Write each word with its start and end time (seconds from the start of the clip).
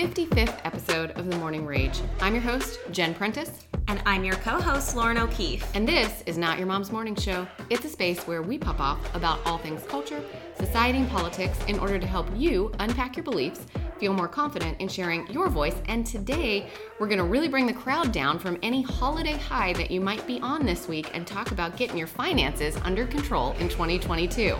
55th 0.00 0.60
episode 0.64 1.10
of 1.10 1.28
The 1.28 1.36
Morning 1.36 1.66
Rage. 1.66 2.00
I'm 2.22 2.32
your 2.32 2.42
host, 2.42 2.80
Jen 2.90 3.12
Prentice. 3.12 3.66
And 3.86 4.00
I'm 4.06 4.24
your 4.24 4.36
co 4.36 4.58
host, 4.58 4.96
Lauren 4.96 5.18
O'Keefe. 5.18 5.62
And 5.76 5.86
this 5.86 6.22
is 6.24 6.38
Not 6.38 6.56
Your 6.56 6.66
Mom's 6.66 6.90
Morning 6.90 7.14
Show. 7.14 7.46
It's 7.68 7.84
a 7.84 7.88
space 7.90 8.26
where 8.26 8.40
we 8.40 8.56
pop 8.56 8.80
off 8.80 9.14
about 9.14 9.40
all 9.44 9.58
things 9.58 9.82
culture, 9.82 10.22
society, 10.56 11.00
and 11.00 11.10
politics 11.10 11.58
in 11.68 11.78
order 11.78 11.98
to 11.98 12.06
help 12.06 12.26
you 12.34 12.72
unpack 12.78 13.14
your 13.14 13.24
beliefs, 13.24 13.66
feel 13.98 14.14
more 14.14 14.26
confident 14.26 14.80
in 14.80 14.88
sharing 14.88 15.26
your 15.30 15.50
voice. 15.50 15.76
And 15.84 16.06
today, 16.06 16.70
we're 16.98 17.06
going 17.06 17.18
to 17.18 17.24
really 17.24 17.48
bring 17.48 17.66
the 17.66 17.74
crowd 17.74 18.10
down 18.10 18.38
from 18.38 18.58
any 18.62 18.80
holiday 18.80 19.36
high 19.36 19.74
that 19.74 19.90
you 19.90 20.00
might 20.00 20.26
be 20.26 20.40
on 20.40 20.64
this 20.64 20.88
week 20.88 21.10
and 21.12 21.26
talk 21.26 21.50
about 21.50 21.76
getting 21.76 21.98
your 21.98 22.06
finances 22.06 22.74
under 22.84 23.06
control 23.06 23.52
in 23.58 23.68
2022. 23.68 24.56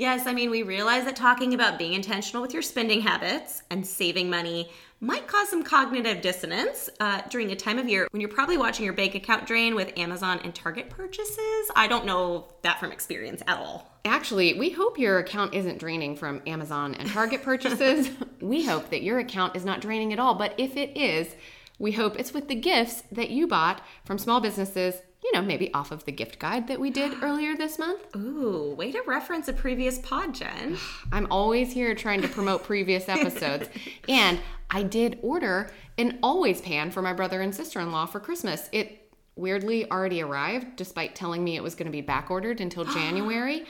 Yes, 0.00 0.26
I 0.26 0.32
mean, 0.32 0.48
we 0.48 0.62
realize 0.62 1.04
that 1.04 1.14
talking 1.14 1.52
about 1.52 1.76
being 1.76 1.92
intentional 1.92 2.40
with 2.40 2.54
your 2.54 2.62
spending 2.62 3.02
habits 3.02 3.62
and 3.68 3.86
saving 3.86 4.30
money 4.30 4.70
might 4.98 5.26
cause 5.26 5.50
some 5.50 5.62
cognitive 5.62 6.22
dissonance 6.22 6.88
uh, 7.00 7.20
during 7.28 7.50
a 7.50 7.54
time 7.54 7.78
of 7.78 7.86
year 7.86 8.08
when 8.10 8.22
you're 8.22 8.30
probably 8.30 8.56
watching 8.56 8.86
your 8.86 8.94
bank 8.94 9.14
account 9.14 9.46
drain 9.46 9.74
with 9.74 9.92
Amazon 9.98 10.40
and 10.42 10.54
Target 10.54 10.88
purchases. 10.88 11.70
I 11.76 11.86
don't 11.86 12.06
know 12.06 12.48
that 12.62 12.80
from 12.80 12.92
experience 12.92 13.42
at 13.46 13.58
all. 13.58 13.92
Actually, 14.06 14.58
we 14.58 14.70
hope 14.70 14.98
your 14.98 15.18
account 15.18 15.52
isn't 15.52 15.76
draining 15.76 16.16
from 16.16 16.40
Amazon 16.46 16.94
and 16.94 17.06
Target 17.10 17.42
purchases. 17.42 18.08
we 18.40 18.64
hope 18.64 18.88
that 18.88 19.02
your 19.02 19.18
account 19.18 19.54
is 19.54 19.66
not 19.66 19.82
draining 19.82 20.14
at 20.14 20.18
all, 20.18 20.34
but 20.34 20.54
if 20.56 20.78
it 20.78 20.96
is, 20.96 21.34
we 21.78 21.92
hope 21.92 22.18
it's 22.18 22.32
with 22.32 22.48
the 22.48 22.54
gifts 22.54 23.02
that 23.12 23.28
you 23.28 23.46
bought 23.46 23.82
from 24.06 24.16
small 24.16 24.40
businesses 24.40 25.02
you 25.22 25.32
know, 25.32 25.42
maybe 25.42 25.72
off 25.74 25.90
of 25.90 26.04
the 26.04 26.12
gift 26.12 26.38
guide 26.38 26.68
that 26.68 26.80
we 26.80 26.90
did 26.90 27.12
earlier 27.22 27.56
this 27.56 27.78
month. 27.78 28.00
Ooh, 28.16 28.74
way 28.76 28.92
to 28.92 29.02
reference 29.06 29.48
a 29.48 29.52
previous 29.52 29.98
pod, 29.98 30.34
Jen. 30.34 30.78
I'm 31.12 31.26
always 31.30 31.72
here 31.72 31.94
trying 31.94 32.22
to 32.22 32.28
promote 32.28 32.64
previous 32.64 33.08
episodes. 33.08 33.68
and 34.08 34.38
I 34.70 34.82
did 34.82 35.18
order 35.22 35.70
an 35.98 36.18
always 36.22 36.60
pan 36.60 36.90
for 36.90 37.02
my 37.02 37.12
brother 37.12 37.40
and 37.40 37.54
sister 37.54 37.80
in 37.80 37.92
law 37.92 38.06
for 38.06 38.20
Christmas. 38.20 38.68
It 38.72 38.96
weirdly 39.36 39.90
already 39.90 40.22
arrived 40.22 40.76
despite 40.76 41.14
telling 41.14 41.42
me 41.42 41.56
it 41.56 41.62
was 41.62 41.74
going 41.74 41.86
to 41.86 41.92
be 41.92 42.02
back 42.02 42.30
ordered 42.30 42.60
until 42.60 42.84
January 42.94 43.60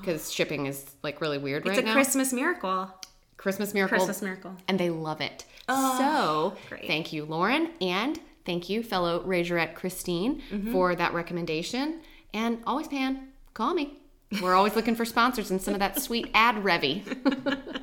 because 0.00 0.28
oh. 0.28 0.32
shipping 0.32 0.66
is 0.66 0.84
like 1.02 1.20
really 1.20 1.38
weird 1.38 1.66
it's 1.66 1.76
right 1.76 1.84
now. 1.84 1.90
It's 1.90 1.90
a 1.90 1.94
Christmas 1.94 2.32
miracle. 2.32 2.90
Christmas 3.36 3.74
miracle. 3.74 3.98
Christmas 3.98 4.22
miracle. 4.22 4.56
And 4.68 4.78
they 4.78 4.90
love 4.90 5.20
it. 5.20 5.44
Oh, 5.68 5.98
so, 5.98 6.58
great. 6.68 6.86
thank 6.86 7.12
you, 7.12 7.24
Lauren. 7.24 7.70
And 7.80 8.20
Thank 8.44 8.68
you, 8.68 8.82
fellow 8.82 9.20
Razorette 9.24 9.74
Christine, 9.74 10.42
mm-hmm. 10.50 10.72
for 10.72 10.94
that 10.94 11.14
recommendation. 11.14 12.00
And 12.34 12.58
always, 12.66 12.88
Pan, 12.88 13.28
call 13.54 13.74
me. 13.74 13.98
We're 14.40 14.54
always 14.54 14.74
looking 14.74 14.94
for 14.94 15.04
sponsors 15.04 15.50
and 15.50 15.60
some 15.60 15.74
of 15.74 15.80
that 15.80 16.00
sweet 16.00 16.30
ad 16.32 16.56
revy. 16.64 17.02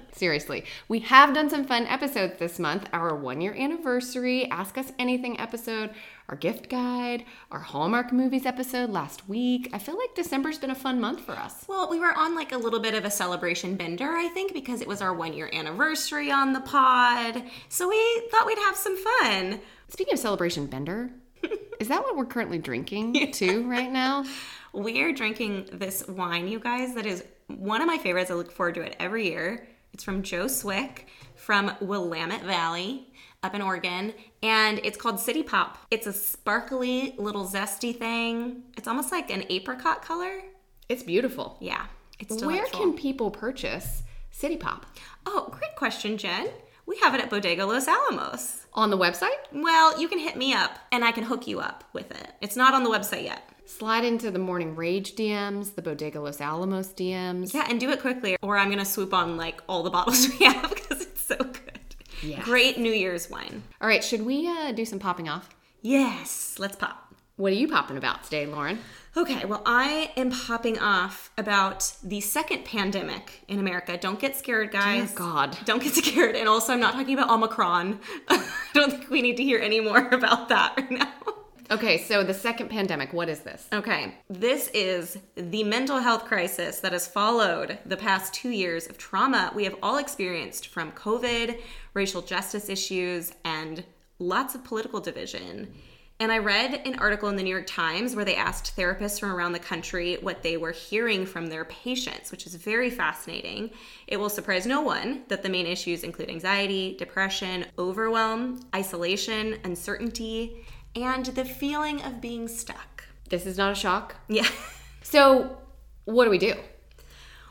Seriously. 0.11 0.65
We 0.87 0.99
have 1.01 1.33
done 1.33 1.49
some 1.49 1.63
fun 1.63 1.85
episodes 1.85 2.39
this 2.39 2.57
month. 2.57 2.89
Our 2.91 3.15
one 3.15 3.39
year 3.39 3.53
anniversary, 3.53 4.49
Ask 4.49 4.77
Us 4.77 4.91
Anything 4.97 5.39
episode, 5.39 5.91
our 6.29 6.35
gift 6.35 6.69
guide, 6.69 7.25
our 7.51 7.59
Hallmark 7.59 8.13
movies 8.13 8.45
episode 8.45 8.91
last 8.91 9.27
week. 9.27 9.67
I 9.73 9.79
feel 9.79 9.97
like 9.97 10.13
December's 10.13 10.59
been 10.59 10.69
a 10.69 10.75
fun 10.75 11.01
month 11.01 11.21
for 11.21 11.31
us. 11.31 11.65
Well, 11.67 11.89
we 11.89 11.99
were 11.99 12.15
on 12.15 12.35
like 12.35 12.51
a 12.51 12.57
little 12.57 12.79
bit 12.79 12.93
of 12.93 13.03
a 13.03 13.09
celebration 13.09 13.75
bender, 13.75 14.11
I 14.11 14.27
think, 14.27 14.53
because 14.53 14.79
it 14.79 14.87
was 14.87 15.01
our 15.01 15.11
one 15.11 15.33
year 15.33 15.49
anniversary 15.51 16.31
on 16.31 16.53
the 16.53 16.61
pod. 16.61 17.43
So 17.69 17.89
we 17.89 18.27
thought 18.29 18.45
we'd 18.45 18.59
have 18.59 18.75
some 18.75 18.95
fun. 18.95 19.59
Speaking 19.87 20.13
of 20.13 20.19
celebration 20.19 20.67
bender, 20.67 21.09
is 21.79 21.87
that 21.87 22.03
what 22.03 22.15
we're 22.15 22.25
currently 22.25 22.59
drinking 22.59 23.15
yeah. 23.15 23.31
too 23.31 23.67
right 23.67 23.91
now? 23.91 24.23
We 24.71 25.01
are 25.01 25.11
drinking 25.11 25.69
this 25.73 26.07
wine, 26.07 26.47
you 26.47 26.59
guys, 26.59 26.93
that 26.93 27.07
is 27.07 27.23
one 27.47 27.81
of 27.81 27.87
my 27.87 27.97
favorites. 27.97 28.29
I 28.29 28.35
look 28.35 28.51
forward 28.51 28.75
to 28.75 28.81
it 28.81 28.95
every 28.99 29.29
year. 29.29 29.67
It's 29.93 30.03
from 30.03 30.21
Joe 30.21 30.47
Swick 30.47 31.07
from 31.33 31.75
Willamette 31.81 32.43
Valley 32.43 33.08
up 33.43 33.55
in 33.55 33.61
Oregon, 33.61 34.13
and 34.43 34.79
it's 34.83 34.97
called 34.97 35.19
City 35.19 35.43
Pop. 35.43 35.77
It's 35.91 36.07
a 36.07 36.13
sparkly 36.13 37.15
little 37.17 37.45
zesty 37.45 37.97
thing. 37.97 38.63
It's 38.77 38.87
almost 38.87 39.11
like 39.11 39.29
an 39.31 39.45
apricot 39.49 40.01
color. 40.01 40.41
It's 40.89 41.03
beautiful. 41.03 41.57
Yeah, 41.61 41.85
it's 42.19 42.35
delightful. 42.35 42.79
Where 42.79 42.87
can 42.87 42.97
people 42.97 43.31
purchase 43.31 44.03
City 44.31 44.57
Pop? 44.57 44.85
Oh, 45.25 45.47
great 45.51 45.75
question, 45.75 46.17
Jen. 46.17 46.49
We 46.85 46.97
have 46.97 47.13
it 47.13 47.21
at 47.21 47.29
Bodega 47.29 47.65
Los 47.65 47.87
Alamos. 47.87 48.65
On 48.73 48.89
the 48.89 48.97
website? 48.97 49.29
Well, 49.53 49.99
you 49.99 50.07
can 50.07 50.19
hit 50.19 50.35
me 50.35 50.53
up 50.53 50.79
and 50.91 51.03
I 51.03 51.11
can 51.11 51.23
hook 51.23 51.47
you 51.47 51.59
up 51.59 51.83
with 51.93 52.09
it. 52.11 52.31
It's 52.41 52.55
not 52.55 52.73
on 52.73 52.83
the 52.83 52.89
website 52.89 53.23
yet. 53.23 53.43
Slide 53.65 54.03
into 54.03 54.31
the 54.31 54.39
Morning 54.39 54.75
Rage 54.75 55.15
DMs, 55.15 55.75
the 55.75 55.83
Bodega 55.83 56.19
Los 56.19 56.41
Alamos 56.41 56.89
DMs. 56.89 57.53
Yeah, 57.53 57.67
and 57.69 57.79
do 57.79 57.91
it 57.91 58.01
quickly, 58.01 58.35
or 58.41 58.57
I'm 58.57 58.69
going 58.69 58.79
to 58.79 58.85
swoop 58.85 59.13
on 59.13 59.37
like 59.37 59.61
all 59.69 59.83
the 59.83 59.91
bottles 59.91 60.27
we 60.39 60.45
have 60.45 60.69
because 60.69 61.01
it's 61.01 61.21
so 61.21 61.35
good. 61.37 61.58
Yeah. 62.21 62.41
Great 62.43 62.77
New 62.77 62.91
Year's 62.91 63.29
wine. 63.29 63.63
All 63.81 63.87
right, 63.87 64.03
should 64.03 64.25
we 64.25 64.47
uh, 64.47 64.71
do 64.71 64.85
some 64.85 64.99
popping 64.99 65.29
off? 65.29 65.49
Yes, 65.81 66.55
let's 66.59 66.75
pop. 66.75 67.13
What 67.37 67.53
are 67.53 67.55
you 67.55 67.69
popping 67.69 67.95
about 67.97 68.23
today, 68.25 68.45
Lauren? 68.45 68.79
Okay, 69.15 69.45
well, 69.45 69.61
I 69.65 70.11
am 70.17 70.29
popping 70.29 70.77
off 70.77 71.31
about 71.37 71.93
the 72.03 72.19
second 72.19 72.65
pandemic 72.65 73.43
in 73.47 73.59
America. 73.59 73.97
Don't 73.97 74.19
get 74.19 74.35
scared, 74.35 74.71
guys. 74.71 75.09
Dear 75.09 75.17
God. 75.17 75.57
Don't 75.65 75.81
get 75.81 75.93
scared. 76.03 76.35
And 76.35 76.49
also, 76.49 76.73
I'm 76.73 76.79
not 76.79 76.93
talking 76.93 77.13
about 77.13 77.29
Omicron. 77.29 77.99
I 78.27 78.45
don't 78.73 78.91
think 78.91 79.09
we 79.09 79.21
need 79.21 79.37
to 79.37 79.43
hear 79.43 79.59
any 79.59 79.79
more 79.79 79.97
about 80.11 80.49
that 80.49 80.73
right 80.77 80.91
now. 80.91 81.13
Okay, 81.71 81.99
so 81.99 82.23
the 82.23 82.33
second 82.33 82.69
pandemic, 82.69 83.13
what 83.13 83.29
is 83.29 83.41
this? 83.41 83.67
Okay, 83.71 84.15
this 84.27 84.69
is 84.73 85.19
the 85.35 85.63
mental 85.63 85.99
health 85.99 86.25
crisis 86.25 86.79
that 86.79 86.93
has 86.93 87.05
followed 87.05 87.77
the 87.85 87.95
past 87.95 88.33
two 88.33 88.49
years 88.49 88.87
of 88.87 88.97
trauma 88.97 89.51
we 89.53 89.65
have 89.65 89.75
all 89.83 89.97
experienced 89.97 90.67
from 90.67 90.91
COVID, 90.93 91.61
racial 91.93 92.23
justice 92.23 92.69
issues, 92.69 93.33
and 93.45 93.83
lots 94.17 94.55
of 94.55 94.63
political 94.63 94.99
division. 94.99 95.71
And 96.21 96.33
I 96.33 96.39
read 96.39 96.81
an 96.85 96.95
article 96.95 97.29
in 97.29 97.37
the 97.37 97.43
New 97.43 97.49
York 97.49 97.67
Times 97.67 98.13
where 98.13 98.25
they 98.25 98.35
asked 98.35 98.75
therapists 98.75 99.19
from 99.19 99.31
around 99.31 99.53
the 99.53 99.59
country 99.59 100.17
what 100.19 100.43
they 100.43 100.57
were 100.57 100.73
hearing 100.73 101.25
from 101.25 101.47
their 101.47 101.63
patients, 101.65 102.29
which 102.29 102.45
is 102.45 102.55
very 102.55 102.89
fascinating. 102.89 103.69
It 104.07 104.17
will 104.17 104.27
surprise 104.27 104.65
no 104.65 104.81
one 104.81 105.23
that 105.29 105.43
the 105.43 105.49
main 105.49 105.65
issues 105.65 106.03
include 106.03 106.29
anxiety, 106.29 106.97
depression, 106.97 107.67
overwhelm, 107.77 108.59
isolation, 108.75 109.59
uncertainty, 109.63 110.65
and 111.03 111.25
the 111.25 111.45
feeling 111.45 112.01
of 112.01 112.21
being 112.21 112.47
stuck. 112.47 113.05
This 113.29 113.45
is 113.45 113.57
not 113.57 113.71
a 113.71 113.75
shock. 113.75 114.15
Yeah. 114.27 114.47
so, 115.01 115.57
what 116.05 116.25
do 116.25 116.31
we 116.31 116.37
do? 116.37 116.55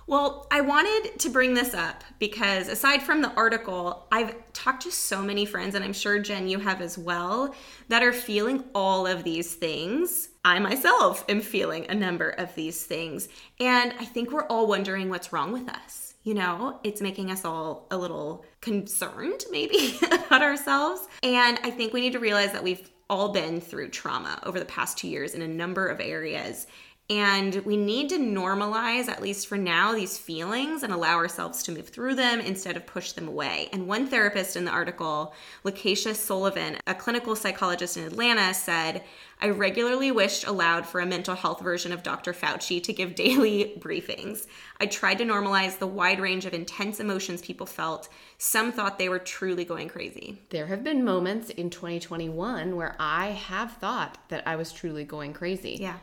Well, 0.08 0.46
I 0.50 0.62
wanted 0.62 1.18
to 1.18 1.28
bring 1.28 1.52
this 1.52 1.74
up 1.74 2.02
because 2.18 2.68
aside 2.68 3.02
from 3.02 3.20
the 3.20 3.30
article, 3.34 4.06
I've 4.10 4.34
talked 4.54 4.84
to 4.84 4.90
so 4.90 5.20
many 5.20 5.44
friends, 5.44 5.74
and 5.74 5.84
I'm 5.84 5.92
sure 5.92 6.18
Jen, 6.18 6.48
you 6.48 6.58
have 6.60 6.80
as 6.80 6.96
well, 6.96 7.54
that 7.88 8.02
are 8.02 8.14
feeling 8.14 8.64
all 8.74 9.06
of 9.06 9.22
these 9.22 9.54
things. 9.54 10.30
I 10.46 10.58
myself 10.60 11.26
am 11.28 11.42
feeling 11.42 11.84
a 11.90 11.94
number 11.94 12.30
of 12.30 12.54
these 12.54 12.86
things. 12.86 13.28
And 13.60 13.92
I 14.00 14.06
think 14.06 14.32
we're 14.32 14.46
all 14.46 14.66
wondering 14.66 15.10
what's 15.10 15.30
wrong 15.30 15.52
with 15.52 15.68
us. 15.68 16.14
You 16.22 16.32
know, 16.32 16.80
it's 16.84 17.02
making 17.02 17.30
us 17.30 17.44
all 17.44 17.86
a 17.90 17.98
little 17.98 18.46
concerned, 18.62 19.44
maybe, 19.50 19.98
about 20.06 20.40
ourselves. 20.40 21.06
And 21.22 21.60
I 21.62 21.70
think 21.70 21.92
we 21.92 22.00
need 22.00 22.14
to 22.14 22.18
realize 22.18 22.52
that 22.52 22.62
we've 22.62 22.90
all 23.10 23.30
been 23.30 23.60
through 23.60 23.88
trauma 23.88 24.38
over 24.44 24.58
the 24.58 24.64
past 24.64 24.98
two 24.98 25.08
years 25.08 25.34
in 25.34 25.42
a 25.42 25.48
number 25.48 25.86
of 25.86 26.00
areas. 26.00 26.66
And 27.10 27.54
we 27.64 27.78
need 27.78 28.10
to 28.10 28.18
normalize, 28.18 29.08
at 29.08 29.22
least 29.22 29.46
for 29.46 29.56
now, 29.56 29.94
these 29.94 30.18
feelings 30.18 30.82
and 30.82 30.92
allow 30.92 31.16
ourselves 31.16 31.62
to 31.62 31.72
move 31.72 31.88
through 31.88 32.16
them 32.16 32.38
instead 32.38 32.76
of 32.76 32.84
push 32.84 33.12
them 33.12 33.26
away. 33.26 33.70
And 33.72 33.86
one 33.86 34.08
therapist 34.08 34.56
in 34.56 34.66
the 34.66 34.70
article, 34.70 35.32
Lakeasha 35.64 36.14
Sullivan, 36.14 36.76
a 36.86 36.94
clinical 36.94 37.34
psychologist 37.34 37.96
in 37.96 38.04
Atlanta, 38.04 38.52
said, 38.52 39.04
I 39.40 39.48
regularly 39.48 40.10
wished 40.10 40.46
aloud 40.46 40.84
for 40.84 41.00
a 41.00 41.06
mental 41.06 41.34
health 41.34 41.62
version 41.62 41.92
of 41.92 42.02
Dr. 42.02 42.34
Fauci 42.34 42.82
to 42.82 42.92
give 42.92 43.14
daily 43.14 43.74
briefings. 43.80 44.46
I 44.78 44.84
tried 44.84 45.16
to 45.18 45.24
normalize 45.24 45.78
the 45.78 45.86
wide 45.86 46.20
range 46.20 46.44
of 46.44 46.52
intense 46.52 47.00
emotions 47.00 47.40
people 47.40 47.64
felt. 47.64 48.10
Some 48.36 48.70
thought 48.70 48.98
they 48.98 49.08
were 49.08 49.18
truly 49.18 49.64
going 49.64 49.88
crazy. 49.88 50.42
There 50.50 50.66
have 50.66 50.84
been 50.84 51.06
moments 51.06 51.48
in 51.48 51.70
2021 51.70 52.76
where 52.76 52.96
I 52.98 53.28
have 53.28 53.72
thought 53.78 54.18
that 54.28 54.46
I 54.46 54.56
was 54.56 54.72
truly 54.72 55.04
going 55.04 55.32
crazy. 55.32 55.78
Yeah 55.80 55.96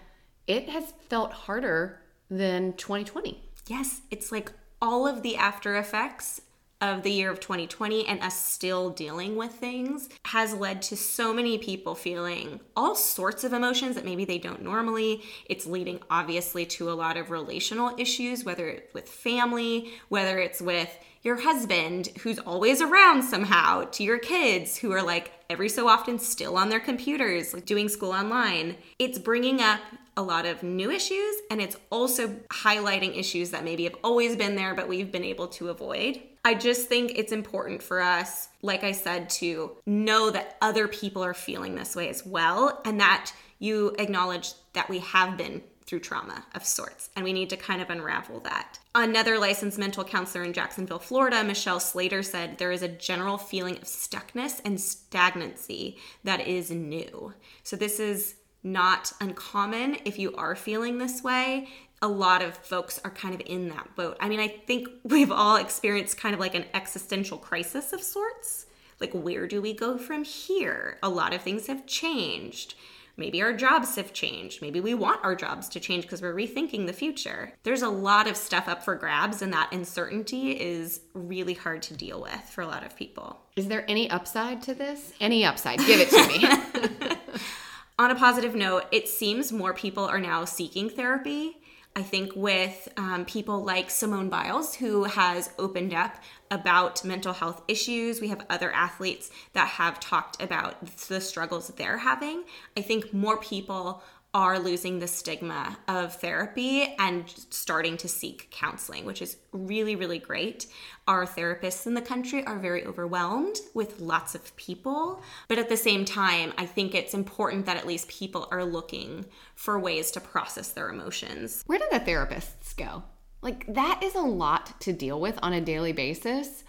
it 0.48 0.70
has 0.70 0.94
felt 1.10 1.32
harder 1.32 2.02
than 2.30 2.74
2020. 2.74 3.42
Yes, 3.68 4.02
it's 4.12 4.32
like 4.32 4.52
all 4.82 5.08
of 5.08 5.22
the 5.22 5.36
after 5.36 5.76
effects 5.76 6.42
of 6.86 7.04
the 7.04 7.12
year 7.12 7.32
of 7.32 7.40
2020 7.40 8.06
and 8.08 8.22
us 8.22 8.42
still 8.42 8.90
dealing 8.90 9.36
with 9.36 9.52
things 9.52 10.10
has 10.26 10.54
led 10.54 10.82
to 10.84 10.96
so 10.96 11.34
many 11.34 11.58
people 11.58 11.96
feeling 11.96 12.60
all 12.76 12.96
sorts 12.96 13.44
of 13.44 13.54
emotions 13.54 13.96
that 13.96 14.06
maybe 14.06 14.26
they 14.26 14.38
don't 14.38 14.62
normally. 14.62 15.22
It's 15.50 15.66
leading 15.66 16.00
obviously 16.10 16.66
to 16.68 16.92
a 16.92 16.94
lot 16.94 17.18
of 17.18 17.32
relational 17.32 17.94
issues, 17.98 18.44
whether 18.44 18.68
it's 18.68 18.94
with 18.94 19.10
family, 19.10 19.92
whether 20.10 20.40
it's 20.40 20.62
with 20.62 20.98
your 21.24 21.42
husband 21.42 22.10
who's 22.20 22.38
always 22.40 22.82
around 22.82 23.24
somehow, 23.24 23.84
to 23.86 24.04
your 24.04 24.20
kids 24.20 24.78
who 24.78 24.92
are 24.92 25.02
like 25.02 25.32
every 25.50 25.70
so 25.70 25.88
often 25.88 26.20
still 26.20 26.56
on 26.56 26.70
their 26.70 26.80
computers, 26.80 27.54
like 27.54 27.66
doing 27.66 27.90
school 27.90 28.12
online. 28.12 28.76
It's 29.00 29.18
bringing 29.18 29.60
up 29.60 29.80
a 30.18 30.22
lot 30.22 30.46
of 30.46 30.64
new 30.64 30.92
issues 30.92 31.36
and 31.52 31.62
it's 31.62 31.76
also 31.90 32.30
highlighting 32.50 33.18
issues 33.18 33.50
that 33.52 33.64
maybe 33.64 33.84
have 33.84 33.96
always 34.04 34.36
been 34.36 34.56
there 34.56 34.74
but 34.74 34.88
we've 34.88 35.12
been 35.12 35.24
able 35.24 35.48
to 35.48 35.70
avoid. 35.70 36.22
I 36.46 36.54
just 36.54 36.88
think 36.88 37.14
it's 37.16 37.32
important 37.32 37.82
for 37.82 38.00
us, 38.00 38.50
like 38.62 38.84
I 38.84 38.92
said, 38.92 39.32
to 39.32 39.78
know 39.88 40.30
that 40.30 40.58
other 40.62 40.88
people 40.88 41.24
are 41.24 41.34
feeling 41.34 41.74
this 41.74 41.96
way 41.96 42.08
as 42.08 42.24
well 42.24 42.82
and 42.86 43.00
that 43.00 43.34
you 43.58 43.96
acknowledge 43.98 44.54
that 44.74 44.88
we 44.88 45.00
have 45.00 45.38
been 45.38 45.64
through 45.88 46.00
trauma 46.00 46.46
of 46.56 46.64
sorts, 46.64 47.10
and 47.16 47.24
we 47.24 47.34
need 47.34 47.50
to 47.50 47.58
kind 47.58 47.82
of 47.82 47.90
unravel 47.90 48.40
that. 48.42 48.80
Another 48.94 49.40
licensed 49.40 49.78
mental 49.78 50.04
counselor 50.04 50.44
in 50.44 50.54
Jacksonville, 50.54 51.00
Florida, 51.00 51.44
Michelle 51.44 51.80
Slater, 51.80 52.22
said 52.24 52.58
there 52.58 52.72
is 52.72 52.82
a 52.82 52.88
general 52.88 53.38
feeling 53.38 53.78
of 53.78 53.84
stuckness 53.84 54.62
and 54.66 54.80
stagnancy 54.80 55.98
that 56.24 56.42
is 56.48 56.72
new. 56.72 57.34
So, 57.64 57.76
this 57.76 58.00
is 58.00 58.36
not 58.64 59.14
uncommon 59.22 59.98
if 60.06 60.18
you 60.18 60.36
are 60.36 60.56
feeling 60.56 60.98
this 60.98 61.24
way. 61.24 61.70
A 62.06 62.08
lot 62.08 62.42
of 62.42 62.56
folks 62.58 63.00
are 63.04 63.12
kind 63.12 63.34
of 63.34 63.42
in 63.46 63.70
that 63.70 63.96
boat. 63.96 64.18
I 64.20 64.30
mean, 64.30 64.40
I 64.40 64.48
think 64.48 64.88
we've 65.04 65.32
all 65.32 65.56
experienced 65.56 66.18
kind 66.18 66.34
of 66.34 66.40
like 66.40 66.56
an 66.56 66.66
existential 66.74 67.38
crisis 67.38 67.94
of 67.94 68.02
sorts. 68.02 68.68
Like, 69.00 69.12
where 69.14 69.48
do 69.48 69.62
we 69.62 69.74
go 69.74 69.98
from 69.98 70.24
here? 70.24 70.98
A 71.04 71.10
lot 71.10 71.34
of 71.34 71.42
things 71.42 71.68
have 71.68 71.86
changed 71.86 72.76
Maybe 73.18 73.42
our 73.42 73.54
jobs 73.54 73.96
have 73.96 74.12
changed. 74.12 74.62
Maybe 74.62 74.82
we 74.82 74.94
want 74.94 75.24
our 75.24 75.36
jobs 75.36 75.70
to 75.70 75.80
change 75.80 76.04
because 76.04 76.22
we're 76.22 76.36
rethinking 76.36 76.86
the 76.86 76.94
future. 76.94 77.54
There's 77.64 77.82
a 77.82 77.90
lot 77.90 78.28
of 78.28 78.36
stuff 78.36 78.68
up 78.68 78.84
for 78.84 78.96
grabs, 78.96 79.42
and 79.42 79.54
that 79.54 79.72
uncertainty 79.72 80.52
is 80.52 81.02
really 81.14 81.54
hard 81.54 81.82
to 81.84 81.94
deal 81.94 82.22
with 82.22 82.42
for 82.42 82.62
a 82.62 82.68
lot 82.68 82.86
of 82.86 82.96
people. 82.98 83.40
Is 83.56 83.68
there 83.68 83.90
any 83.90 84.10
upside 84.10 84.62
to 84.64 84.74
this? 84.74 85.14
Any 85.22 85.46
upside? 85.46 85.80
Give 85.80 86.02
it 86.02 86.10
to 86.10 86.28
me. 86.28 87.00
On 88.00 88.12
a 88.12 88.16
positive 88.16 88.54
note, 88.54 88.84
it 88.92 89.08
seems 89.08 89.54
more 89.54 89.74
people 89.74 90.04
are 90.04 90.20
now 90.20 90.44
seeking 90.44 90.90
therapy. 90.90 91.58
I 91.98 92.04
think 92.04 92.34
with 92.36 92.90
um, 92.98 93.24
people 93.24 93.64
like 93.64 93.90
Simone 93.90 94.28
Biles, 94.28 94.76
who 94.76 95.06
has 95.06 95.52
opened 95.58 95.94
up 95.94 96.18
about 96.52 97.04
mental 97.06 97.34
health 97.34 97.64
issues. 97.68 98.20
We 98.20 98.28
have 98.28 98.46
other 98.50 98.72
athletes 98.72 99.32
that 99.54 99.68
have 99.68 100.00
talked 100.00 100.42
about 100.42 100.86
the 101.08 101.22
struggles 101.22 101.68
that 101.68 101.78
they're 101.78 101.98
having. 102.00 102.44
I 102.78 102.82
think 102.82 103.14
more 103.14 103.38
people 103.38 104.04
are 104.36 104.60
losing 104.60 105.00
the 105.00 105.08
stigma 105.08 105.78
of 105.88 106.14
therapy 106.16 106.94
and 107.00 107.24
starting 107.50 107.96
to 107.96 108.10
seek 108.10 108.52
counseling, 108.52 109.06
which 109.06 109.22
is 109.22 109.38
really, 109.54 109.96
really 109.96 110.20
great. 110.20 110.68
Our 111.08 111.26
therapists 111.26 111.88
in 111.88 111.94
the 111.94 112.02
country 112.02 112.46
are 112.46 112.60
very 112.60 112.86
overwhelmed 112.86 113.56
with 113.74 114.02
lots 114.02 114.36
of 114.36 114.54
people, 114.58 115.24
but 115.48 115.58
at 115.58 115.70
the 115.70 115.78
same 115.78 116.04
time, 116.04 116.52
I 116.58 116.66
think 116.66 116.94
it's 116.94 117.14
important 117.14 117.66
that 117.66 117.78
at 117.78 117.88
least 117.88 118.10
people 118.10 118.50
are 118.52 118.66
looking 118.66 119.26
for 119.56 119.80
ways 119.80 120.12
to 120.12 120.20
process 120.20 120.74
their 120.74 120.90
emotions. 120.90 121.64
Where 121.66 121.80
do 121.80 121.86
the 121.90 122.02
therapists 122.02 122.76
go? 122.76 123.04
Like, 123.42 123.74
that 123.74 124.04
is 124.04 124.16
a 124.16 124.20
lot 124.20 124.82
to 124.82 124.92
deal 124.92 125.22
with 125.22 125.40
on 125.42 125.54
a 125.54 125.62
daily 125.62 125.94
basis, 125.94 126.66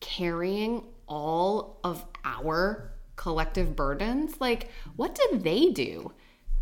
carrying 0.00 0.84
all 1.08 1.80
of 1.82 2.04
our 2.26 2.92
collective 3.14 3.74
burdens. 3.74 4.38
Like, 4.38 4.68
what 4.96 5.14
do 5.14 5.38
they 5.38 5.70
do 5.70 6.12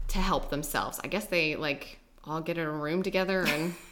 to 0.09 0.19
help 0.19 0.51
themselves? 0.51 1.01
I 1.03 1.09
guess 1.09 1.27
they, 1.27 1.57
like, 1.57 1.99
all 2.25 2.41
get 2.41 2.59
in 2.59 2.67
a 2.67 2.73
room 2.73 3.03
together 3.03 3.45
and. 3.47 3.75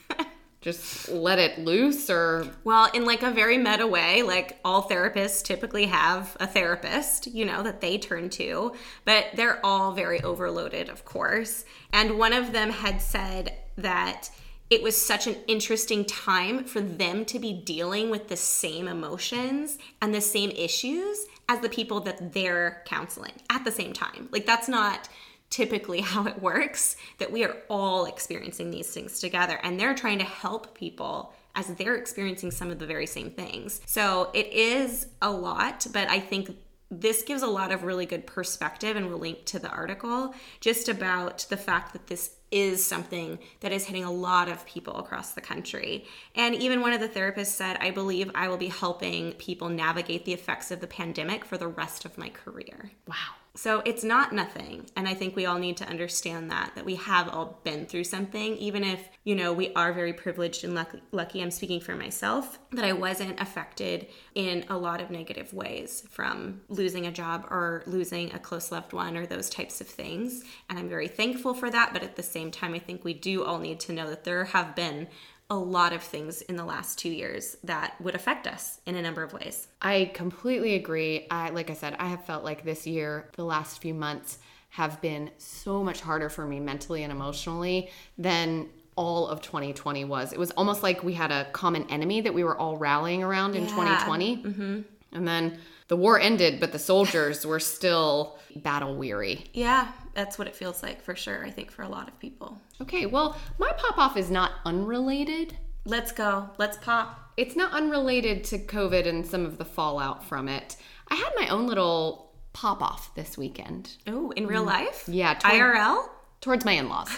just 0.63 1.09
let 1.09 1.41
it 1.41 1.59
loose 1.59 2.09
or 2.09 2.47
well 2.63 2.89
in 2.95 3.05
like 3.05 3.25
a 3.25 3.33
very 3.33 3.59
meta 3.59 3.85
way 3.85 4.23
like 4.23 4.61
all 4.65 4.89
therapists 4.89 5.43
typically 5.43 5.87
have 5.87 6.37
a 6.39 6.47
therapist 6.47 7.27
you 7.27 7.45
know 7.45 7.65
that 7.65 7.81
they 7.81 7.99
turn 7.99 8.31
to 8.31 8.73
but 9.05 9.27
they're 9.35 9.59
all 9.67 9.91
very 9.91 10.23
overloaded 10.23 10.89
of 10.89 11.05
course 11.05 11.65
and 11.93 12.17
one 12.17 12.33
of 12.33 12.53
them 12.53 12.71
had 12.71 13.03
said 13.03 13.53
that 13.77 14.31
it 14.73 14.83
was 14.83 14.97
such 14.97 15.27
an 15.27 15.37
interesting 15.49 16.03
time 16.03 16.65
for 16.65 16.81
them 16.81 17.27
to 17.27 17.39
be 17.39 17.53
dealing 17.53 18.09
with 18.09 18.29
the 18.29 18.37
same 18.39 18.89
emotions 18.89 19.77
and 20.01 20.15
the 20.15 20.21
same 20.21 20.51
issues 20.53 21.27
as 21.47 21.61
the 21.61 21.69
people 21.69 22.01
that 22.01 22.33
they're 22.33 22.83
counseling 22.87 23.35
at 23.51 23.67
the 23.67 23.71
same 23.71 23.93
time. 23.93 24.31
Like, 24.31 24.47
that's 24.47 24.69
not 24.69 25.11
typically 25.53 26.01
how 26.13 26.27
it 26.27 26.43
works, 26.43 26.97
that 27.19 27.31
we 27.31 27.45
are 27.45 27.57
all 27.69 28.07
experiencing 28.07 28.73
these 28.73 28.91
things 28.91 29.21
together 29.21 29.61
and 29.63 29.79
they're 29.79 29.95
trying 29.95 30.19
to 30.19 30.25
help 30.25 30.75
people 30.75 31.33
as 31.55 31.67
they're 31.75 31.97
experiencing 31.97 32.51
some 32.51 32.71
of 32.71 32.79
the 32.79 32.87
very 32.87 33.07
same 33.07 33.31
things. 33.31 33.83
So 33.87 34.31
it 34.33 34.47
is 34.53 35.07
a 35.21 35.31
lot, 35.31 35.87
but 35.93 36.09
I 36.09 36.19
think 36.19 36.57
this 36.91 37.23
gives 37.23 37.43
a 37.43 37.47
lot 37.47 37.73
of 37.73 37.85
really 37.85 38.05
good 38.05 38.27
perspective, 38.27 38.97
and 38.97 39.09
we'll 39.09 39.19
link 39.19 39.47
to 39.47 39.59
the 39.59 39.71
article 39.71 40.35
just 40.61 40.89
about 40.89 41.47
the 41.49 41.57
fact 41.57 41.95
that 41.95 42.07
this 42.07 42.37
is 42.51 42.85
something 42.85 43.39
that 43.61 43.73
is 43.73 43.87
hitting 43.87 44.05
a 44.05 44.13
lot 44.13 44.49
of 44.49 44.67
people 44.67 44.97
across 44.99 45.33
the 45.33 45.41
country. 45.41 46.05
And 46.35 46.55
even 46.55 46.83
one 46.83 46.93
of 46.93 47.01
the 47.01 47.09
therapists 47.09 47.47
said, 47.47 47.79
I 47.81 47.91
believe 47.91 48.31
I 48.35 48.49
will 48.49 48.59
be 48.59 48.69
helping 48.69 49.33
people 49.33 49.71
navigate 49.71 50.27
the 50.27 50.35
effects 50.35 50.71
of 50.71 50.81
the 50.81 50.87
pandemic 50.87 51.47
for 51.47 51.57
the 51.57 51.69
rest 51.69 52.05
of 52.05 52.19
my 52.19 52.29
career. 52.29 52.91
Wow. 53.07 53.42
So 53.55 53.83
it's 53.85 54.03
not 54.03 54.33
nothing. 54.33 54.87
And 54.97 55.07
I 55.07 55.13
think 55.13 55.37
we 55.37 55.45
all 55.45 55.59
need 55.59 55.77
to 55.77 55.89
understand 55.89 56.51
that, 56.51 56.73
that 56.75 56.87
we 56.87 56.95
have 56.95 57.29
all 57.29 57.61
been 57.65 57.85
through 57.85 58.05
something, 58.05 58.57
even 58.57 58.83
if, 58.83 59.07
you 59.25 59.35
know, 59.35 59.53
we 59.53 59.75
are 59.75 59.93
very 59.93 60.15
privileged 60.15 60.65
and 60.65 60.75
lucky, 60.75 61.03
lucky 61.13 61.43
I'm 61.43 61.51
speaking 61.51 61.81
for 61.81 61.95
myself, 61.95 62.59
that 62.71 62.85
I 62.85 62.95
wasn't 62.95 63.39
affected 63.41 64.07
in 64.35 64.65
a 64.71 64.79
lot 64.79 65.03
of 65.03 65.11
negative 65.11 65.53
ways 65.53 66.03
from 66.09 66.63
losing 66.69 67.07
a 67.07 67.13
job 67.13 67.47
or 67.51 67.83
losing 67.87 68.33
a 68.33 68.39
close 68.39 68.73
loved 68.73 68.95
one 68.95 69.19
or 69.19 69.27
those 69.27 69.51
types 69.51 69.83
of 69.83 69.87
things. 69.87 70.45
And 70.71 70.79
I'm 70.79 70.89
very 70.89 71.09
thankful 71.09 71.53
for 71.53 71.69
that. 71.69 71.93
But 71.93 72.03
at 72.03 72.17
the 72.17 72.23
same 72.23 72.51
time, 72.51 72.73
I 72.73 72.79
think 72.79 73.05
we 73.05 73.13
do 73.13 73.45
all 73.45 73.59
need 73.59 73.81
to 73.81 73.93
know 73.93 74.09
that 74.09 74.25
there 74.25 74.45
have 74.45 74.75
been 74.75 75.09
a 75.53 75.55
lot 75.55 75.93
of 75.93 76.03
things 76.03 76.41
in 76.41 76.57
the 76.57 76.65
last 76.65 76.99
two 76.99 77.11
years 77.11 77.59
that 77.63 77.95
would 78.01 78.15
affect 78.15 78.47
us 78.47 78.81
in 78.87 78.95
a 78.95 79.03
number 79.03 79.23
of 79.23 79.35
ways. 79.35 79.69
I 79.83 80.11
completely 80.15 80.77
agree. 80.77 81.27
I, 81.31 81.51
like 81.51 81.69
I 81.69 81.75
said, 81.75 81.95
I 81.99 82.09
have 82.09 82.25
felt 82.25 82.43
like 82.43 82.65
this 82.65 82.87
year, 82.87 83.29
the 83.37 83.45
last 83.45 83.83
few 83.83 83.93
months, 83.93 84.39
have 84.71 84.99
been 85.03 85.31
so 85.37 85.85
much 85.85 86.01
harder 86.01 86.31
for 86.31 86.47
me 86.47 86.59
mentally 86.59 87.03
and 87.03 87.13
emotionally 87.13 87.91
than 88.17 88.71
all 88.97 89.29
of 89.29 89.43
2020 89.43 90.07
was. 90.07 90.33
It 90.33 90.39
was 90.39 90.53
almost 90.53 90.83
like 90.83 91.05
we 91.05 91.13
had 91.13 91.31
a 91.31 91.45
common 91.53 91.85
enemy 91.91 92.23
that 92.23 92.33
we 92.33 92.45
were 92.45 92.57
all 92.57 92.79
rallying 92.79 93.23
around 93.23 93.55
in 93.55 93.65
yeah. 93.65 93.69
2020. 93.69 94.37
Mm-hmm. 94.39 94.81
And 95.13 95.27
then 95.27 95.59
the 95.89 95.97
war 95.97 96.19
ended, 96.19 96.61
but 96.61 96.73
the 96.73 96.79
soldiers 96.79 97.47
were 97.47 97.61
still 97.61 98.39
battle 98.57 98.97
weary. 98.97 99.45
Yeah, 99.53 99.89
that's 100.15 100.39
what 100.39 100.49
it 100.49 100.57
feels 100.57 100.83
like 100.83 101.03
for 101.03 101.15
sure, 101.15 101.45
I 101.45 101.51
think, 101.51 101.71
for 101.71 101.83
a 101.83 101.89
lot 101.89 102.09
of 102.09 102.19
people. 102.19 102.59
Okay, 102.81 103.07
well, 103.07 103.37
my 103.59 103.71
pop 103.77 103.99
off 103.99 104.17
is 104.17 104.31
not 104.31 104.53
unrelated. 104.65 105.57
Let's 105.85 106.13
go. 106.13 106.51
Let's 106.59 106.77
pop. 106.79 107.33
It's 107.37 107.57
not 107.57 107.73
unrelated 107.73 108.45
to 108.45 108.59
COVID 108.59 109.07
and 109.07 109.27
some 109.27 109.45
of 109.45 109.59
the 109.59 109.65
fallout 109.65 110.25
from 110.25 110.49
it. 110.49 110.77
I 111.09 111.15
had 111.17 111.31
my 111.37 111.49
own 111.49 111.67
little 111.67 112.33
pop 112.53 112.83
off 112.83 113.15
this 113.15 113.37
weekend. 113.37 113.97
Oh, 114.07 114.31
in 114.33 114.47
real 114.47 114.63
mm. 114.63 114.67
life? 114.67 115.05
Yeah. 115.07 115.35
Toward, 115.35 115.55
IRL? 115.55 116.09
Towards 116.41 116.65
my 116.65 116.73
in 116.73 116.89
laws. 116.89 117.11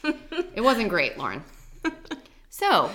it 0.54 0.62
wasn't 0.62 0.88
great, 0.88 1.18
Lauren. 1.18 1.42
So, 2.58 2.90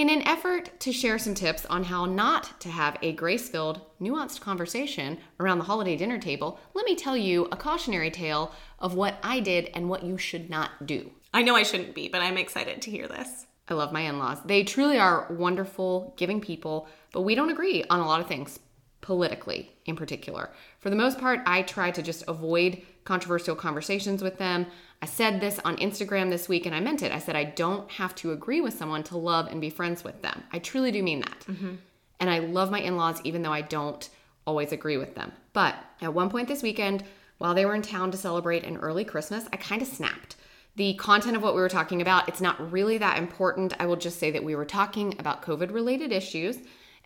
in 0.00 0.08
an 0.08 0.26
effort 0.26 0.80
to 0.80 0.94
share 0.94 1.18
some 1.18 1.34
tips 1.34 1.66
on 1.66 1.84
how 1.84 2.06
not 2.06 2.58
to 2.58 2.70
have 2.70 2.96
a 3.02 3.12
grace 3.12 3.50
filled, 3.50 3.82
nuanced 4.00 4.40
conversation 4.40 5.18
around 5.38 5.58
the 5.58 5.64
holiday 5.64 5.94
dinner 5.94 6.18
table, 6.18 6.58
let 6.72 6.86
me 6.86 6.96
tell 6.96 7.18
you 7.18 7.46
a 7.52 7.56
cautionary 7.56 8.10
tale 8.10 8.50
of 8.78 8.94
what 8.94 9.16
I 9.22 9.40
did 9.40 9.70
and 9.74 9.90
what 9.90 10.02
you 10.02 10.16
should 10.16 10.48
not 10.48 10.86
do. 10.86 11.10
I 11.34 11.42
know 11.42 11.54
I 11.54 11.64
shouldn't 11.64 11.94
be, 11.94 12.08
but 12.08 12.22
I'm 12.22 12.38
excited 12.38 12.80
to 12.80 12.90
hear 12.90 13.08
this. 13.08 13.44
I 13.68 13.74
love 13.74 13.92
my 13.92 14.00
in 14.00 14.18
laws. 14.18 14.38
They 14.46 14.64
truly 14.64 14.98
are 14.98 15.26
wonderful, 15.28 16.14
giving 16.16 16.40
people, 16.40 16.88
but 17.12 17.20
we 17.20 17.34
don't 17.34 17.50
agree 17.50 17.84
on 17.90 18.00
a 18.00 18.06
lot 18.06 18.22
of 18.22 18.26
things, 18.26 18.58
politically 19.02 19.70
in 19.84 19.96
particular. 19.96 20.48
For 20.78 20.88
the 20.88 20.96
most 20.96 21.18
part, 21.18 21.40
I 21.44 21.60
try 21.60 21.90
to 21.90 22.00
just 22.00 22.24
avoid 22.26 22.80
controversial 23.10 23.56
conversations 23.56 24.22
with 24.22 24.38
them. 24.38 24.64
I 25.02 25.06
said 25.06 25.40
this 25.40 25.58
on 25.64 25.78
Instagram 25.78 26.30
this 26.30 26.48
week 26.48 26.64
and 26.64 26.72
I 26.72 26.78
meant 26.78 27.02
it. 27.02 27.10
I 27.10 27.18
said, 27.18 27.34
I 27.34 27.42
don't 27.42 27.90
have 27.90 28.14
to 28.16 28.30
agree 28.30 28.60
with 28.60 28.78
someone 28.78 29.02
to 29.04 29.18
love 29.18 29.48
and 29.48 29.60
be 29.60 29.68
friends 29.68 30.04
with 30.04 30.22
them. 30.22 30.44
I 30.52 30.60
truly 30.60 30.92
do 30.92 31.02
mean 31.02 31.18
that. 31.18 31.40
Mm-hmm. 31.48 31.74
And 32.20 32.30
I 32.30 32.38
love 32.38 32.70
my 32.70 32.78
in 32.78 32.96
laws 32.96 33.20
even 33.24 33.42
though 33.42 33.52
I 33.52 33.62
don't 33.62 34.08
always 34.46 34.70
agree 34.70 34.96
with 34.96 35.16
them. 35.16 35.32
But 35.52 35.74
at 36.00 36.14
one 36.14 36.30
point 36.30 36.46
this 36.46 36.62
weekend, 36.62 37.02
while 37.38 37.52
they 37.52 37.66
were 37.66 37.74
in 37.74 37.82
town 37.82 38.12
to 38.12 38.16
celebrate 38.16 38.62
an 38.62 38.76
early 38.76 39.04
Christmas, 39.04 39.48
I 39.52 39.56
kind 39.56 39.82
of 39.82 39.88
snapped. 39.88 40.36
The 40.76 40.94
content 40.94 41.36
of 41.36 41.42
what 41.42 41.56
we 41.56 41.60
were 41.60 41.68
talking 41.68 42.00
about, 42.00 42.28
it's 42.28 42.40
not 42.40 42.70
really 42.70 42.98
that 42.98 43.18
important. 43.18 43.74
I 43.80 43.86
will 43.86 43.96
just 43.96 44.20
say 44.20 44.30
that 44.30 44.44
we 44.44 44.54
were 44.54 44.64
talking 44.64 45.16
about 45.18 45.42
COVID 45.42 45.72
related 45.72 46.12
issues 46.12 46.58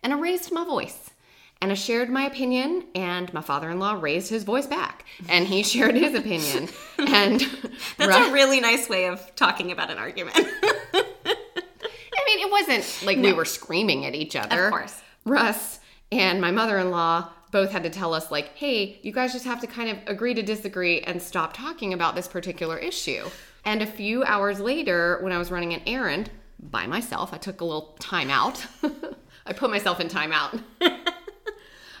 and 0.03 0.13
I 0.13 0.19
raised 0.19 0.51
my 0.51 0.65
voice 0.65 1.09
and 1.61 1.71
I 1.71 1.75
shared 1.75 2.09
my 2.09 2.25
opinion, 2.25 2.85
and 2.93 3.33
my 3.33 3.41
father 3.41 3.69
in 3.69 3.79
law 3.79 3.93
raised 3.99 4.29
his 4.29 4.43
voice 4.43 4.67
back, 4.67 5.05
and 5.29 5.47
he 5.47 5.63
shared 5.73 5.95
his 5.95 6.13
opinion. 6.13 6.69
And 6.97 7.41
that's 7.97 8.29
a 8.29 8.31
really 8.31 8.59
nice 8.59 8.89
way 8.89 9.07
of 9.07 9.35
talking 9.35 9.71
about 9.71 9.89
an 9.89 9.97
argument. 9.97 10.35
I 10.93 12.23
mean, 12.27 12.47
it 12.47 12.51
wasn't 12.51 13.05
like 13.05 13.17
we 13.17 13.33
were 13.33 13.45
screaming 13.45 14.05
at 14.05 14.15
each 14.15 14.35
other. 14.35 14.65
Of 14.65 14.71
course. 14.71 15.01
Russ 15.25 15.79
and 16.11 16.39
my 16.39 16.51
mother 16.51 16.77
in 16.77 16.91
law 16.91 17.29
both 17.51 17.71
had 17.71 17.83
to 17.83 17.89
tell 17.89 18.13
us, 18.13 18.31
like, 18.31 18.49
hey, 18.55 18.99
you 19.01 19.11
guys 19.11 19.31
just 19.31 19.45
have 19.45 19.61
to 19.61 19.67
kind 19.67 19.89
of 19.89 19.97
agree 20.07 20.33
to 20.33 20.43
disagree 20.43 20.99
and 21.01 21.21
stop 21.21 21.53
talking 21.53 21.93
about 21.93 22.15
this 22.15 22.27
particular 22.27 22.77
issue. 22.77 23.29
And 23.63 23.81
a 23.81 23.87
few 23.87 24.23
hours 24.23 24.59
later, 24.59 25.19
when 25.21 25.31
I 25.31 25.37
was 25.37 25.51
running 25.51 25.73
an 25.73 25.81
errand 25.87 26.29
by 26.59 26.85
myself, 26.85 27.33
I 27.33 27.37
took 27.37 27.61
a 27.61 27.65
little 27.65 27.95
time 27.99 28.29
out. 28.29 28.65
I 29.45 29.53
put 29.53 29.69
myself 29.69 29.99
in 29.99 30.07
timeout. 30.07 30.61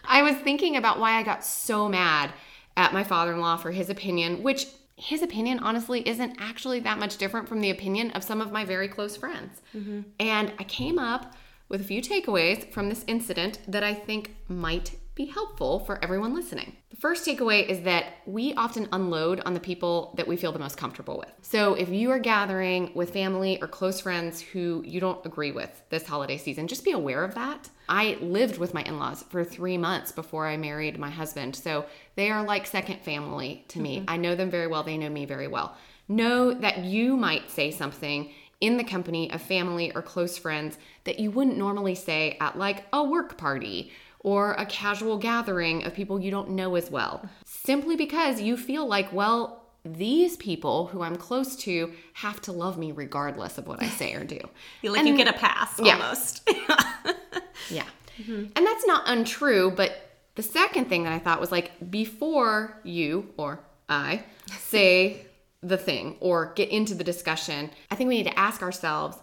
I 0.07 0.21
was 0.21 0.35
thinking 0.35 0.77
about 0.77 0.99
why 0.99 1.17
I 1.17 1.23
got 1.23 1.43
so 1.43 1.87
mad 1.89 2.31
at 2.77 2.93
my 2.93 3.03
father 3.03 3.33
in 3.33 3.39
law 3.39 3.57
for 3.57 3.71
his 3.71 3.89
opinion, 3.89 4.43
which 4.43 4.67
his 4.97 5.21
opinion 5.21 5.59
honestly 5.59 6.07
isn't 6.07 6.37
actually 6.39 6.79
that 6.81 6.99
much 6.99 7.17
different 7.17 7.49
from 7.49 7.61
the 7.61 7.69
opinion 7.69 8.11
of 8.11 8.23
some 8.23 8.41
of 8.41 8.51
my 8.51 8.63
very 8.63 8.87
close 8.87 9.17
friends. 9.17 9.61
Mm-hmm. 9.75 10.01
And 10.19 10.53
I 10.57 10.63
came 10.63 10.97
up 10.97 11.35
with 11.67 11.81
a 11.81 11.83
few 11.83 12.01
takeaways 12.01 12.71
from 12.71 12.89
this 12.89 13.03
incident 13.07 13.59
that 13.67 13.83
I 13.83 13.93
think 13.93 14.35
might 14.47 14.95
be 15.15 15.25
helpful 15.25 15.79
for 15.79 16.03
everyone 16.03 16.35
listening. 16.35 16.75
The 16.89 16.97
first 16.97 17.25
takeaway 17.25 17.65
is 17.65 17.81
that 17.81 18.15
we 18.25 18.53
often 18.53 18.89
unload 18.91 19.41
on 19.45 19.53
the 19.53 19.61
people 19.61 20.13
that 20.17 20.27
we 20.27 20.35
feel 20.35 20.51
the 20.51 20.59
most 20.59 20.77
comfortable 20.77 21.17
with. 21.17 21.31
So 21.41 21.73
if 21.73 21.87
you 21.87 22.11
are 22.11 22.19
gathering 22.19 22.91
with 22.93 23.13
family 23.13 23.61
or 23.61 23.67
close 23.67 24.01
friends 24.01 24.41
who 24.41 24.83
you 24.85 24.99
don't 24.99 25.25
agree 25.25 25.53
with 25.53 25.83
this 25.89 26.05
holiday 26.05 26.37
season, 26.37 26.67
just 26.67 26.83
be 26.83 26.91
aware 26.91 27.23
of 27.23 27.33
that. 27.35 27.69
I 27.87 28.17
lived 28.19 28.57
with 28.57 28.73
my 28.73 28.81
in 28.83 28.99
laws 28.99 29.23
for 29.29 29.45
three 29.45 29.77
months 29.77 30.11
before 30.11 30.47
I 30.47 30.57
married 30.57 30.99
my 30.99 31.09
husband. 31.09 31.55
So 31.55 31.85
they 32.15 32.29
are 32.29 32.43
like 32.43 32.67
second 32.67 32.99
family 33.01 33.63
to 33.69 33.79
me. 33.79 33.99
Mm-hmm. 33.99 34.09
I 34.09 34.17
know 34.17 34.35
them 34.35 34.49
very 34.49 34.67
well, 34.67 34.83
they 34.83 34.97
know 34.97 35.09
me 35.09 35.25
very 35.25 35.47
well. 35.47 35.77
Know 36.09 36.53
that 36.53 36.79
you 36.79 37.15
might 37.15 37.49
say 37.49 37.71
something 37.71 38.31
in 38.61 38.77
the 38.77 38.83
company 38.83 39.31
of 39.31 39.41
family 39.41 39.93
or 39.93 40.01
close 40.01 40.37
friends 40.37 40.77
that 41.03 41.19
you 41.19 41.31
wouldn't 41.31 41.57
normally 41.57 41.95
say 41.95 42.37
at 42.39 42.57
like 42.57 42.85
a 42.93 43.03
work 43.03 43.37
party 43.37 43.91
or 44.25 44.53
a 44.53 44.65
casual 44.65 45.19
gathering 45.19 45.83
of 45.83 45.93
people 45.93 46.19
you 46.19 46.31
don't 46.31 46.49
know 46.49 46.73
as 46.73 46.89
well, 46.89 47.29
simply 47.45 47.95
because 47.95 48.41
you 48.41 48.57
feel 48.57 48.87
like, 48.87 49.13
well, 49.13 49.61
these 49.85 50.35
people 50.37 50.87
who 50.87 51.03
I'm 51.03 51.15
close 51.15 51.55
to 51.57 51.93
have 52.13 52.41
to 52.41 52.51
love 52.51 52.75
me 52.75 52.91
regardless 52.91 53.59
of 53.59 53.67
what 53.67 53.83
I 53.83 53.87
say 53.87 54.15
or 54.15 54.23
do. 54.23 54.39
you 54.81 54.89
like 54.89 55.01
and, 55.01 55.09
you 55.09 55.15
get 55.15 55.27
a 55.27 55.37
pass 55.37 55.79
yeah. 55.79 55.93
almost. 55.93 56.41
yeah. 57.69 57.85
Mm-hmm. 58.19 58.45
And 58.55 58.65
that's 58.65 58.87
not 58.87 59.03
untrue, 59.05 59.69
but 59.69 59.91
the 60.33 60.41
second 60.41 60.85
thing 60.85 61.03
that 61.03 61.13
I 61.13 61.19
thought 61.19 61.39
was 61.39 61.51
like 61.51 61.91
before 61.91 62.79
you 62.83 63.31
or 63.37 63.59
I 63.87 64.23
say 64.57 65.27
the 65.61 65.77
thing 65.77 66.15
or 66.19 66.51
get 66.55 66.69
into 66.69 66.95
the 66.95 67.03
discussion, 67.03 67.69
I 67.91 67.95
think 67.95 68.07
we 68.07 68.17
need 68.17 68.31
to 68.31 68.39
ask 68.39 68.63
ourselves 68.63 69.19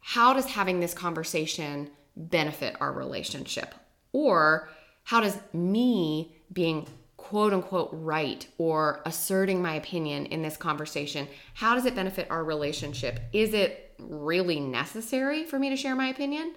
how 0.00 0.34
does 0.34 0.44
having 0.44 0.80
this 0.80 0.92
conversation 0.92 1.88
benefit 2.14 2.76
our 2.80 2.92
relationship? 2.92 3.74
Or 4.12 4.68
how 5.04 5.20
does 5.20 5.38
me 5.52 6.36
being 6.52 6.86
quote 7.16 7.52
unquote 7.52 7.90
right 7.92 8.46
or 8.58 9.00
asserting 9.06 9.62
my 9.62 9.74
opinion 9.74 10.26
in 10.26 10.42
this 10.42 10.56
conversation, 10.56 11.28
how 11.54 11.74
does 11.74 11.86
it 11.86 11.94
benefit 11.94 12.26
our 12.30 12.44
relationship? 12.44 13.20
Is 13.32 13.54
it 13.54 13.94
really 13.98 14.60
necessary 14.60 15.44
for 15.44 15.58
me 15.58 15.70
to 15.70 15.76
share 15.76 15.94
my 15.94 16.08
opinion? 16.08 16.54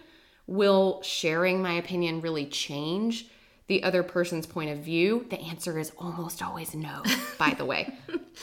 Will 0.48 1.02
sharing 1.02 1.62
my 1.62 1.74
opinion 1.74 2.22
really 2.22 2.46
change 2.46 3.28
the 3.68 3.84
other 3.84 4.04
person's 4.04 4.46
point 4.46 4.70
of 4.70 4.80
view? 4.80 5.26
The 5.30 5.40
answer 5.40 5.80
is 5.80 5.92
almost 5.98 6.42
always 6.42 6.76
no, 6.76 7.02
by 7.40 7.56
the 7.58 7.66
way. 7.66 7.94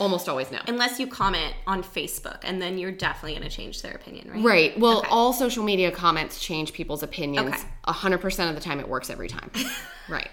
almost 0.01 0.29
always 0.29 0.51
no. 0.51 0.59
Unless 0.67 0.99
you 0.99 1.07
comment 1.07 1.55
on 1.67 1.83
Facebook, 1.83 2.41
and 2.43 2.61
then 2.61 2.79
you're 2.79 2.93
definitely 2.93 3.39
going 3.39 3.49
to 3.49 3.55
change 3.55 3.83
their 3.83 3.93
opinion, 3.93 4.31
right? 4.31 4.45
Right. 4.45 4.79
Well, 4.79 4.99
okay. 4.99 5.09
all 5.11 5.33
social 5.33 5.63
media 5.65 5.91
comments 5.91 6.41
change 6.41 6.73
people's 6.73 7.03
opinions. 7.03 7.55
Okay. 7.55 7.65
100% 7.87 8.49
of 8.49 8.55
the 8.55 8.61
time, 8.61 8.81
it 8.81 8.89
works 8.89 9.11
every 9.11 9.29
time. 9.29 9.51
right. 10.09 10.31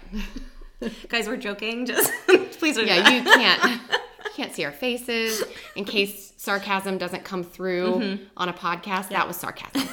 Guys, 1.08 1.28
we're 1.28 1.36
joking. 1.36 1.86
Just 1.90 2.12
please 2.58 2.76
don't. 2.76 2.86
Yeah, 2.86 3.08
you 3.08 3.22
can't. 3.22 3.80
You 4.24 4.30
can't 4.34 4.52
see 4.52 4.64
our 4.64 4.72
faces 4.72 5.42
in 5.76 5.84
case 5.84 6.32
sarcasm 6.36 6.98
doesn't 6.98 7.24
come 7.24 7.44
through 7.44 7.92
mm-hmm. 7.92 8.24
on 8.36 8.48
a 8.48 8.52
podcast. 8.52 9.10
Yeah. 9.10 9.18
That 9.18 9.28
was 9.28 9.36
sarcasm. 9.36 9.88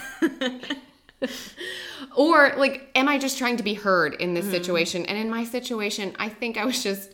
or 2.15 2.53
like 2.57 2.89
am 2.95 3.07
i 3.07 3.17
just 3.17 3.37
trying 3.37 3.57
to 3.57 3.63
be 3.63 3.73
heard 3.73 4.13
in 4.15 4.33
this 4.33 4.45
mm-hmm. 4.45 4.53
situation? 4.53 5.05
And 5.05 5.17
in 5.17 5.29
my 5.29 5.43
situation 5.43 6.15
i 6.19 6.29
think 6.29 6.57
i 6.57 6.65
was 6.65 6.83
just 6.83 7.13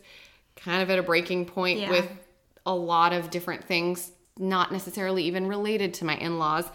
kind 0.56 0.82
of 0.82 0.90
at 0.90 0.98
a 0.98 1.02
breaking 1.02 1.46
point 1.46 1.80
yeah. 1.80 1.90
with 1.90 2.10
a 2.66 2.74
lot 2.74 3.12
of 3.12 3.30
different 3.30 3.64
things 3.64 4.12
not 4.38 4.72
necessarily 4.72 5.24
even 5.24 5.46
related 5.46 5.94
to 5.94 6.04
my 6.04 6.16
in-laws. 6.16 6.66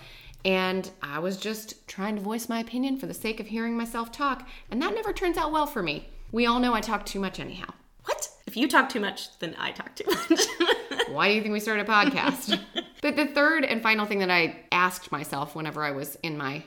And 0.45 0.89
i 1.01 1.19
was 1.19 1.38
just 1.38 1.88
trying 1.88 2.15
to 2.15 2.21
voice 2.21 2.50
my 2.50 2.59
opinion 2.59 2.98
for 2.98 3.05
the 3.05 3.13
sake 3.13 3.39
of 3.39 3.48
hearing 3.48 3.75
myself 3.75 4.12
talk. 4.12 4.48
And 4.71 4.81
that 4.81 4.95
never 4.95 5.13
turns 5.13 5.38
out 5.38 5.51
well 5.51 5.67
for 5.67 5.83
me. 5.83 6.09
We 6.31 6.45
all 6.45 6.59
know 6.59 6.74
i 6.74 6.81
talk 6.81 7.05
too 7.05 7.19
much 7.19 7.39
anyhow. 7.39 7.74
What? 8.05 8.29
If 8.48 8.57
you 8.57 8.67
talk 8.67 8.89
too 8.89 9.00
much 9.00 9.38
then 9.39 9.55
i 9.59 9.71
talk 9.71 9.95
too 9.95 10.05
much. 10.07 10.45
Why 11.09 11.29
do 11.29 11.36
you 11.36 11.41
think 11.41 11.53
we 11.53 11.59
started 11.59 11.88
a 11.88 11.91
podcast? 11.91 12.59
But 13.01 13.15
the 13.15 13.27
third 13.27 13.63
and 13.63 13.81
final 13.81 14.05
thing 14.05 14.19
that 14.19 14.29
i 14.29 14.59
asked 14.74 15.09
myself 15.09 15.55
whenever 15.55 15.83
i 15.83 15.91
was 15.91 16.17
in 16.21 16.38
my 16.38 16.63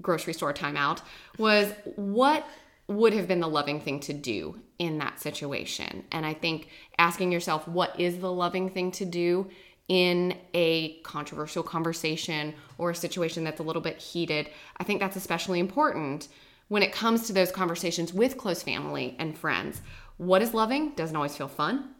grocery 0.00 0.32
store 0.32 0.52
timeout 0.52 1.00
was 1.38 1.72
what 1.96 2.46
would 2.86 3.12
have 3.12 3.26
been 3.26 3.40
the 3.40 3.48
loving 3.48 3.80
thing 3.80 4.00
to 4.00 4.12
do 4.12 4.60
in 4.78 4.98
that 4.98 5.20
situation. 5.20 6.04
And 6.12 6.26
I 6.26 6.34
think 6.34 6.68
asking 6.98 7.32
yourself, 7.32 7.66
what 7.66 7.98
is 7.98 8.18
the 8.18 8.32
loving 8.32 8.68
thing 8.68 8.90
to 8.92 9.04
do 9.04 9.48
in 9.88 10.36
a 10.54 10.98
controversial 11.00 11.62
conversation 11.62 12.54
or 12.78 12.90
a 12.90 12.94
situation 12.94 13.44
that's 13.44 13.60
a 13.60 13.62
little 13.62 13.82
bit 13.82 13.98
heated, 13.98 14.48
I 14.78 14.84
think 14.84 15.00
that's 15.00 15.16
especially 15.16 15.60
important 15.60 16.28
when 16.68 16.82
it 16.82 16.92
comes 16.92 17.26
to 17.26 17.32
those 17.32 17.52
conversations 17.52 18.12
with 18.12 18.38
close 18.38 18.62
family 18.62 19.14
and 19.18 19.36
friends. 19.36 19.82
What 20.16 20.42
is 20.42 20.54
loving 20.54 20.94
doesn't 20.94 21.16
always 21.16 21.36
feel 21.36 21.48
fun. 21.48 21.90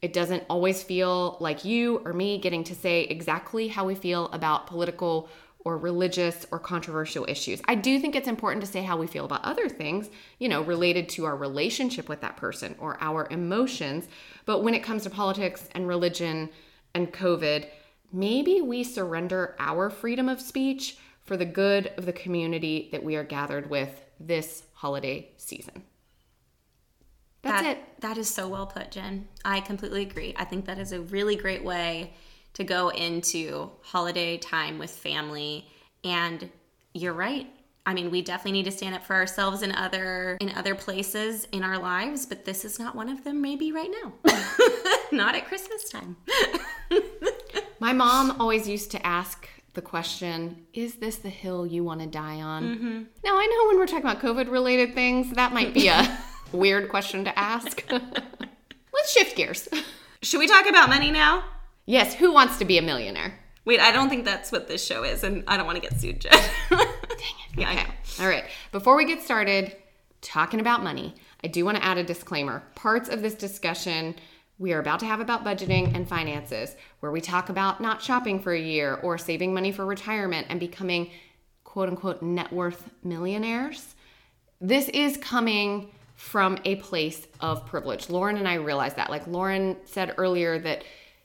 It 0.00 0.12
doesn't 0.12 0.44
always 0.50 0.82
feel 0.82 1.36
like 1.38 1.64
you 1.64 1.98
or 2.04 2.12
me 2.12 2.38
getting 2.38 2.64
to 2.64 2.74
say 2.74 3.02
exactly 3.02 3.68
how 3.68 3.86
we 3.86 3.94
feel 3.94 4.26
about 4.32 4.66
political 4.66 5.28
or 5.64 5.78
religious 5.78 6.46
or 6.50 6.58
controversial 6.58 7.24
issues. 7.28 7.60
I 7.66 7.74
do 7.74 7.98
think 7.98 8.16
it's 8.16 8.28
important 8.28 8.64
to 8.64 8.70
say 8.70 8.82
how 8.82 8.96
we 8.96 9.06
feel 9.06 9.24
about 9.24 9.44
other 9.44 9.68
things, 9.68 10.10
you 10.38 10.48
know, 10.48 10.62
related 10.62 11.08
to 11.10 11.24
our 11.24 11.36
relationship 11.36 12.08
with 12.08 12.20
that 12.20 12.36
person 12.36 12.74
or 12.78 12.98
our 13.00 13.28
emotions. 13.30 14.08
But 14.44 14.62
when 14.62 14.74
it 14.74 14.82
comes 14.82 15.04
to 15.04 15.10
politics 15.10 15.68
and 15.72 15.86
religion 15.86 16.50
and 16.94 17.12
COVID, 17.12 17.66
maybe 18.12 18.60
we 18.60 18.82
surrender 18.82 19.54
our 19.58 19.88
freedom 19.88 20.28
of 20.28 20.40
speech 20.40 20.96
for 21.24 21.36
the 21.36 21.44
good 21.44 21.92
of 21.96 22.06
the 22.06 22.12
community 22.12 22.88
that 22.90 23.04
we 23.04 23.14
are 23.14 23.24
gathered 23.24 23.70
with 23.70 24.04
this 24.18 24.64
holiday 24.74 25.30
season. 25.36 25.84
That's 27.42 27.62
that, 27.62 27.76
it. 27.76 28.00
That 28.00 28.18
is 28.18 28.28
so 28.28 28.48
well 28.48 28.66
put, 28.66 28.90
Jen. 28.90 29.28
I 29.44 29.60
completely 29.60 30.02
agree. 30.02 30.34
I 30.36 30.44
think 30.44 30.66
that 30.66 30.78
is 30.78 30.92
a 30.92 31.00
really 31.00 31.36
great 31.36 31.64
way 31.64 32.14
to 32.54 32.64
go 32.64 32.88
into 32.90 33.70
holiday 33.82 34.38
time 34.38 34.78
with 34.78 34.90
family 34.90 35.66
and 36.04 36.50
you're 36.92 37.12
right 37.12 37.48
I 37.84 37.94
mean, 37.94 38.10
we 38.10 38.22
definitely 38.22 38.52
need 38.52 38.64
to 38.64 38.70
stand 38.70 38.94
up 38.94 39.04
for 39.04 39.14
ourselves 39.14 39.62
in 39.62 39.72
other 39.72 40.36
in 40.40 40.50
other 40.50 40.74
places 40.74 41.48
in 41.50 41.64
our 41.64 41.78
lives, 41.78 42.26
but 42.26 42.44
this 42.44 42.64
is 42.64 42.78
not 42.78 42.94
one 42.94 43.08
of 43.08 43.24
them 43.24 43.40
maybe 43.40 43.72
right 43.72 43.90
now. 44.02 44.12
not 45.12 45.34
at 45.34 45.46
Christmas 45.46 45.88
time. 45.90 46.16
My 47.80 47.92
mom 47.92 48.40
always 48.40 48.68
used 48.68 48.92
to 48.92 49.04
ask 49.04 49.48
the 49.74 49.82
question, 49.82 50.66
is 50.72 50.96
this 50.96 51.16
the 51.16 51.28
hill 51.30 51.66
you 51.66 51.82
want 51.82 52.00
to 52.00 52.06
die 52.06 52.40
on? 52.40 52.62
Mm-hmm. 52.62 53.02
Now, 53.24 53.36
I 53.36 53.46
know 53.46 53.68
when 53.68 53.78
we're 53.78 53.86
talking 53.86 54.08
about 54.08 54.20
COVID 54.20 54.50
related 54.50 54.94
things, 54.94 55.32
that 55.32 55.52
might 55.52 55.74
be 55.74 55.88
a 55.88 56.18
weird 56.52 56.88
question 56.88 57.24
to 57.24 57.36
ask. 57.36 57.84
Let's 57.90 59.12
shift 59.12 59.34
gears. 59.34 59.68
Should 60.22 60.38
we 60.38 60.46
talk 60.46 60.68
about 60.68 60.88
money 60.88 61.10
now? 61.10 61.42
Yes, 61.86 62.14
who 62.14 62.32
wants 62.32 62.58
to 62.58 62.64
be 62.64 62.78
a 62.78 62.82
millionaire? 62.82 63.38
Wait, 63.64 63.80
I 63.80 63.92
don't 63.92 64.08
think 64.08 64.24
that's 64.24 64.50
what 64.50 64.68
this 64.68 64.84
show 64.84 65.04
is, 65.04 65.22
and 65.22 65.44
I 65.46 65.56
don't 65.56 65.66
want 65.66 65.82
to 65.82 65.88
get 65.88 66.00
sued, 66.00 66.20
Jen. 66.20 66.32
Dang 66.70 66.80
it. 66.80 66.88
Yeah, 67.56 67.70
okay. 67.72 67.86
All 68.20 68.28
right. 68.28 68.44
Before 68.72 68.96
we 68.96 69.04
get 69.04 69.22
started 69.22 69.76
talking 70.20 70.60
about 70.60 70.82
money, 70.82 71.14
I 71.44 71.48
do 71.48 71.64
want 71.64 71.76
to 71.76 71.84
add 71.84 71.98
a 71.98 72.04
disclaimer. 72.04 72.62
Parts 72.74 73.08
of 73.08 73.22
this 73.22 73.34
discussion 73.34 74.14
we 74.58 74.72
are 74.72 74.78
about 74.78 75.00
to 75.00 75.06
have 75.06 75.18
about 75.20 75.44
budgeting 75.44 75.94
and 75.94 76.08
finances, 76.08 76.76
where 77.00 77.10
we 77.10 77.20
talk 77.20 77.48
about 77.48 77.80
not 77.80 78.00
shopping 78.00 78.38
for 78.38 78.52
a 78.52 78.60
year 78.60 78.94
or 79.02 79.18
saving 79.18 79.52
money 79.52 79.72
for 79.72 79.84
retirement 79.84 80.46
and 80.50 80.60
becoming 80.60 81.10
quote 81.64 81.88
unquote 81.88 82.22
net 82.22 82.52
worth 82.52 82.88
millionaires. 83.02 83.96
This 84.60 84.88
is 84.90 85.16
coming 85.16 85.90
from 86.14 86.58
a 86.64 86.76
place 86.76 87.26
of 87.40 87.66
privilege. 87.66 88.08
Lauren 88.08 88.36
and 88.36 88.46
I 88.46 88.54
realize 88.54 88.94
that. 88.94 89.10
Like 89.10 89.26
Lauren 89.26 89.76
said 89.84 90.14
earlier, 90.16 90.58
that 90.60 90.84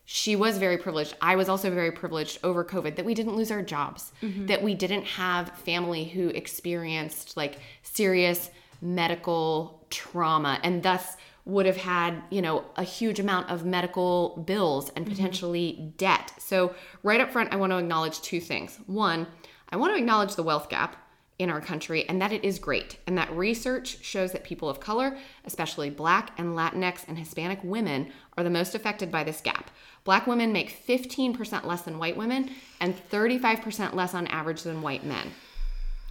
she 0.10 0.38
was 0.38 0.58
very 0.58 0.78
privileged. 0.78 1.18
I 1.22 1.36
was 1.36 1.50
also 1.50 1.70
very 1.70 1.92
privileged 1.92 2.40
over 2.42 2.64
COVID 2.64 2.96
that 2.96 3.04
we 3.04 3.14
didn't 3.14 3.36
lose 3.36 3.52
our 3.52 3.62
jobs, 3.62 4.14
mm-hmm. 4.22 4.46
that 4.46 4.64
we 4.64 4.74
didn't 4.74 5.04
have 5.04 5.50
family 5.50 6.06
who 6.06 6.30
experienced 6.30 7.36
like 7.36 7.60
serious 7.84 8.50
medical 8.82 9.86
trauma 9.90 10.62
and 10.64 10.82
thus 10.82 11.18
would 11.44 11.66
have 11.66 11.76
had, 11.76 12.24
you 12.30 12.42
know, 12.42 12.64
a 12.78 12.84
huge 12.84 13.20
amount 13.20 13.50
of 13.50 13.66
medical 13.66 14.42
bills 14.48 14.90
and 14.96 15.04
mm-hmm. 15.04 15.14
potentially 15.14 15.74
mm-hmm. 15.74 15.90
debt. 15.98 16.32
So, 16.40 16.74
right 17.04 17.20
up 17.20 17.30
front, 17.30 17.52
I 17.52 17.58
want 17.58 17.74
to 17.74 17.78
acknowledge 17.78 18.22
two 18.22 18.40
things. 18.40 18.80
One, 18.86 19.28
I 19.70 19.76
want 19.76 19.94
to 19.94 20.00
acknowledge 20.00 20.36
the 20.36 20.44
wealth 20.44 20.70
gap 20.70 20.96
in 21.40 21.50
our 21.50 21.62
country 21.62 22.08
and 22.10 22.22
that 22.22 22.32
it 22.32 22.44
is 22.44 22.60
great. 22.60 22.98
And 23.06 23.18
that 23.18 23.32
research 23.32 24.04
shows 24.04 24.32
that 24.32 24.44
people 24.44 24.70
of 24.70 24.80
color, 24.80 25.18
especially 25.46 25.90
Black 25.90 26.32
and 26.38 26.56
Latinx 26.56 27.08
and 27.08 27.18
Hispanic 27.18 27.60
women, 27.64 28.12
are 28.38 28.44
the 28.44 28.50
most 28.50 28.74
affected 28.74 29.12
by 29.12 29.24
this 29.24 29.42
gap. 29.42 29.70
Black 30.08 30.26
women 30.26 30.54
make 30.54 30.88
15% 30.88 31.66
less 31.66 31.82
than 31.82 32.00
white 32.00 32.16
women 32.16 32.50
and 32.80 32.96
35% 33.10 33.94
less 33.94 34.14
on 34.14 34.26
average 34.28 34.64
than 34.64 34.82
white 34.82 35.04
men. 35.04 35.34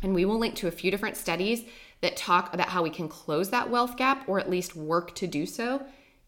And 0.02 0.14
we 0.14 0.26
will 0.26 0.38
link 0.38 0.54
to 0.56 0.68
a 0.68 0.70
few 0.70 0.90
different 0.90 1.16
studies 1.16 1.64
that 2.02 2.14
talk 2.14 2.52
about 2.52 2.68
how 2.68 2.82
we 2.82 2.90
can 2.90 3.08
close 3.08 3.48
that 3.48 3.70
wealth 3.70 3.96
gap 3.96 4.28
or 4.28 4.38
at 4.38 4.50
least 4.50 4.76
work 4.76 5.14
to 5.14 5.26
do 5.26 5.46
so 5.46 5.82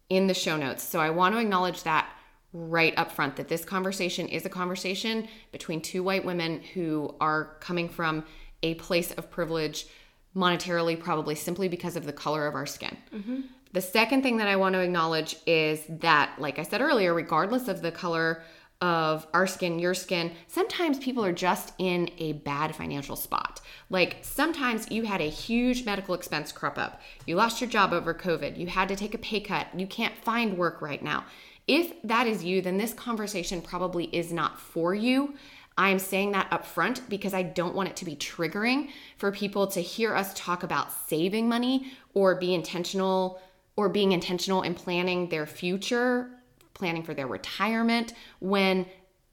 in 0.08 0.28
the 0.28 0.32
show 0.32 0.56
notes. 0.56 0.82
So 0.82 0.98
I 0.98 1.10
want 1.10 1.34
to 1.34 1.40
acknowledge 1.42 1.82
that 1.82 2.08
right 2.54 2.94
up 2.96 3.12
front 3.12 3.36
that 3.36 3.48
this 3.48 3.66
conversation 3.66 4.28
is 4.28 4.46
a 4.46 4.48
conversation 4.48 5.28
between 5.52 5.82
two 5.82 6.02
white 6.02 6.24
women 6.24 6.62
who 6.72 7.14
are 7.20 7.58
coming 7.60 7.90
from 7.90 8.24
a 8.62 8.76
place 8.76 9.10
of 9.12 9.30
privilege 9.30 9.86
monetarily, 10.34 10.98
probably 10.98 11.34
simply 11.34 11.68
because 11.68 11.96
of 11.96 12.06
the 12.06 12.14
color 12.14 12.46
of 12.46 12.54
our 12.54 12.64
skin. 12.64 12.96
Mm-hmm. 13.14 13.40
The 13.78 13.82
second 13.82 14.24
thing 14.24 14.38
that 14.38 14.48
I 14.48 14.56
want 14.56 14.72
to 14.72 14.80
acknowledge 14.80 15.36
is 15.46 15.84
that, 15.88 16.32
like 16.36 16.58
I 16.58 16.64
said 16.64 16.80
earlier, 16.80 17.14
regardless 17.14 17.68
of 17.68 17.80
the 17.80 17.92
color 17.92 18.42
of 18.80 19.24
our 19.32 19.46
skin, 19.46 19.78
your 19.78 19.94
skin, 19.94 20.32
sometimes 20.48 20.98
people 20.98 21.24
are 21.24 21.32
just 21.32 21.74
in 21.78 22.10
a 22.18 22.32
bad 22.32 22.74
financial 22.74 23.14
spot. 23.14 23.60
Like 23.88 24.16
sometimes 24.22 24.90
you 24.90 25.04
had 25.04 25.20
a 25.20 25.30
huge 25.30 25.84
medical 25.84 26.16
expense 26.16 26.50
crop 26.50 26.76
up. 26.76 27.00
You 27.24 27.36
lost 27.36 27.60
your 27.60 27.70
job 27.70 27.92
over 27.92 28.12
COVID. 28.12 28.58
You 28.58 28.66
had 28.66 28.88
to 28.88 28.96
take 28.96 29.14
a 29.14 29.18
pay 29.18 29.38
cut. 29.38 29.68
You 29.76 29.86
can't 29.86 30.24
find 30.24 30.58
work 30.58 30.82
right 30.82 31.00
now. 31.00 31.24
If 31.68 32.02
that 32.02 32.26
is 32.26 32.42
you, 32.42 32.60
then 32.60 32.78
this 32.78 32.94
conversation 32.94 33.62
probably 33.62 34.06
is 34.06 34.32
not 34.32 34.58
for 34.58 34.92
you. 34.92 35.34
I'm 35.76 36.00
saying 36.00 36.32
that 36.32 36.52
up 36.52 36.66
front 36.66 37.08
because 37.08 37.32
I 37.32 37.44
don't 37.44 37.76
want 37.76 37.90
it 37.90 37.96
to 37.98 38.04
be 38.04 38.16
triggering 38.16 38.88
for 39.18 39.30
people 39.30 39.68
to 39.68 39.80
hear 39.80 40.16
us 40.16 40.34
talk 40.34 40.64
about 40.64 40.90
saving 40.90 41.48
money 41.48 41.92
or 42.12 42.34
be 42.34 42.52
intentional 42.52 43.40
or 43.78 43.88
being 43.88 44.10
intentional 44.10 44.62
in 44.62 44.74
planning 44.74 45.28
their 45.28 45.46
future 45.46 46.28
planning 46.74 47.04
for 47.04 47.14
their 47.14 47.28
retirement, 47.28 48.12
when 48.40 48.86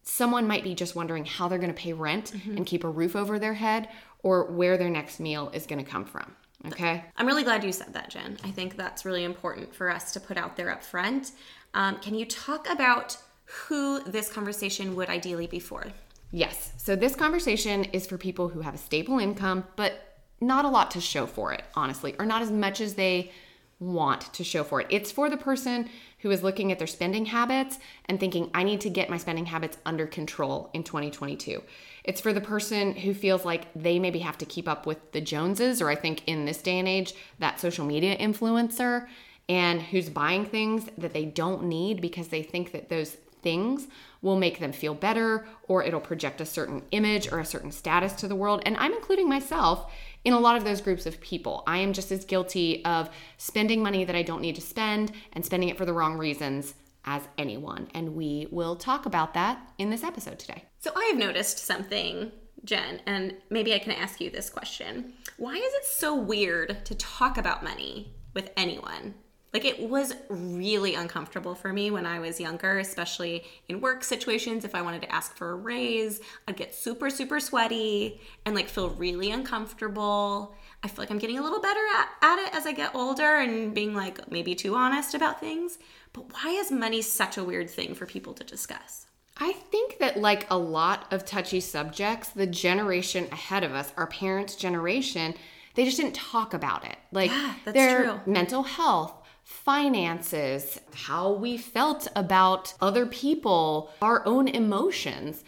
someone 0.03 0.47
might 0.47 0.63
be 0.63 0.75
just 0.75 0.95
wondering 0.95 1.25
how 1.25 1.47
they're 1.47 1.57
going 1.57 1.73
to 1.73 1.81
pay 1.81 1.93
rent 1.93 2.31
mm-hmm. 2.31 2.57
and 2.57 2.65
keep 2.67 2.83
a 2.83 2.89
roof 2.89 3.15
over 3.15 3.39
their 3.39 3.55
head 3.55 3.89
or 4.19 4.45
where 4.51 4.77
their 4.77 4.89
next 4.89 5.19
meal 5.19 5.49
is 5.51 5.65
going 5.65 5.83
to 5.83 5.89
come 5.89 6.05
from. 6.05 6.35
Okay. 6.67 7.03
I'm 7.17 7.25
really 7.25 7.43
glad 7.43 7.63
you 7.63 7.71
said 7.71 7.93
that, 7.93 8.11
Jen. 8.11 8.37
I 8.43 8.51
think 8.51 8.77
that's 8.77 9.03
really 9.03 9.23
important 9.23 9.73
for 9.73 9.89
us 9.89 10.11
to 10.13 10.19
put 10.19 10.37
out 10.37 10.55
there 10.55 10.69
up 10.69 10.83
front. 10.83 11.31
Um, 11.73 11.97
can 11.97 12.13
you 12.13 12.25
talk 12.27 12.69
about 12.69 13.17
who 13.45 14.03
this 14.03 14.31
conversation 14.31 14.95
would 14.95 15.09
ideally 15.09 15.47
be 15.47 15.59
for? 15.59 15.87
Yes. 16.31 16.71
So, 16.77 16.95
this 16.95 17.15
conversation 17.15 17.85
is 17.85 18.05
for 18.05 18.17
people 18.17 18.49
who 18.49 18.61
have 18.61 18.75
a 18.75 18.79
stable 18.79 19.17
income, 19.19 19.65
but 19.75 20.17
not 20.39 20.65
a 20.65 20.69
lot 20.69 20.91
to 20.91 21.01
show 21.01 21.25
for 21.25 21.53
it, 21.53 21.63
honestly, 21.75 22.15
or 22.19 22.25
not 22.25 22.41
as 22.41 22.51
much 22.51 22.81
as 22.81 22.93
they 22.95 23.31
want 23.79 24.33
to 24.33 24.43
show 24.43 24.63
for 24.63 24.81
it. 24.81 24.87
It's 24.89 25.11
for 25.11 25.29
the 25.29 25.37
person 25.37 25.89
who 26.19 26.31
is 26.31 26.43
looking 26.43 26.71
at 26.71 26.79
their 26.79 26.87
spending 26.87 27.25
habits 27.25 27.77
and 28.05 28.19
thinking, 28.19 28.49
I 28.53 28.63
need 28.63 28.81
to 28.81 28.89
get 28.89 29.09
my 29.09 29.17
spending 29.17 29.45
habits 29.45 29.77
under 29.85 30.07
control 30.07 30.69
in 30.73 30.83
2022. 30.83 31.61
It's 32.03 32.21
for 32.21 32.33
the 32.33 32.41
person 32.41 32.95
who 32.95 33.13
feels 33.13 33.45
like 33.45 33.67
they 33.75 33.99
maybe 33.99 34.19
have 34.19 34.37
to 34.39 34.45
keep 34.45 34.67
up 34.67 34.85
with 34.85 35.11
the 35.11 35.21
Joneses, 35.21 35.81
or 35.81 35.89
I 35.89 35.95
think 35.95 36.23
in 36.27 36.45
this 36.45 36.61
day 36.61 36.79
and 36.79 36.87
age, 36.87 37.13
that 37.39 37.59
social 37.59 37.85
media 37.85 38.17
influencer, 38.17 39.07
and 39.47 39.81
who's 39.81 40.09
buying 40.09 40.45
things 40.45 40.89
that 40.97 41.13
they 41.13 41.25
don't 41.25 41.63
need 41.63 42.01
because 42.01 42.29
they 42.29 42.41
think 42.41 42.71
that 42.71 42.89
those 42.89 43.17
things 43.41 43.87
will 44.23 44.37
make 44.37 44.59
them 44.59 44.71
feel 44.71 44.95
better 44.95 45.45
or 45.67 45.83
it'll 45.83 45.99
project 45.99 46.41
a 46.41 46.45
certain 46.45 46.81
image 46.89 47.31
or 47.31 47.39
a 47.39 47.45
certain 47.45 47.71
status 47.71 48.13
to 48.13 48.27
the 48.27 48.35
world. 48.35 48.63
And 48.65 48.75
I'm 48.77 48.93
including 48.93 49.29
myself 49.29 49.93
in 50.25 50.33
a 50.33 50.39
lot 50.39 50.57
of 50.57 50.65
those 50.65 50.81
groups 50.81 51.05
of 51.05 51.21
people. 51.21 51.63
I 51.67 51.77
am 51.77 51.93
just 51.93 52.11
as 52.11 52.25
guilty 52.25 52.83
of 52.83 53.09
spending 53.37 53.81
money 53.81 54.03
that 54.03 54.15
I 54.15 54.23
don't 54.23 54.41
need 54.41 54.55
to 54.55 54.61
spend 54.61 55.11
and 55.33 55.45
spending 55.45 55.69
it 55.69 55.77
for 55.77 55.85
the 55.85 55.93
wrong 55.93 56.17
reasons 56.17 56.73
as 57.05 57.21
anyone. 57.37 57.87
And 57.93 58.15
we 58.15 58.47
will 58.51 58.75
talk 58.75 59.05
about 59.05 59.35
that 59.35 59.59
in 59.77 59.91
this 59.91 60.03
episode 60.03 60.39
today. 60.39 60.63
So 60.79 60.91
I 60.95 61.05
have 61.11 61.17
noticed 61.17 61.59
something, 61.59 62.31
Jen, 62.63 63.01
and 63.05 63.35
maybe 63.51 63.75
I 63.75 63.79
can 63.79 63.91
ask 63.91 64.19
you 64.19 64.31
this 64.31 64.49
question. 64.49 65.13
Why 65.37 65.53
is 65.53 65.73
it 65.73 65.85
so 65.85 66.15
weird 66.15 66.83
to 66.85 66.95
talk 66.95 67.37
about 67.37 67.63
money 67.63 68.15
with 68.33 68.49
anyone? 68.57 69.13
Like 69.55 69.63
it 69.63 69.79
was 69.79 70.13
really 70.27 70.95
uncomfortable 70.95 71.55
for 71.55 71.71
me 71.71 71.89
when 71.89 72.05
I 72.05 72.19
was 72.19 72.41
younger, 72.41 72.77
especially 72.77 73.45
in 73.69 73.79
work 73.79 74.03
situations. 74.03 74.65
If 74.65 74.75
I 74.75 74.81
wanted 74.81 75.03
to 75.03 75.15
ask 75.15 75.33
for 75.33 75.51
a 75.51 75.55
raise, 75.55 76.19
I'd 76.45 76.57
get 76.57 76.75
super, 76.75 77.09
super 77.09 77.39
sweaty 77.39 78.19
and 78.45 78.53
like 78.53 78.67
feel 78.67 78.89
really 78.89 79.31
uncomfortable. 79.31 80.53
I 80.83 80.89
feel 80.89 81.03
like 81.03 81.09
I'm 81.09 81.19
getting 81.19 81.39
a 81.39 81.41
little 81.41 81.61
better 81.61 81.79
at, 81.97 82.09
at 82.21 82.39
it 82.39 82.53
as 82.53 82.65
I 82.65 82.73
get 82.73 82.93
older 82.93 83.37
and 83.37 83.73
being 83.73 83.95
like 83.95 84.29
maybe 84.29 84.55
too 84.55 84.75
honest 84.75 85.13
about 85.13 85.39
things. 85.39 85.79
But 86.11 86.33
why 86.33 86.49
is 86.49 86.69
money 86.69 87.01
such 87.01 87.37
a 87.37 87.43
weird 87.45 87.69
thing 87.69 87.95
for 87.95 88.05
people 88.05 88.33
to 88.33 88.43
discuss? 88.43 89.07
I 89.37 89.53
think 89.53 89.99
that, 89.99 90.17
like 90.17 90.51
a 90.51 90.57
lot 90.57 91.13
of 91.13 91.23
touchy 91.23 91.61
subjects, 91.61 92.27
the 92.27 92.45
generation 92.45 93.29
ahead 93.31 93.63
of 93.63 93.71
us, 93.71 93.93
our 93.95 94.07
parents' 94.07 94.57
generation, 94.57 95.33
they 95.75 95.85
just 95.85 95.95
didn't 95.95 96.15
talk 96.15 96.53
about 96.53 96.83
it. 96.83 96.97
Like 97.13 97.31
yeah, 97.31 97.53
their 97.65 98.03
true. 98.03 98.19
mental 98.25 98.63
health, 98.63 99.13
finances, 99.45 100.81
how 100.93 101.31
we 101.31 101.55
felt 101.55 102.07
about 102.15 102.73
other 102.81 103.05
people, 103.05 103.91
our 104.01 104.25
own 104.27 104.47
emotions. 104.47 105.43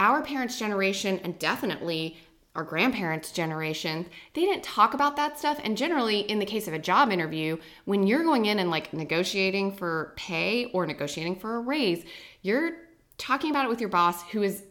Our 0.00 0.20
parents' 0.22 0.58
generation, 0.58 1.20
and 1.22 1.38
definitely 1.38 2.18
our 2.56 2.64
grandparents' 2.64 3.30
generation, 3.30 4.06
they 4.34 4.40
didn't 4.40 4.64
talk 4.64 4.94
about 4.94 5.14
that 5.14 5.38
stuff. 5.38 5.60
And 5.62 5.76
generally, 5.76 6.20
in 6.20 6.40
the 6.40 6.44
case 6.44 6.66
of 6.66 6.74
a 6.74 6.78
job 6.78 7.12
interview, 7.12 7.58
when 7.84 8.06
you're 8.06 8.24
going 8.24 8.46
in 8.46 8.58
and 8.58 8.68
like 8.70 8.92
negotiating 8.92 9.76
for 9.76 10.12
pay 10.16 10.66
or 10.72 10.84
negotiating 10.84 11.36
for 11.36 11.54
a 11.54 11.60
raise, 11.60 12.04
you're 12.42 12.72
talking 13.16 13.50
about 13.50 13.64
it 13.64 13.68
with 13.68 13.80
your 13.80 13.90
boss 13.90 14.22
who 14.30 14.42
is 14.42 14.64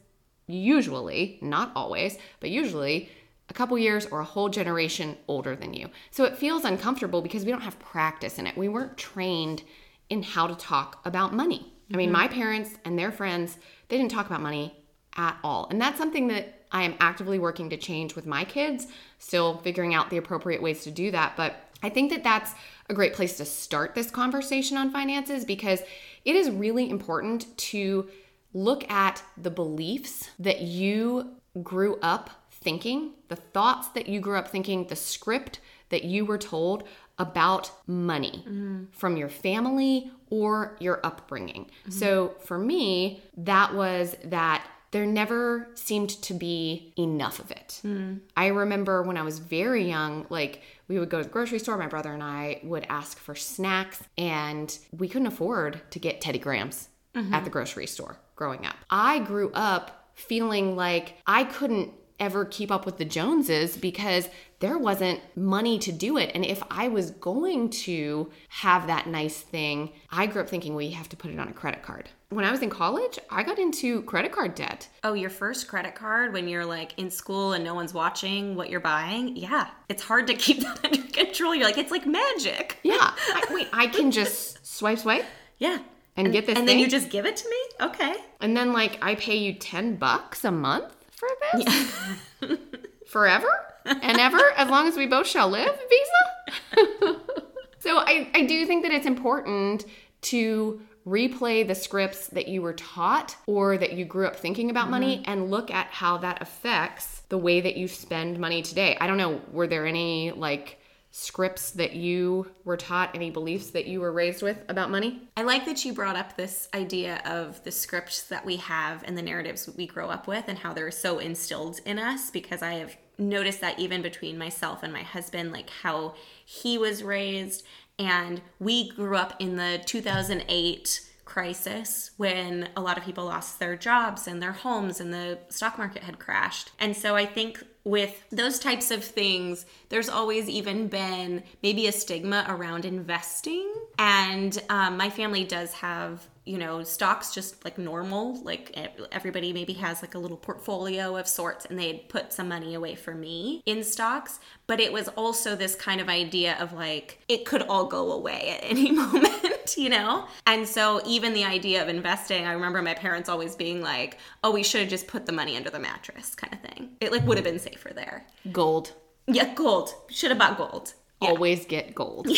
usually, 0.48 1.40
not 1.42 1.72
always, 1.76 2.18
but 2.42 2.50
usually 2.50 3.10
a 3.50 3.54
couple 3.54 3.78
years 3.78 4.06
or 4.08 4.20
a 4.20 4.26
whole 4.26 4.50
generation 4.50 5.18
older 5.28 5.56
than 5.56 5.74
you. 5.74 5.90
So 6.12 6.26
it 6.26 6.38
feels 6.38 6.66
uncomfortable 6.66 7.22
because 7.22 7.46
we 7.46 7.52
don't 7.52 7.62
have 7.62 7.80
practice 7.80 8.40
in 8.40 8.48
it. 8.48 8.58
We 8.58 8.68
weren't 8.68 8.98
trained 8.98 9.64
in 10.10 10.24
how 10.24 10.48
to 10.48 10.56
talk 10.56 11.00
about 11.06 11.34
money. 11.34 11.60
Mm-hmm. 11.60 11.94
I 11.94 11.98
mean, 11.98 12.10
mm-hmm. 12.10 12.22
my 12.22 12.28
parents 12.28 12.72
and 12.86 12.98
their 12.98 13.12
friends, 13.12 13.58
they 13.90 13.98
didn't 13.98 14.12
talk 14.12 14.26
about 14.26 14.42
money 14.42 14.76
at 15.16 15.38
all. 15.44 15.68
And 15.70 15.82
that's 15.82 15.98
something 15.98 16.28
that 16.28 16.66
I 16.72 16.84
am 16.84 16.96
actively 17.00 17.40
working 17.40 17.70
to 17.70 17.78
change 17.78 18.16
with 18.16 18.26
my 18.26 18.44
kids, 18.44 18.88
still 19.20 19.58
figuring 19.60 19.94
out 19.94 20.10
the 20.10 20.18
appropriate 20.18 20.62
ways 20.62 20.84
to 20.84 20.92
do 20.92 21.12
that. 21.12 21.38
But 21.38 21.56
I 21.82 21.90
think 21.90 22.12
that 22.12 22.24
that's 22.24 22.54
a 22.90 22.94
great 22.94 23.14
place 23.14 23.38
to 23.38 23.46
start 23.46 23.96
this 23.96 24.12
conversation 24.12 24.78
on 24.78 24.92
finances 24.92 25.46
because 25.46 25.82
it 26.26 26.36
is 26.36 26.50
really 26.50 26.90
important 26.90 27.58
to 27.58 28.10
look 28.54 28.90
at 28.90 29.24
the 29.38 29.52
beliefs 29.52 30.30
that 30.40 30.62
you 30.62 31.36
grew 31.64 31.98
up 32.02 32.30
thinking, 32.68 33.14
the 33.30 33.38
thoughts 33.38 33.88
that 33.96 34.10
you 34.10 34.20
grew 34.20 34.36
up 34.36 34.50
thinking, 34.50 34.88
the 34.88 34.96
script 34.98 35.62
that 35.88 36.04
you 36.04 36.26
were 36.26 36.38
told 36.38 36.84
about 37.18 37.72
money 37.88 38.44
mm. 38.46 38.86
from 38.92 39.16
your 39.16 39.30
family 39.30 40.12
or 40.30 40.76
your 40.82 41.00
upbringing. 41.02 41.64
Mm-hmm. 41.64 41.92
So 41.92 42.36
for 42.42 42.58
me, 42.58 43.24
that 43.38 43.74
was 43.74 44.18
that 44.26 44.68
there 44.92 45.06
never 45.06 45.70
seemed 45.76 46.10
to 46.10 46.34
be 46.34 46.92
enough 46.98 47.40
of 47.40 47.52
it. 47.52 47.80
Mm. 47.86 48.20
I 48.36 48.48
remember 48.48 49.02
when 49.02 49.16
I 49.16 49.22
was 49.22 49.40
very 49.40 49.88
young, 49.88 50.26
like 50.30 50.62
we 50.90 51.00
would 51.00 51.10
go 51.10 51.20
to 51.20 51.24
the 51.24 51.30
grocery 51.30 51.60
store, 51.60 51.78
my 51.78 51.88
brother 51.88 52.12
and 52.12 52.22
I 52.22 52.60
would 52.64 52.86
ask 52.90 53.18
for 53.18 53.34
snacks, 53.34 54.04
and 54.18 54.78
we 54.92 55.08
couldn't 55.08 55.28
afford 55.28 55.80
to 55.92 56.00
get 56.00 56.20
Teddy 56.20 56.40
Grahams 56.40 56.90
mm-hmm. 57.16 57.34
at 57.34 57.46
the 57.46 57.50
grocery 57.50 57.88
store 57.88 58.18
growing 58.36 58.66
up. 58.66 58.76
I 58.90 59.20
grew 59.20 59.52
up 59.54 60.12
feeling 60.16 60.76
like 60.76 61.14
I 61.26 61.46
couldn't 61.46 61.94
ever 62.20 62.46
keep 62.46 62.72
up 62.72 62.86
with 62.86 62.98
the 62.98 63.06
Joneses 63.06 63.78
because 63.78 64.28
there 64.60 64.78
wasn't 64.78 65.20
money 65.36 65.78
to 65.80 65.92
do 65.92 66.18
it. 66.18 66.32
And 66.34 66.44
if 66.44 66.64
I 66.72 66.88
was 66.88 67.12
going 67.12 67.70
to 67.70 68.32
have 68.50 68.88
that 68.88 69.06
nice 69.08 69.40
thing, 69.40 69.92
I 70.12 70.26
grew 70.26 70.42
up 70.42 70.50
thinking, 70.50 70.74
well, 70.74 70.82
you 70.86 70.96
have 70.96 71.10
to 71.10 71.16
put 71.16 71.30
it 71.32 71.40
on 71.40 71.48
a 71.48 71.54
credit 71.54 71.84
card. 71.84 72.10
When 72.30 72.44
I 72.44 72.52
was 72.52 72.62
in 72.62 72.70
college, 72.72 73.20
I 73.30 73.44
got 73.44 73.60
into 73.60 74.02
credit 74.02 74.32
card 74.32 74.56
debt. 74.56 74.90
Oh, 75.04 75.14
your 75.14 75.30
first 75.30 75.68
credit 75.68 75.96
card 75.96 76.34
when 76.34 76.48
you're 76.48 76.66
like 76.66 76.98
in 76.98 77.10
school 77.12 77.54
and 77.54 77.64
no 77.64 77.74
one's 77.76 77.94
watching 77.94 78.56
what 78.56 78.70
you're 78.70 78.80
buying? 78.80 79.38
Yeah. 79.38 79.68
It's 79.88 80.02
hard 80.04 80.28
to 80.28 80.34
keep 80.34 80.60
that 80.62 80.84
under 80.84 81.02
control. 81.12 81.54
You're 81.56 81.66
like, 81.66 81.78
it's 81.78 81.92
like 81.92 82.06
magic. 82.08 82.80
Yeah. 82.84 82.96
I, 83.00 83.44
wait, 83.52 83.68
I 83.72 83.88
can 83.88 84.12
just 84.12 84.66
swipe, 84.66 84.98
swipe? 85.00 85.26
Yeah. 85.60 85.78
And, 86.18 86.26
and 86.28 86.34
get 86.34 86.48
this 86.48 86.58
And 86.58 86.68
thing? 86.68 86.78
then 86.78 86.80
you 86.80 86.90
just 86.90 87.12
give 87.12 87.28
it 87.28 87.38
to 87.38 87.48
me? 87.48 87.86
Okay. 87.90 88.16
And 88.42 88.58
then 88.58 88.74
like 88.74 88.98
I 89.04 89.14
pay 89.16 89.36
you 89.38 89.54
10 89.54 89.98
bucks 89.98 90.44
a 90.44 90.52
month? 90.52 90.94
For 91.18 91.30
this? 91.52 91.96
Yeah. 92.42 92.56
Forever 93.08 93.48
and 93.86 94.20
ever, 94.20 94.52
as 94.58 94.70
long 94.70 94.88
as 94.88 94.98
we 94.98 95.08
both 95.08 95.28
shall 95.28 95.50
live, 95.50 95.80
Visa? 95.90 97.20
so 97.80 97.98
I, 97.98 98.30
I 98.34 98.46
do 98.46 98.66
think 98.66 98.84
that 98.84 98.92
it's 98.92 99.06
important 99.06 99.86
to 100.24 100.82
replay 101.08 101.66
the 101.66 101.74
scripts 101.74 102.28
that 102.28 102.50
you 102.50 102.62
were 102.62 102.74
taught 102.74 103.38
or 103.48 103.78
that 103.78 103.94
you 103.94 104.04
grew 104.04 104.28
up 104.28 104.36
thinking 104.36 104.70
about 104.70 104.90
money 104.90 105.20
mm-hmm. 105.20 105.32
and 105.32 105.50
look 105.50 105.72
at 105.72 105.88
how 105.88 106.18
that 106.18 106.42
affects 106.42 107.22
the 107.30 107.38
way 107.38 107.62
that 107.62 107.78
you 107.78 107.88
spend 107.88 108.38
money 108.40 108.62
today. 108.62 108.98
I 109.00 109.08
don't 109.08 109.18
know, 109.18 109.42
were 109.52 109.68
there 109.68 109.86
any 109.86 110.32
like 110.32 110.80
scripts 111.20 111.72
that 111.72 111.94
you 111.94 112.46
were 112.64 112.78
taught, 112.78 113.16
any 113.16 113.32
beliefs 113.32 113.72
that 113.72 113.88
you 113.88 114.00
were 114.00 114.12
raised 114.12 114.44
with 114.44 114.64
about 114.70 114.92
money? 114.92 115.20
I 115.36 115.42
like 115.42 115.66
that 115.66 115.84
you 115.84 115.92
brought 115.92 116.16
up 116.16 116.38
this 116.38 116.70
idea 116.76 117.24
of 117.26 117.64
the 117.64 117.72
scripts 117.72 118.22
that 118.28 118.46
we 118.46 118.58
have 118.58 119.04
and 119.04 119.18
the 119.18 119.24
narratives 119.24 119.68
we 119.76 119.88
grow 119.88 120.10
up 120.10 120.28
with 120.28 120.46
and 120.48 120.60
how 120.60 120.74
they're 120.74 120.92
so 120.92 121.18
instilled 121.18 121.80
in 121.86 121.98
us 121.98 122.30
because 122.30 122.62
I 122.62 122.74
have 122.74 122.96
noticed 123.18 123.62
that 123.62 123.80
even 123.80 124.04
between 124.04 124.38
myself 124.38 124.84
and 124.84 124.94
my 124.94 125.02
husband, 125.02 125.52
like 125.52 125.72
how 125.72 126.14
he 126.46 126.78
was 126.78 127.04
raised. 127.04 127.66
And 127.98 128.40
we 128.60 128.92
grew 128.92 129.18
up 129.18 129.34
in 129.40 129.56
the 129.56 129.82
2008 129.88 131.02
crisis 131.26 132.12
when 132.18 132.70
a 132.78 132.82
lot 132.82 132.98
of 133.00 133.04
people 133.04 133.26
lost 133.26 133.60
their 133.60 133.76
jobs 133.76 134.28
and 134.28 134.42
their 134.42 134.52
homes 134.52 135.00
and 135.00 135.12
the 135.12 135.40
stock 135.50 135.80
market 135.80 136.04
had 136.04 136.20
crashed. 136.20 136.72
And 136.80 136.96
so 136.96 137.16
I 137.16 137.26
think 137.26 137.64
with 137.88 138.22
those 138.32 138.60
types 138.60 138.92
of 138.92 139.04
things, 139.04 139.66
there's 139.90 140.10
always 140.10 140.50
even 140.50 140.88
been 140.88 141.44
maybe 141.64 141.88
a 141.88 141.92
stigma 141.92 142.46
around 142.50 142.84
investing. 142.84 143.72
And 143.98 144.62
um, 144.70 144.98
my 144.98 145.10
family 145.10 145.46
does 145.46 145.74
have 145.74 146.28
you 146.44 146.58
know 146.58 146.82
stocks 146.82 147.34
just 147.34 147.66
like 147.66 147.78
normal 147.78 148.42
like 148.42 148.74
everybody 149.12 149.52
maybe 149.52 149.74
has 149.74 150.02
like 150.02 150.16
a 150.16 150.18
little 150.18 150.38
portfolio 150.38 151.18
of 151.18 151.28
sorts 151.28 151.66
and 151.66 151.78
they'd 151.78 152.08
put 152.08 152.32
some 152.32 152.48
money 152.48 152.74
away 152.74 152.96
for 152.96 153.14
me 153.14 153.62
in 153.66 153.84
stocks 153.84 154.40
but 154.66 154.80
it 154.80 154.94
was 154.94 155.10
also 155.10 155.58
this 155.58 155.76
kind 155.76 156.00
of 156.00 156.08
idea 156.08 156.56
of 156.62 156.72
like 156.72 157.20
it 157.28 157.44
could 157.44 157.64
all 157.64 157.86
go 157.86 158.14
away 158.14 158.58
at 158.58 158.64
any 158.64 158.92
moment 158.94 159.57
you 159.78 159.90
know 159.90 160.26
and 160.46 160.68
so 160.68 161.02
even 161.06 161.34
the 161.34 161.44
idea 161.44 161.82
of 161.82 161.90
investing 161.90 162.46
i 162.46 162.52
remember 162.52 162.82
my 162.82 162.94
parents 162.94 163.30
always 163.30 163.56
being 163.56 163.82
like 163.82 164.18
oh 164.44 164.52
we 164.52 164.64
should 164.64 164.82
have 164.82 164.90
just 164.90 165.08
put 165.08 165.26
the 165.26 165.32
money 165.32 165.58
under 165.58 165.70
the 165.70 165.80
mattress 165.80 166.36
kind 166.36 166.54
of 166.54 166.62
thing 166.62 166.90
it 167.02 167.12
like 167.12 167.26
would 167.26 167.38
have 167.38 167.46
been 167.46 167.60
safer 167.60 167.92
there 167.94 168.26
Gold. 168.52 168.94
yeah 169.28 169.54
gold 169.54 169.94
should 170.10 170.32
have 170.32 170.40
bought 170.40 170.58
gold 170.58 170.94
yeah. 171.22 171.30
Always 171.30 171.66
get 171.66 171.96
gold. 171.96 172.28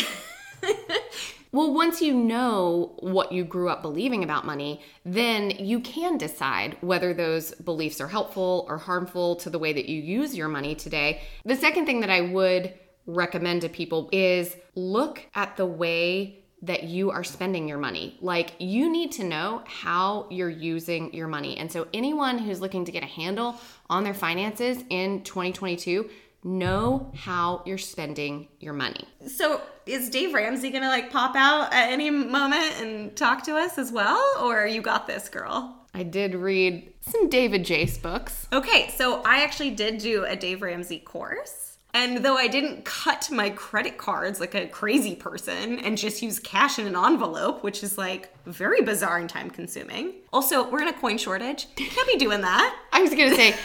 Well, 1.51 1.73
once 1.73 1.99
you 1.99 2.13
know 2.13 2.93
what 2.99 3.31
you 3.31 3.43
grew 3.43 3.69
up 3.69 3.81
believing 3.81 4.23
about 4.23 4.45
money, 4.45 4.81
then 5.03 5.49
you 5.49 5.79
can 5.79 6.15
decide 6.15 6.77
whether 6.81 7.11
those 7.11 7.55
beliefs 7.55 7.99
are 7.99 8.07
helpful 8.07 8.67
or 8.69 8.77
harmful 8.77 9.35
to 9.37 9.49
the 9.49 9.57
way 9.57 9.73
that 9.73 9.89
you 9.89 9.99
use 9.99 10.35
your 10.35 10.47
money 10.47 10.75
today. 10.75 11.21
The 11.45 11.55
second 11.55 11.87
thing 11.87 12.01
that 12.01 12.11
I 12.11 12.21
would 12.21 12.75
recommend 13.07 13.63
to 13.63 13.69
people 13.69 14.09
is 14.11 14.55
look 14.75 15.25
at 15.33 15.57
the 15.57 15.65
way 15.65 16.38
that 16.61 16.83
you 16.83 17.11
are 17.11 17.23
spending 17.23 17.67
your 17.67 17.77
money. 17.77 18.17
Like, 18.21 18.51
you 18.59 18.91
need 18.91 19.11
to 19.13 19.23
know 19.23 19.63
how 19.65 20.27
you're 20.29 20.49
using 20.49 21.13
your 21.13 21.27
money. 21.27 21.57
And 21.57 21.71
so, 21.71 21.87
anyone 21.93 22.37
who's 22.37 22.61
looking 22.61 22.85
to 22.85 22.91
get 22.91 23.03
a 23.03 23.07
handle 23.07 23.55
on 23.89 24.03
their 24.03 24.13
finances 24.13 24.83
in 24.89 25.23
2022, 25.23 26.09
know 26.43 27.11
how 27.15 27.61
you're 27.65 27.77
spending 27.77 28.47
your 28.59 28.73
money. 28.73 29.05
So, 29.27 29.61
is 29.85 30.09
Dave 30.09 30.33
Ramsey 30.33 30.69
gonna 30.69 30.87
like 30.87 31.11
pop 31.11 31.35
out 31.35 31.73
at 31.73 31.91
any 31.91 32.09
moment 32.09 32.79
and 32.81 33.15
talk 33.15 33.43
to 33.43 33.55
us 33.55 33.77
as 33.77 33.91
well? 33.91 34.23
Or 34.41 34.65
you 34.65 34.81
got 34.81 35.07
this, 35.07 35.29
girl? 35.29 35.75
I 35.93 36.03
did 36.03 36.35
read 36.35 36.93
some 37.01 37.29
David 37.29 37.65
Jace 37.65 38.01
books. 38.01 38.47
Okay, 38.53 38.89
so 38.95 39.21
I 39.23 39.43
actually 39.43 39.71
did 39.71 39.97
do 39.97 40.23
a 40.25 40.35
Dave 40.35 40.61
Ramsey 40.61 40.99
course. 40.99 41.68
And 41.93 42.23
though 42.23 42.37
I 42.37 42.47
didn't 42.47 42.85
cut 42.85 43.29
my 43.31 43.49
credit 43.49 43.97
cards 43.97 44.39
like 44.39 44.53
a 44.53 44.67
crazy 44.67 45.15
person 45.15 45.79
and 45.79 45.97
just 45.97 46.21
use 46.21 46.39
cash 46.39 46.77
in 46.77 46.85
an 46.85 46.95
envelope, 46.95 47.63
which 47.63 47.83
is 47.83 47.97
like 47.97 48.31
very 48.45 48.81
bizarre 48.81 49.17
and 49.17 49.29
time 49.29 49.49
consuming. 49.49 50.13
Also, 50.31 50.69
we're 50.69 50.81
in 50.81 50.87
a 50.87 50.93
coin 50.93 51.17
shortage. 51.17 51.67
Can't 51.75 52.07
be 52.07 52.17
doing 52.17 52.41
that. 52.41 52.77
I 52.93 53.01
was 53.01 53.09
gonna 53.11 53.35
say, 53.35 53.55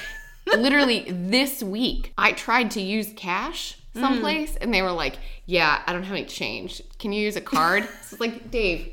literally 0.46 1.06
this 1.10 1.62
week, 1.62 2.12
I 2.16 2.32
tried 2.32 2.70
to 2.72 2.80
use 2.80 3.12
cash 3.14 3.78
someplace 3.94 4.52
mm. 4.52 4.58
and 4.62 4.74
they 4.74 4.82
were 4.82 4.92
like, 4.92 5.18
Yeah, 5.46 5.82
I 5.86 5.92
don't 5.92 6.02
have 6.02 6.16
any 6.16 6.26
change. 6.26 6.82
Can 6.98 7.12
you 7.12 7.22
use 7.22 7.36
a 7.36 7.40
card? 7.42 7.84
so 8.02 8.14
it's 8.14 8.20
like, 8.20 8.50
Dave, 8.50 8.92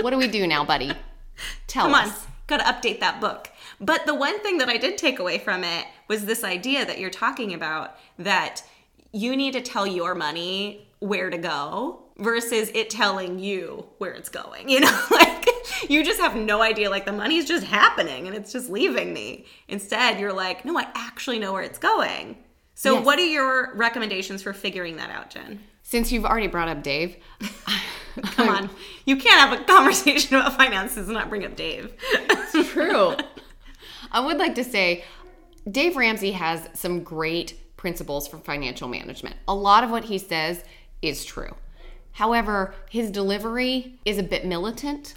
what 0.00 0.10
do 0.10 0.18
we 0.18 0.28
do 0.28 0.46
now, 0.46 0.64
buddy? 0.64 0.92
Tell 1.66 1.86
Come 1.86 1.94
us. 1.94 2.24
on, 2.24 2.32
gotta 2.46 2.64
update 2.64 3.00
that 3.00 3.20
book. 3.20 3.50
But 3.80 4.06
the 4.06 4.14
one 4.14 4.40
thing 4.40 4.58
that 4.58 4.68
I 4.68 4.76
did 4.76 4.98
take 4.98 5.18
away 5.18 5.38
from 5.38 5.64
it 5.64 5.86
was 6.08 6.24
this 6.24 6.44
idea 6.44 6.84
that 6.84 6.98
you're 6.98 7.10
talking 7.10 7.52
about 7.54 7.96
that 8.18 8.62
you 9.12 9.36
need 9.36 9.52
to 9.52 9.60
tell 9.60 9.86
your 9.86 10.14
money 10.14 10.88
where 10.98 11.30
to 11.30 11.38
go 11.38 12.02
versus 12.18 12.70
it 12.74 12.90
telling 12.90 13.38
you 13.38 13.86
where 13.98 14.12
it's 14.12 14.28
going. 14.28 14.68
You 14.76 14.80
know, 14.80 15.06
like 15.10 15.46
you 15.88 16.04
just 16.04 16.20
have 16.20 16.36
no 16.36 16.60
idea. 16.60 16.90
Like 16.90 17.06
the 17.06 17.12
money's 17.12 17.46
just 17.46 17.64
happening 17.64 18.26
and 18.26 18.36
it's 18.36 18.52
just 18.52 18.68
leaving 18.68 19.12
me. 19.12 19.46
Instead, 19.68 20.20
you're 20.20 20.32
like, 20.32 20.64
no, 20.64 20.78
I 20.78 20.88
actually 20.94 21.38
know 21.38 21.52
where 21.52 21.62
it's 21.62 21.78
going. 21.78 22.36
So, 22.74 22.96
yes. 22.96 23.06
what 23.06 23.18
are 23.18 23.24
your 23.24 23.74
recommendations 23.74 24.42
for 24.42 24.52
figuring 24.52 24.96
that 24.96 25.08
out, 25.08 25.30
Jen? 25.30 25.60
Since 25.82 26.12
you've 26.12 26.26
already 26.26 26.46
brought 26.46 26.68
up 26.68 26.82
Dave, 26.82 27.16
come 28.22 28.48
on. 28.50 28.70
You 29.06 29.16
can't 29.16 29.40
have 29.40 29.58
a 29.58 29.64
conversation 29.64 30.36
about 30.36 30.56
finances 30.56 31.08
and 31.08 31.14
not 31.14 31.30
bring 31.30 31.44
up 31.44 31.56
Dave. 31.56 31.94
it's 32.02 32.70
true. 32.70 33.14
I 34.10 34.20
would 34.20 34.38
like 34.38 34.54
to 34.56 34.64
say 34.64 35.04
Dave 35.70 35.96
Ramsey 35.96 36.32
has 36.32 36.68
some 36.74 37.02
great 37.02 37.54
principles 37.76 38.26
for 38.28 38.38
financial 38.38 38.88
management. 38.88 39.36
A 39.48 39.54
lot 39.54 39.84
of 39.84 39.90
what 39.90 40.04
he 40.04 40.18
says 40.18 40.64
is 41.02 41.24
true. 41.24 41.54
However, 42.12 42.74
his 42.88 43.10
delivery 43.10 43.98
is 44.04 44.18
a 44.18 44.22
bit 44.22 44.46
militant. 44.46 45.14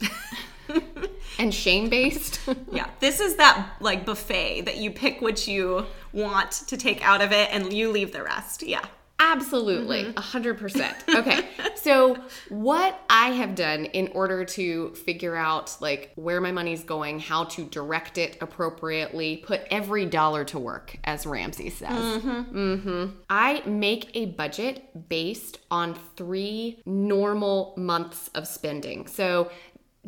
and 1.39 1.53
shame 1.53 1.89
based. 1.89 2.41
yeah. 2.71 2.89
This 2.99 3.19
is 3.19 3.37
that 3.37 3.75
like 3.79 4.05
buffet 4.05 4.61
that 4.61 4.77
you 4.77 4.91
pick 4.91 5.21
what 5.21 5.47
you 5.47 5.85
want 6.11 6.51
to 6.51 6.77
take 6.77 7.03
out 7.03 7.21
of 7.21 7.31
it 7.31 7.49
and 7.51 7.71
you 7.71 7.91
leave 7.91 8.11
the 8.11 8.23
rest. 8.23 8.63
Yeah. 8.63 8.85
Absolutely, 9.21 10.05
mm-hmm. 10.05 10.17
a 10.17 10.21
100%. 10.21 11.15
Okay. 11.19 11.45
so, 11.75 12.17
what 12.47 12.97
I 13.19 13.31
have 13.31 13.53
done 13.53 13.83
in 13.83 14.07
order 14.13 14.45
to 14.45 14.91
figure 14.91 15.35
out 15.35 15.75
like 15.81 16.13
where 16.15 16.39
my 16.39 16.53
money's 16.53 16.85
going, 16.85 17.19
how 17.19 17.43
to 17.43 17.65
direct 17.65 18.17
it 18.17 18.37
appropriately, 18.39 19.43
put 19.45 19.59
every 19.69 20.05
dollar 20.05 20.45
to 20.45 20.57
work 20.57 20.95
as 21.03 21.25
Ramsey 21.25 21.69
says. 21.69 21.89
Mm-hmm. 21.89 22.57
Mm-hmm. 22.57 23.05
I 23.29 23.61
make 23.65 24.15
a 24.15 24.27
budget 24.27 25.09
based 25.09 25.59
on 25.69 25.95
3 26.15 26.81
normal 26.85 27.73
months 27.75 28.29
of 28.35 28.47
spending. 28.47 29.05
So, 29.07 29.51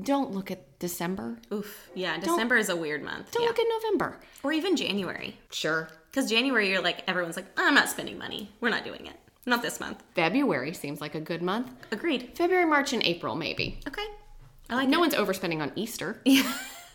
don't 0.02 0.32
look 0.32 0.50
at 0.50 0.80
December. 0.80 1.38
Oof. 1.52 1.90
Yeah, 1.94 2.18
December 2.18 2.56
don't, 2.56 2.62
is 2.62 2.70
a 2.70 2.78
weird 2.78 3.04
month. 3.04 3.32
Don't 3.32 3.44
yeah. 3.44 3.50
look 3.50 3.60
at 3.60 3.68
November. 3.84 4.22
Or 4.42 4.54
even 4.54 4.78
January. 4.78 5.38
Sure. 5.52 5.90
Because 6.10 6.30
January, 6.30 6.70
you're 6.70 6.82
like, 6.82 7.04
everyone's 7.10 7.36
like, 7.36 7.48
I'm 7.58 7.76
not 7.76 7.90
spending 7.90 8.18
money. 8.18 8.50
We're 8.62 8.70
not 8.70 8.86
doing 8.86 9.06
it. 9.06 9.18
Not 9.46 9.62
this 9.62 9.80
month. 9.80 10.04
February 10.16 10.74
seems 10.74 11.02
like 11.02 11.16
a 11.16 11.20
good 11.20 11.42
month. 11.42 11.72
Agreed. 11.92 12.32
February, 12.36 12.66
March, 12.66 12.94
and 12.94 13.04
April, 13.04 13.36
maybe. 13.36 13.80
Okay. 13.88 14.06
I 14.70 14.76
like 14.76 14.90
No 14.90 14.98
it. 14.98 15.02
one's 15.02 15.16
overspending 15.16 15.62
on 15.62 15.72
Easter. 15.76 16.22
Yeah. 16.26 16.52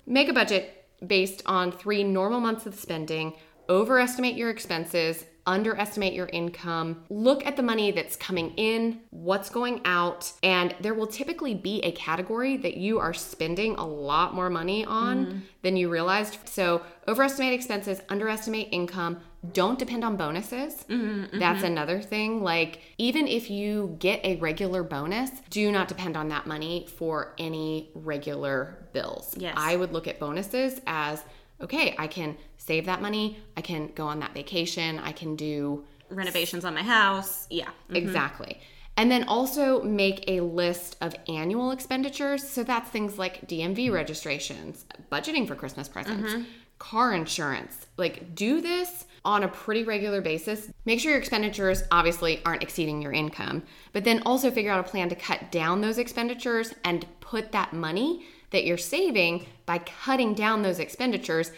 Make 0.09 0.29
a 0.29 0.33
budget 0.33 0.85
based 1.05 1.43
on 1.47 1.73
three 1.73 2.05
normal 2.05 2.39
months 2.39 2.65
of 2.65 2.77
spending, 2.77 3.35
overestimate 3.69 4.37
your 4.37 4.51
expenses, 4.51 5.25
underestimate 5.47 6.13
your 6.13 6.29
income, 6.33 7.05
look 7.09 7.47
at 7.47 7.57
the 7.57 7.63
money 7.63 7.93
that's 7.93 8.17
coming 8.17 8.53
in, 8.57 9.01
what's 9.11 9.49
going 9.49 9.81
out, 9.85 10.33
and 10.43 10.75
there 10.81 10.95
will 10.95 11.07
typically 11.07 11.55
be 11.55 11.81
a 11.81 11.93
category 11.93 12.57
that 12.57 12.77
you 12.77 12.99
are 12.99 13.15
spending 13.15 13.75
a 13.77 13.87
lot 13.87 14.35
more 14.35 14.51
money 14.51 14.85
on 14.85 15.27
mm. 15.27 15.41
than 15.63 15.77
you 15.77 15.89
realized. 15.89 16.39
So, 16.49 16.83
overestimate 17.07 17.53
expenses, 17.53 18.01
underestimate 18.09 18.69
income, 18.73 19.21
don't 19.53 19.79
depend 19.79 20.05
on 20.05 20.17
bonuses. 20.17 20.85
Mm-hmm, 20.85 21.25
mm-hmm. 21.25 21.39
That's 21.39 21.63
another 21.63 22.01
thing. 22.01 22.43
Like, 22.43 22.81
even 22.99 23.27
if 23.27 23.51
you 23.51 23.97
get 23.99 24.25
a 24.25 24.37
regular 24.37 24.83
bonus, 24.83 25.31
do 25.51 25.71
not 25.71 25.89
depend 25.89 26.17
on 26.17 26.29
that 26.29 26.47
money 26.47 26.87
for 26.97 27.35
any 27.39 27.91
regular 27.95 28.89
bills. 28.93 29.35
Yes. 29.39 29.55
I 29.57 29.77
would 29.77 29.93
look 29.93 30.07
at 30.07 30.19
bonuses 30.19 30.81
as 30.87 31.23
okay, 31.61 31.95
I 31.99 32.07
can 32.07 32.37
save 32.59 32.87
that 32.87 33.01
money. 33.01 33.39
I 33.57 33.61
can 33.61 33.93
go 33.95 34.07
on 34.07 34.21
that 34.21 34.35
vacation. 34.35 34.99
I 34.99 35.13
can 35.13 35.37
do 35.37 35.85
renovations 36.11 36.65
on 36.65 36.75
my 36.75 36.83
house. 36.83 37.47
Yeah. 37.51 37.67
Mm-hmm. 37.67 37.97
Exactly. 37.97 38.61
And 38.97 39.11
then 39.11 39.25
also 39.25 39.83
make 39.83 40.25
a 40.29 40.41
list 40.41 40.97
of 41.01 41.15
annual 41.29 41.71
expenditures. 41.71 42.47
So 42.49 42.63
that's 42.63 42.89
things 42.91 43.19
like 43.19 43.47
DMV 43.47 43.93
registrations, 43.93 44.87
budgeting 45.13 45.47
for 45.47 45.55
Christmas 45.55 45.89
presents, 45.89 46.33
mm-hmm. 46.33 46.45
car 46.79 47.13
insurance. 47.13 47.87
Like, 47.99 48.35
do 48.35 48.61
this 48.61 49.06
on 49.27 49.43
a 49.43 49.49
pretty 49.49 49.83
regular 49.83 50.21
basis. 50.21 50.71
Make 50.85 51.01
sure 51.01 51.11
your 51.11 51.19
expenditures 51.19 51.83
obviously 51.91 52.41
aren't 52.45 52.63
exceeding 52.63 53.03
your 53.03 53.13
income, 53.13 53.65
but 53.93 54.05
then 54.05 54.23
also 54.25 54.51
figure 54.53 54.71
out 54.71 54.81
a 54.81 54.89
plan 54.89 55.09
to 55.09 55.17
cut 55.17 55.51
down 55.51 55.81
those 55.81 55.99
expenditures 55.99 56.73
and 56.85 57.05
put 57.21 57.51
that 57.51 57.73
money 57.73 58.25
that 58.51 58.65
you're 58.65 58.79
saving 58.79 59.45
by 59.67 59.79
cutting 59.79 60.33
down 60.33 60.63
those 60.63 60.79
expenditures 60.79 61.51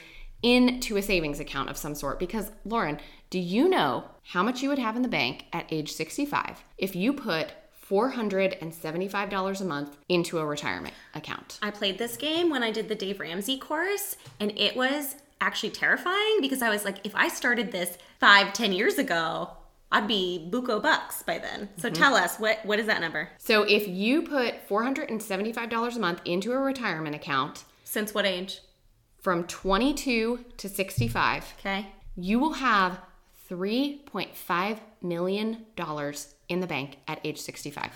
into 0.42 0.96
a 0.96 1.02
savings 1.02 1.40
account 1.40 1.68
of 1.68 1.76
some 1.76 1.94
sort. 1.94 2.18
Because, 2.18 2.50
Lauren, 2.64 2.98
do 3.28 3.38
you 3.38 3.68
know 3.68 4.04
how 4.22 4.42
much 4.42 4.62
you 4.62 4.70
would 4.70 4.78
have 4.78 4.96
in 4.96 5.02
the 5.02 5.08
bank 5.08 5.44
at 5.52 5.70
age 5.70 5.92
65 5.92 6.64
if 6.78 6.96
you 6.96 7.12
put 7.12 7.52
$475 7.90 9.60
a 9.60 9.64
month 9.64 9.96
into 10.08 10.38
a 10.38 10.44
retirement 10.44 10.94
account. 11.14 11.58
I 11.62 11.70
played 11.70 11.96
this 11.96 12.18
game 12.18 12.50
when 12.50 12.62
I 12.62 12.70
did 12.70 12.88
the 12.88 12.94
Dave 12.94 13.18
Ramsey 13.18 13.56
course, 13.56 14.16
and 14.38 14.52
it 14.58 14.76
was 14.76 15.16
actually 15.40 15.70
terrifying 15.70 16.38
because 16.40 16.62
I 16.62 16.70
was 16.70 16.84
like, 16.84 16.98
if 17.04 17.14
I 17.14 17.28
started 17.28 17.72
this 17.72 17.98
five, 18.18 18.52
ten 18.52 18.72
years 18.72 18.98
ago, 18.98 19.50
I'd 19.90 20.06
be 20.06 20.48
buco 20.50 20.82
bucks 20.82 21.22
by 21.22 21.38
then. 21.38 21.68
So 21.78 21.88
mm-hmm. 21.88 22.02
tell 22.02 22.14
us 22.14 22.36
what 22.38 22.58
what 22.64 22.78
is 22.78 22.86
that 22.86 23.00
number? 23.00 23.30
So 23.38 23.62
if 23.62 23.88
you 23.88 24.22
put 24.22 24.68
$475 24.68 25.96
a 25.96 25.98
month 25.98 26.20
into 26.24 26.52
a 26.52 26.58
retirement 26.58 27.14
account 27.14 27.64
Since 27.84 28.12
what 28.14 28.26
age? 28.26 28.60
from 29.20 29.44
22 29.44 30.44
to 30.56 30.68
65, 30.68 31.54
Okay. 31.58 31.86
you 32.16 32.38
will 32.38 32.54
have 32.54 33.00
$3.5 33.50 34.78
million 35.02 35.66
in 36.48 36.60
the 36.60 36.66
bank 36.66 36.98
at 37.08 37.20
age 37.24 37.38
65. 37.38 37.90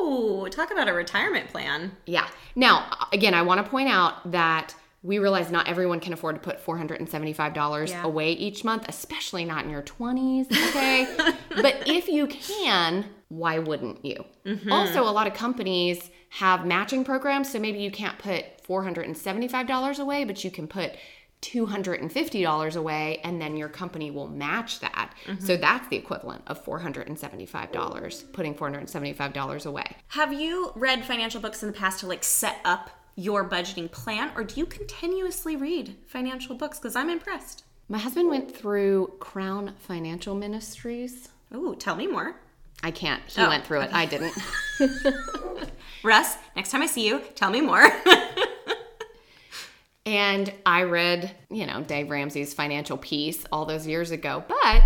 Ooh, 0.00 0.48
talk 0.50 0.70
about 0.70 0.88
a 0.88 0.92
retirement 0.92 1.48
plan. 1.48 1.92
Yeah. 2.06 2.26
Now, 2.56 2.90
again, 3.12 3.34
I 3.34 3.42
want 3.42 3.64
to 3.64 3.70
point 3.70 3.88
out 3.88 4.30
that 4.32 4.74
we 5.02 5.18
realize 5.18 5.50
not 5.50 5.68
everyone 5.68 6.00
can 6.00 6.12
afford 6.12 6.34
to 6.34 6.40
put 6.40 6.64
$475 6.64 7.88
Yeah. 7.88 8.02
away 8.04 8.32
each 8.32 8.64
month, 8.64 8.86
especially 8.88 9.44
not 9.44 9.64
in 9.64 9.70
your 9.70 9.82
20s, 9.82 10.46
okay? 10.70 11.06
but 11.62 11.84
if 11.86 12.08
you 12.08 12.26
can, 12.26 13.06
why 13.28 13.58
wouldn't 13.58 14.04
you? 14.04 14.24
Mm-hmm. 14.44 14.72
Also, 14.72 15.02
a 15.02 15.10
lot 15.10 15.26
of 15.26 15.34
companies 15.34 16.10
have 16.30 16.66
matching 16.66 17.04
programs, 17.04 17.50
so 17.50 17.58
maybe 17.58 17.78
you 17.78 17.90
can't 17.90 18.18
put 18.18 18.44
$475 18.66 19.98
away, 19.98 20.24
but 20.24 20.42
you 20.44 20.50
can 20.50 20.66
put 20.66 20.92
$250 21.42 22.76
away 22.76 23.20
and 23.22 23.40
then 23.40 23.56
your 23.56 23.68
company 23.68 24.10
will 24.10 24.28
match 24.28 24.80
that. 24.80 25.14
Mm-hmm. 25.26 25.44
So 25.44 25.56
that's 25.56 25.88
the 25.88 25.96
equivalent 25.96 26.42
of 26.48 26.64
$475, 26.64 28.32
putting 28.32 28.54
$475 28.54 29.66
away. 29.66 29.96
Have 30.08 30.32
you 30.32 30.72
read 30.74 31.04
financial 31.04 31.40
books 31.40 31.62
in 31.62 31.68
the 31.68 31.78
past 31.78 32.00
to 32.00 32.06
like 32.06 32.24
set 32.24 32.58
up 32.64 32.90
your 33.18 33.48
budgeting 33.48 33.90
plan, 33.90 34.30
or 34.36 34.44
do 34.44 34.60
you 34.60 34.64
continuously 34.64 35.56
read 35.56 35.96
financial 36.06 36.54
books? 36.54 36.78
Because 36.78 36.94
I'm 36.94 37.10
impressed. 37.10 37.64
My 37.88 37.98
husband 37.98 38.28
went 38.28 38.54
through 38.54 39.12
Crown 39.18 39.74
Financial 39.80 40.36
Ministries. 40.36 41.28
Ooh, 41.52 41.74
tell 41.74 41.96
me 41.96 42.06
more. 42.06 42.36
I 42.82 42.92
can't. 42.92 43.20
He 43.26 43.42
Oh, 43.42 43.48
went 43.48 43.66
through 43.66 43.80
it. 43.80 43.90
I 43.92 44.06
didn't. 44.06 44.34
Russ, 46.04 46.36
next 46.54 46.70
time 46.70 46.82
I 46.82 46.86
see 46.86 47.08
you, 47.08 47.20
tell 47.34 47.50
me 47.50 47.60
more. 47.60 47.82
and 50.06 50.52
I 50.64 50.84
read, 50.84 51.34
you 51.50 51.66
know, 51.66 51.82
Dave 51.82 52.10
Ramsey's 52.10 52.54
financial 52.54 52.96
piece 52.96 53.44
all 53.50 53.66
those 53.66 53.84
years 53.86 54.12
ago. 54.12 54.44
But 54.46 54.82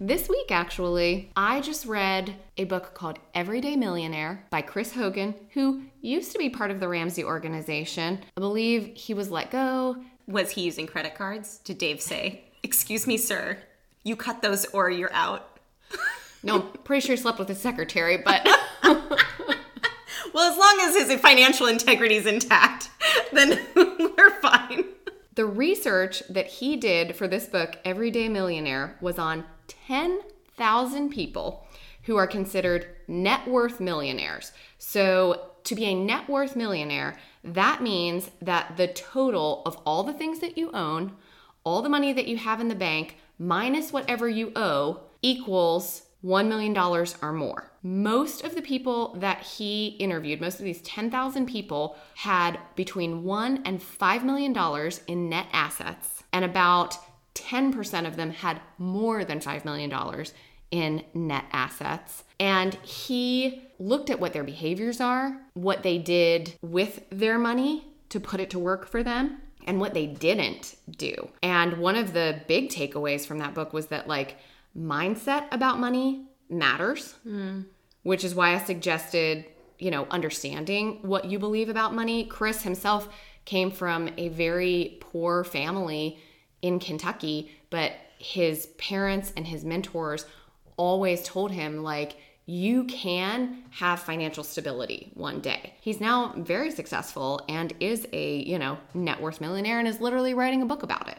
this 0.00 0.28
week, 0.28 0.50
actually, 0.50 1.30
I 1.36 1.60
just 1.60 1.86
read 1.86 2.34
a 2.56 2.64
book 2.64 2.94
called 2.94 3.18
Everyday 3.34 3.76
Millionaire 3.76 4.44
by 4.50 4.62
Chris 4.62 4.92
Hogan, 4.92 5.34
who 5.52 5.82
used 6.00 6.32
to 6.32 6.38
be 6.38 6.50
part 6.50 6.70
of 6.70 6.80
the 6.80 6.88
Ramsey 6.88 7.24
organization. 7.24 8.20
I 8.36 8.40
believe 8.40 8.92
he 8.94 9.14
was 9.14 9.30
let 9.30 9.50
go. 9.50 9.96
Was 10.26 10.50
he 10.50 10.62
using 10.62 10.86
credit 10.86 11.14
cards? 11.14 11.58
Did 11.58 11.78
Dave 11.78 12.00
say, 12.00 12.44
Excuse 12.62 13.06
me, 13.06 13.16
sir, 13.16 13.58
you 14.02 14.16
cut 14.16 14.42
those 14.42 14.64
or 14.66 14.90
you're 14.90 15.12
out? 15.12 15.58
No, 16.42 16.56
I'm 16.56 16.68
pretty 16.84 17.04
sure 17.04 17.16
he 17.16 17.22
slept 17.22 17.38
with 17.38 17.48
his 17.48 17.60
secretary, 17.60 18.18
but. 18.18 18.46
Well, 20.36 20.52
as 20.52 20.58
long 20.58 20.78
as 20.82 21.08
his 21.08 21.18
financial 21.18 21.66
integrity 21.66 22.16
is 22.16 22.26
intact, 22.26 22.90
then 23.32 23.58
we're 23.74 24.38
fine. 24.42 24.84
The 25.34 25.46
research 25.46 26.22
that 26.28 26.46
he 26.46 26.76
did 26.76 27.16
for 27.16 27.26
this 27.26 27.46
book, 27.46 27.78
Everyday 27.86 28.28
Millionaire, 28.28 28.98
was 29.00 29.18
on 29.18 29.44
10,000 29.68 31.10
people 31.10 31.66
who 32.04 32.16
are 32.16 32.26
considered 32.26 32.86
net 33.08 33.46
worth 33.48 33.80
millionaires. 33.80 34.52
So, 34.78 35.50
to 35.64 35.74
be 35.74 35.84
a 35.86 35.94
net 35.94 36.28
worth 36.28 36.54
millionaire, 36.54 37.18
that 37.42 37.82
means 37.82 38.30
that 38.40 38.76
the 38.76 38.86
total 38.86 39.62
of 39.66 39.76
all 39.84 40.04
the 40.04 40.12
things 40.12 40.38
that 40.38 40.56
you 40.56 40.70
own, 40.72 41.12
all 41.64 41.82
the 41.82 41.88
money 41.88 42.12
that 42.12 42.28
you 42.28 42.36
have 42.36 42.60
in 42.60 42.68
the 42.68 42.74
bank, 42.76 43.16
minus 43.38 43.92
whatever 43.92 44.28
you 44.28 44.52
owe, 44.54 45.00
equals 45.22 46.02
$1 46.24 46.48
million 46.48 46.76
or 47.22 47.32
more. 47.32 47.72
Most 47.82 48.44
of 48.44 48.54
the 48.54 48.62
people 48.62 49.14
that 49.18 49.42
he 49.42 49.88
interviewed, 49.98 50.40
most 50.40 50.58
of 50.58 50.64
these 50.64 50.82
10,000 50.82 51.46
people, 51.46 51.96
had 52.14 52.58
between 52.74 53.24
1 53.24 53.62
and 53.64 53.80
$5 53.80 54.24
million 54.24 54.56
in 55.06 55.28
net 55.28 55.46
assets, 55.52 56.22
and 56.32 56.44
about 56.44 56.96
10% 57.36 58.06
of 58.06 58.16
them 58.16 58.30
had 58.30 58.60
more 58.78 59.24
than 59.24 59.38
$5 59.38 59.64
million 59.64 59.92
in 60.70 61.04
net 61.14 61.44
assets. 61.52 62.24
And 62.40 62.74
he 62.76 63.62
looked 63.78 64.10
at 64.10 64.18
what 64.18 64.32
their 64.32 64.42
behaviors 64.42 65.00
are, 65.00 65.40
what 65.54 65.82
they 65.82 65.98
did 65.98 66.54
with 66.62 67.04
their 67.10 67.38
money 67.38 67.86
to 68.08 68.18
put 68.18 68.40
it 68.40 68.50
to 68.50 68.58
work 68.58 68.88
for 68.88 69.02
them, 69.02 69.38
and 69.66 69.80
what 69.80 69.94
they 69.94 70.06
didn't 70.06 70.76
do. 70.90 71.28
And 71.42 71.78
one 71.78 71.96
of 71.96 72.12
the 72.12 72.40
big 72.46 72.68
takeaways 72.68 73.26
from 73.26 73.38
that 73.38 73.52
book 73.52 73.72
was 73.72 73.88
that, 73.88 74.06
like, 74.06 74.36
mindset 74.78 75.46
about 75.52 75.80
money 75.80 76.26
matters, 76.48 77.16
which 78.02 78.22
is 78.22 78.34
why 78.34 78.54
I 78.54 78.58
suggested, 78.58 79.44
you 79.78 79.90
know, 79.90 80.06
understanding 80.10 81.00
what 81.02 81.24
you 81.24 81.38
believe 81.40 81.68
about 81.68 81.94
money. 81.94 82.24
Chris 82.24 82.62
himself 82.62 83.08
came 83.44 83.70
from 83.72 84.08
a 84.16 84.28
very 84.28 84.98
poor 85.00 85.42
family 85.42 86.20
in 86.66 86.78
Kentucky, 86.78 87.50
but 87.70 87.92
his 88.18 88.66
parents 88.78 89.32
and 89.36 89.46
his 89.46 89.64
mentors 89.64 90.26
always 90.76 91.22
told 91.22 91.52
him, 91.52 91.82
like, 91.82 92.16
you 92.48 92.84
can 92.84 93.64
have 93.70 93.98
financial 93.98 94.44
stability 94.44 95.10
one 95.14 95.40
day. 95.40 95.74
He's 95.80 96.00
now 96.00 96.32
very 96.36 96.70
successful 96.70 97.44
and 97.48 97.72
is 97.80 98.06
a, 98.12 98.36
you 98.44 98.58
know, 98.58 98.78
net 98.94 99.20
worth 99.20 99.40
millionaire 99.40 99.80
and 99.80 99.88
is 99.88 100.00
literally 100.00 100.32
writing 100.32 100.62
a 100.62 100.66
book 100.66 100.84
about 100.84 101.08
it. 101.08 101.18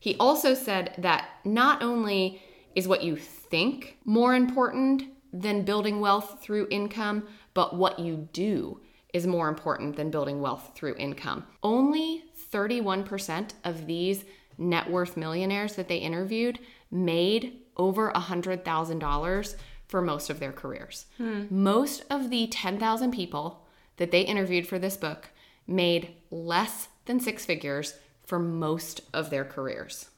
He 0.00 0.16
also 0.16 0.52
said 0.52 0.94
that 0.98 1.28
not 1.44 1.82
only 1.82 2.42
is 2.74 2.88
what 2.88 3.04
you 3.04 3.16
think 3.16 3.98
more 4.04 4.34
important 4.34 5.04
than 5.32 5.64
building 5.64 6.00
wealth 6.00 6.38
through 6.42 6.66
income, 6.70 7.28
but 7.54 7.76
what 7.76 8.00
you 8.00 8.28
do 8.32 8.80
is 9.12 9.28
more 9.28 9.48
important 9.48 9.94
than 9.94 10.10
building 10.10 10.40
wealth 10.40 10.72
through 10.74 10.96
income. 10.96 11.44
Only 11.62 12.24
31% 12.52 13.52
of 13.62 13.86
these 13.86 14.24
net 14.58 14.90
worth 14.90 15.16
millionaires 15.16 15.74
that 15.74 15.88
they 15.88 15.96
interviewed 15.98 16.58
made 16.90 17.60
over 17.76 18.10
$100,000 18.12 19.54
for 19.88 20.00
most 20.02 20.30
of 20.30 20.40
their 20.40 20.52
careers. 20.52 21.06
Hmm. 21.18 21.44
Most 21.50 22.04
of 22.10 22.30
the 22.30 22.46
10,000 22.46 23.10
people 23.12 23.66
that 23.96 24.10
they 24.10 24.22
interviewed 24.22 24.66
for 24.66 24.78
this 24.78 24.96
book 24.96 25.30
made 25.66 26.14
less 26.30 26.88
than 27.06 27.20
six 27.20 27.44
figures 27.44 27.94
for 28.26 28.38
most 28.38 29.02
of 29.12 29.30
their 29.30 29.44
careers. 29.44 30.08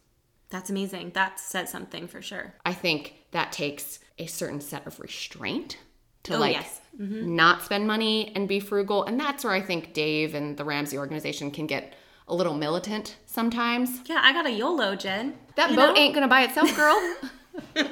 That's 0.48 0.70
amazing. 0.70 1.10
That 1.14 1.40
says 1.40 1.70
something 1.70 2.06
for 2.06 2.22
sure. 2.22 2.54
I 2.64 2.72
think 2.72 3.14
that 3.32 3.52
takes 3.52 3.98
a 4.18 4.26
certain 4.26 4.60
set 4.60 4.86
of 4.86 5.00
restraint 5.00 5.78
to 6.22 6.36
Oh, 6.36 6.38
like 6.38 6.54
yes. 6.54 6.80
Mm-hmm. 7.00 7.34
not 7.36 7.62
spend 7.62 7.86
money 7.86 8.32
and 8.34 8.48
be 8.48 8.60
frugal. 8.60 9.04
And 9.04 9.18
that's 9.18 9.44
where 9.44 9.52
I 9.52 9.60
think 9.60 9.92
Dave 9.92 10.34
and 10.34 10.56
the 10.56 10.64
Ramsey 10.64 10.96
organization 10.98 11.50
can 11.50 11.66
get 11.66 11.94
a 12.28 12.34
little 12.34 12.54
militant 12.54 13.16
sometimes. 13.36 14.00
Yeah, 14.06 14.20
I 14.22 14.32
got 14.32 14.46
a 14.46 14.50
YOLO, 14.50 14.96
Jen. 14.96 15.34
That 15.56 15.70
You 15.70 15.76
boat 15.76 15.94
know? 15.94 16.00
ain't 16.00 16.14
gonna 16.14 16.26
buy 16.26 16.42
itself, 16.42 16.74
girl. 16.74 16.98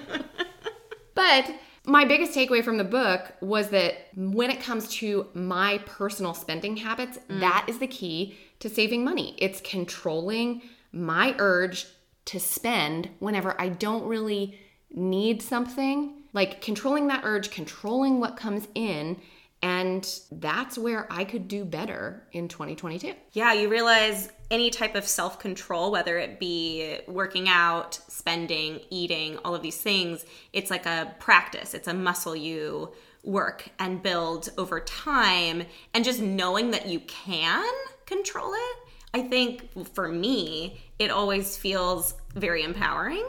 but 1.14 1.54
my 1.84 2.06
biggest 2.06 2.32
takeaway 2.32 2.64
from 2.64 2.78
the 2.78 2.84
book 2.84 3.30
was 3.42 3.68
that 3.68 4.08
when 4.16 4.50
it 4.50 4.62
comes 4.62 4.88
to 5.00 5.28
my 5.34 5.78
personal 5.84 6.32
spending 6.32 6.78
habits, 6.78 7.18
mm. 7.28 7.40
that 7.40 7.66
is 7.68 7.78
the 7.78 7.86
key 7.86 8.38
to 8.60 8.70
saving 8.70 9.04
money. 9.04 9.36
It's 9.36 9.60
controlling 9.60 10.62
my 10.92 11.34
urge 11.38 11.86
to 12.24 12.40
spend 12.40 13.10
whenever 13.18 13.54
I 13.60 13.68
don't 13.68 14.06
really 14.06 14.58
need 14.90 15.42
something, 15.42 16.22
like 16.32 16.62
controlling 16.62 17.08
that 17.08 17.20
urge, 17.22 17.50
controlling 17.50 18.18
what 18.18 18.38
comes 18.38 18.66
in. 18.74 19.20
And 19.64 20.06
that's 20.30 20.76
where 20.76 21.10
I 21.10 21.24
could 21.24 21.48
do 21.48 21.64
better 21.64 22.22
in 22.32 22.48
2022. 22.48 23.14
Yeah, 23.32 23.54
you 23.54 23.70
realize 23.70 24.28
any 24.50 24.68
type 24.68 24.94
of 24.94 25.06
self 25.06 25.38
control, 25.38 25.90
whether 25.90 26.18
it 26.18 26.38
be 26.38 26.98
working 27.08 27.48
out, 27.48 27.98
spending, 28.08 28.80
eating, 28.90 29.38
all 29.38 29.54
of 29.54 29.62
these 29.62 29.80
things, 29.80 30.26
it's 30.52 30.70
like 30.70 30.84
a 30.84 31.14
practice, 31.18 31.72
it's 31.72 31.88
a 31.88 31.94
muscle 31.94 32.36
you 32.36 32.92
work 33.22 33.70
and 33.78 34.02
build 34.02 34.50
over 34.58 34.80
time. 34.80 35.62
And 35.94 36.04
just 36.04 36.20
knowing 36.20 36.72
that 36.72 36.84
you 36.86 37.00
can 37.00 37.64
control 38.04 38.52
it, 38.52 38.76
I 39.14 39.22
think 39.22 39.94
for 39.94 40.08
me, 40.08 40.78
it 40.98 41.10
always 41.10 41.56
feels 41.56 42.12
very 42.34 42.64
empowering, 42.64 43.24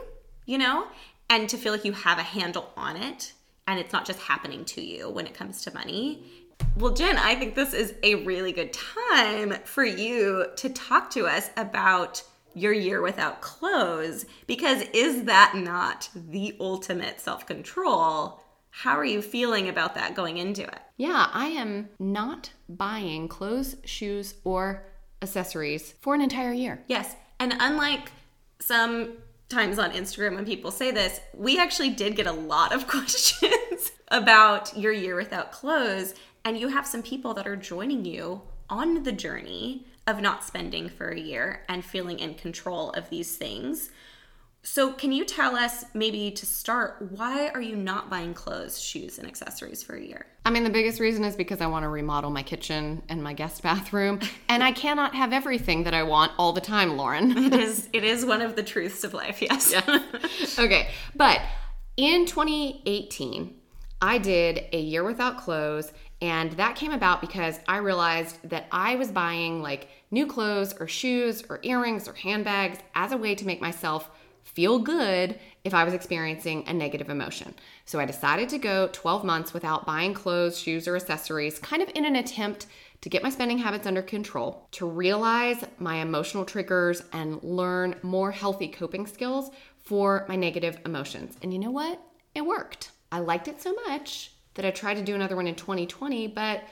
you 0.45 0.57
know? 0.57 0.85
And 1.29 1.47
to 1.47 1.55
feel 1.55 1.71
like 1.71 1.85
you 1.85 1.93
have 1.93 2.19
a 2.19 2.23
handle 2.23 2.73
on 2.75 2.97
it 2.97 3.31
and 3.67 3.79
it's 3.79 3.93
not 3.93 4.05
just 4.05 4.19
happening 4.19 4.63
to 4.65 4.81
you 4.81 5.09
when 5.09 5.25
it 5.25 5.33
comes 5.33 5.61
to 5.63 5.73
money. 5.73 6.23
Well, 6.77 6.93
Jen, 6.93 7.17
I 7.17 7.35
think 7.35 7.55
this 7.55 7.73
is 7.73 7.95
a 8.03 8.15
really 8.15 8.51
good 8.51 8.71
time 8.73 9.55
for 9.65 9.83
you 9.83 10.47
to 10.57 10.69
talk 10.69 11.09
to 11.11 11.25
us 11.25 11.49
about 11.57 12.23
your 12.53 12.71
year 12.71 13.01
without 13.01 13.41
clothes 13.41 14.25
because 14.47 14.83
is 14.93 15.23
that 15.23 15.53
not 15.55 16.09
the 16.15 16.55
ultimate 16.59 17.19
self 17.19 17.45
control? 17.45 18.41
How 18.69 18.97
are 18.97 19.05
you 19.05 19.21
feeling 19.21 19.69
about 19.69 19.95
that 19.95 20.15
going 20.15 20.37
into 20.37 20.63
it? 20.63 20.79
Yeah, 20.97 21.29
I 21.33 21.47
am 21.47 21.89
not 21.99 22.51
buying 22.67 23.27
clothes, 23.27 23.77
shoes, 23.85 24.35
or 24.43 24.85
accessories 25.21 25.93
for 26.01 26.13
an 26.13 26.21
entire 26.21 26.53
year. 26.53 26.83
Yes. 26.87 27.15
And 27.39 27.53
unlike 27.59 28.11
some 28.59 29.13
times 29.49 29.79
on 29.79 29.91
Instagram 29.91 30.35
when 30.35 30.45
people 30.45 30.71
say 30.71 30.91
this, 30.91 31.19
we 31.33 31.59
actually 31.59 31.91
did 31.91 32.15
get 32.15 32.27
a 32.27 32.31
lot 32.31 32.73
of 32.73 32.87
questions 32.87 33.91
about 34.09 34.77
your 34.77 34.91
year 34.91 35.15
without 35.15 35.51
clothes. 35.51 36.13
And 36.43 36.57
you 36.59 36.67
have 36.69 36.85
some 36.85 37.01
people 37.01 37.33
that 37.35 37.47
are 37.47 37.55
joining 37.55 38.05
you 38.05 38.41
on 38.69 39.03
the 39.03 39.11
journey 39.11 39.85
of 40.07 40.21
not 40.21 40.43
spending 40.43 40.89
for 40.89 41.09
a 41.09 41.19
year 41.19 41.63
and 41.67 41.83
feeling 41.83 42.19
in 42.19 42.35
control 42.35 42.91
of 42.91 43.09
these 43.09 43.35
things. 43.37 43.89
So, 44.67 44.93
can 44.93 45.11
you 45.11 45.25
tell 45.25 45.55
us, 45.55 45.85
maybe 45.93 46.31
to 46.31 46.45
start, 46.47 46.97
why 47.11 47.49
are 47.49 47.61
you 47.61 47.75
not 47.75 48.09
buying 48.09 48.33
clothes, 48.33 48.81
shoes, 48.81 49.19
and 49.19 49.27
accessories 49.27 49.83
for 49.83 49.95
a 49.95 50.01
year? 50.01 50.25
I 50.43 50.49
mean, 50.49 50.63
the 50.63 50.71
biggest 50.71 50.99
reason 50.99 51.23
is 51.23 51.35
because 51.35 51.61
I 51.61 51.67
want 51.67 51.83
to 51.83 51.87
remodel 51.87 52.31
my 52.31 52.41
kitchen 52.41 53.03
and 53.07 53.21
my 53.21 53.33
guest 53.33 53.61
bathroom, 53.61 54.19
and 54.49 54.63
I 54.63 54.71
cannot 54.71 55.13
have 55.13 55.33
everything 55.33 55.83
that 55.83 55.93
I 55.93 56.01
want 56.01 56.31
all 56.39 56.51
the 56.51 56.61
time, 56.61 56.97
Lauren. 56.97 57.37
it 57.53 57.53
is 57.53 57.89
it 57.93 58.03
is 58.03 58.25
one 58.25 58.41
of 58.41 58.55
the 58.55 58.63
truths 58.63 59.03
of 59.03 59.13
life, 59.13 59.39
yes. 59.39 59.71
Yeah. 59.71 59.99
okay, 60.59 60.89
but 61.15 61.41
in 61.95 62.25
2018, 62.25 63.53
I 64.01 64.17
did 64.17 64.65
a 64.73 64.79
year 64.79 65.03
without 65.03 65.37
clothes, 65.37 65.93
and 66.23 66.53
that 66.53 66.75
came 66.75 66.91
about 66.91 67.21
because 67.21 67.59
I 67.67 67.77
realized 67.77 68.39
that 68.49 68.65
I 68.71 68.95
was 68.95 69.11
buying 69.11 69.61
like 69.61 69.89
new 70.09 70.25
clothes 70.25 70.73
or 70.79 70.87
shoes 70.87 71.43
or 71.49 71.59
earrings 71.61 72.07
or 72.07 72.13
handbags 72.13 72.79
as 72.95 73.11
a 73.11 73.17
way 73.17 73.35
to 73.35 73.45
make 73.45 73.61
myself 73.61 74.09
feel 74.45 74.79
good 74.79 75.37
if 75.63 75.73
I 75.73 75.83
was 75.83 75.93
experiencing 75.93 76.63
a 76.67 76.73
negative 76.73 77.09
emotion. 77.09 77.53
So 77.83 77.99
I 77.99 78.05
decided 78.05 78.47
to 78.49 78.57
go 78.57 78.89
12 78.93 79.25
months 79.25 79.53
without 79.53 79.85
buying 79.85 80.13
clothes, 80.13 80.57
shoes, 80.57 80.87
or 80.87 80.95
accessories, 80.95 81.59
kind 81.59 81.81
of 81.81 81.91
in 81.93 82.05
an 82.05 82.15
attempt 82.15 82.67
to 83.01 83.09
get 83.09 83.23
my 83.23 83.29
spending 83.29 83.57
habits 83.57 83.85
under 83.85 84.01
control, 84.01 84.67
to 84.71 84.87
realize 84.87 85.63
my 85.77 85.97
emotional 85.97 86.45
triggers 86.45 87.03
and 87.11 87.43
learn 87.43 87.95
more 88.01 88.31
healthy 88.31 88.67
coping 88.67 89.05
skills 89.05 89.51
for 89.77 90.25
my 90.29 90.35
negative 90.35 90.79
emotions. 90.85 91.35
And 91.41 91.51
you 91.51 91.59
know 91.59 91.71
what? 91.71 91.99
It 92.33 92.45
worked. 92.45 92.91
I 93.11 93.19
liked 93.19 93.47
it 93.47 93.61
so 93.61 93.73
much 93.87 94.31
that 94.53 94.65
I 94.65 94.71
tried 94.71 94.95
to 94.95 95.03
do 95.03 95.15
another 95.15 95.35
one 95.35 95.47
in 95.47 95.55
2020, 95.55 96.27
but 96.27 96.63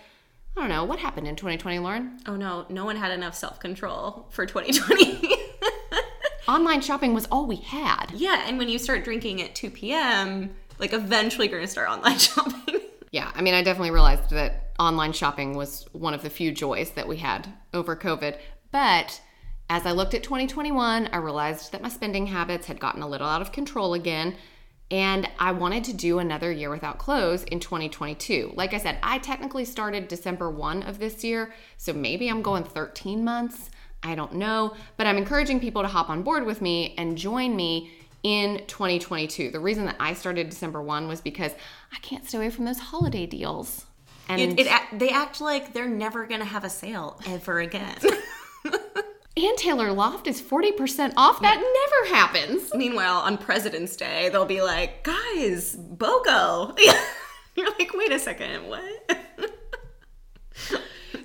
I 0.56 0.60
don't 0.60 0.70
know. 0.70 0.84
What 0.86 1.00
happened 1.00 1.28
in 1.28 1.36
2020, 1.36 1.80
Lauren? 1.80 2.20
Oh 2.28 2.36
no, 2.36 2.66
no 2.70 2.86
one 2.86 2.96
had 2.96 3.12
enough 3.12 3.36
self 3.36 3.60
control 3.60 4.28
for 4.30 4.46
2020. 4.46 5.38
online 6.48 6.82
shopping 6.82 7.14
was 7.14 7.26
all 7.28 7.46
we 7.46 7.58
had. 7.58 8.08
Yeah, 8.14 8.44
and 8.48 8.58
when 8.58 8.70
you 8.70 8.78
start 8.80 9.04
drinking 9.04 9.42
at 9.42 9.56
2 9.56 9.70
p.m., 9.70 10.56
like 10.80 10.94
eventually 10.94 11.48
you're 11.48 11.58
going 11.58 11.66
to 11.66 11.72
start 11.72 11.90
online 11.90 12.18
shopping. 12.20 12.82
yeah, 13.12 13.32
I 13.36 13.42
mean, 13.42 13.54
I 13.54 13.64
definitely 13.64 13.92
realized 13.92 14.30
that 14.32 14.72
online 14.80 15.14
shopping 15.14 15.56
was 15.56 15.86
one 15.92 16.14
of 16.14 16.24
the 16.24 16.30
few 16.30 16.52
joys 16.52 16.92
that 16.92 17.08
we 17.08 17.18
had 17.18 17.48
over 17.74 17.96
COVID. 17.96 18.38
But 18.72 19.22
as 19.70 19.86
I 19.86 19.92
looked 19.92 20.14
at 20.14 20.24
2021, 20.24 21.10
I 21.12 21.18
realized 21.18 21.72
that 21.72 21.82
my 21.82 21.90
spending 21.90 22.28
habits 22.28 22.68
had 22.68 22.80
gotten 22.80 23.02
a 23.02 23.08
little 23.08 23.28
out 23.28 23.42
of 23.42 23.52
control 23.52 23.94
again. 23.94 24.36
And 24.92 25.28
I 25.40 25.52
wanted 25.54 25.86
to 25.86 25.94
do 25.94 26.20
another 26.20 26.52
year 26.52 26.70
without 26.70 27.00
clothes 27.00 27.44
in 27.46 27.60
2022. 27.60 28.52
Like 28.56 28.74
I 28.74 28.78
said, 28.78 29.00
I 29.02 29.18
technically 29.18 29.66
started 29.66 30.08
December 30.08 30.52
1 30.52 30.84
of 30.84 31.00
this 31.00 31.24
year, 31.24 31.54
so 31.78 31.94
maybe 31.94 32.30
I'm 32.30 32.44
going 32.44 32.64
13 32.64 33.24
months. 33.24 33.72
I 34.04 34.16
don't 34.16 34.34
know, 34.34 34.76
but 34.98 35.08
I'm 35.08 35.18
encouraging 35.18 35.60
people 35.60 35.82
to 35.82 35.88
hop 35.88 36.10
on 36.10 36.24
board 36.24 36.46
with 36.46 36.62
me 36.62 36.94
and 36.98 37.18
join 37.18 37.56
me 37.56 37.92
in 38.24 38.64
2022. 38.68 39.52
The 39.52 39.60
reason 39.60 39.86
that 39.86 39.96
I 40.00 40.14
started 40.14 40.50
December 40.50 40.82
1 40.82 41.08
was 41.08 41.22
because 41.22 41.54
I 41.92 42.00
can't 42.00 42.28
stay 42.28 42.38
away 42.38 42.50
from 42.50 42.66
those 42.66 42.80
holiday 42.80 43.26
deals. 43.26 43.86
And 44.30 44.40
it, 44.40 44.60
it, 44.60 44.82
they 44.94 45.10
act 45.10 45.42
like 45.42 45.74
they're 45.74 45.90
never 45.90 46.26
going 46.26 46.40
to 46.40 46.46
have 46.46 46.64
a 46.64 46.70
sale 46.70 47.20
ever 47.28 47.60
again. 47.60 47.98
Ann 49.38 49.56
Taylor 49.58 49.92
Loft 49.92 50.28
is 50.28 50.42
40% 50.42 51.14
off. 51.18 51.42
That 51.42 51.56
yeah. 51.56 51.62
never 51.62 52.16
happens. 52.16 52.74
Meanwhile, 52.74 53.18
on 53.20 53.38
President's 53.38 53.96
Day, 53.96 54.30
they'll 54.30 54.46
be 54.46 54.62
like, 54.62 55.04
guys, 55.04 55.76
BOGO. 55.76 56.78
You're 57.56 57.70
like, 57.78 57.92
wait 57.94 58.12
a 58.12 58.20
second, 58.20 58.68
what? 58.68 59.20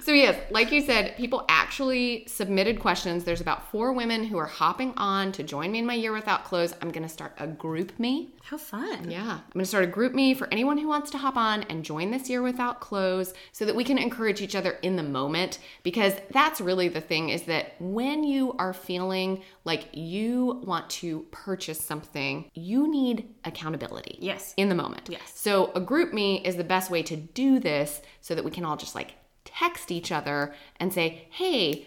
So, 0.09 0.15
yes, 0.15 0.41
like 0.51 0.73
you 0.73 0.81
said, 0.81 1.19
people 1.19 1.45
actually 1.51 2.25
submitted 2.27 2.81
questions. 2.81 3.25
There's 3.25 3.43
about 3.43 3.71
four 3.71 3.93
women 3.93 4.25
who 4.25 4.39
are 4.39 4.47
hopping 4.47 4.95
on 4.97 5.33
to 5.33 5.43
join 5.43 5.71
me 5.71 5.81
in 5.81 5.85
my 5.85 5.93
year 5.93 6.15
without 6.15 6.45
clothes. 6.45 6.73
I'm 6.81 6.91
going 6.91 7.03
to 7.03 7.11
start 7.11 7.35
a 7.39 7.47
GroupMe. 7.47 8.29
How 8.43 8.57
fun. 8.57 9.11
Yeah. 9.11 9.33
I'm 9.33 9.53
going 9.53 9.65
to 9.65 9.67
start 9.67 9.85
a 9.85 9.89
GroupMe 9.89 10.35
for 10.35 10.49
anyone 10.51 10.79
who 10.79 10.89
wants 10.89 11.11
to 11.11 11.19
hop 11.19 11.37
on 11.37 11.65
and 11.65 11.85
join 11.85 12.11
this 12.11 12.31
year 12.31 12.41
without 12.41 12.81
clothes 12.81 13.35
so 13.53 13.67
that 13.67 13.77
we 13.77 13.85
can 13.85 13.99
encourage 13.99 14.41
each 14.41 14.55
other 14.57 14.79
in 14.81 14.97
the 14.97 15.03
moment 15.03 15.59
because 15.83 16.15
that's 16.31 16.59
really 16.59 16.89
the 16.89 17.03
thing 17.03 17.29
is 17.29 17.43
that 17.43 17.75
when 17.79 18.25
you 18.25 18.55
are 18.59 18.73
feeling 18.73 19.43
like 19.67 19.89
you 19.93 20.63
want 20.65 20.89
to 20.89 21.27
purchase 21.33 21.85
something, 21.85 22.51
you 22.55 22.91
need 22.91 23.29
accountability. 23.45 24.17
Yes. 24.23 24.55
In 24.57 24.71
the 24.71 24.75
moment. 24.75 25.11
Yes. 25.11 25.35
So, 25.35 25.67
a 25.75 25.83
GroupMe 25.83 26.43
is 26.47 26.57
the 26.57 26.65
best 26.65 26.91
way 26.91 27.03
to 27.03 27.17
do 27.17 27.61
this 27.61 28.01
so 28.23 28.35
that 28.35 28.43
we 28.43 28.51
can 28.51 28.65
all 28.65 28.79
just 28.79 28.95
like 28.95 29.13
text 29.59 29.91
each 29.91 30.13
other 30.13 30.55
and 30.77 30.93
say, 30.93 31.27
hey, 31.31 31.87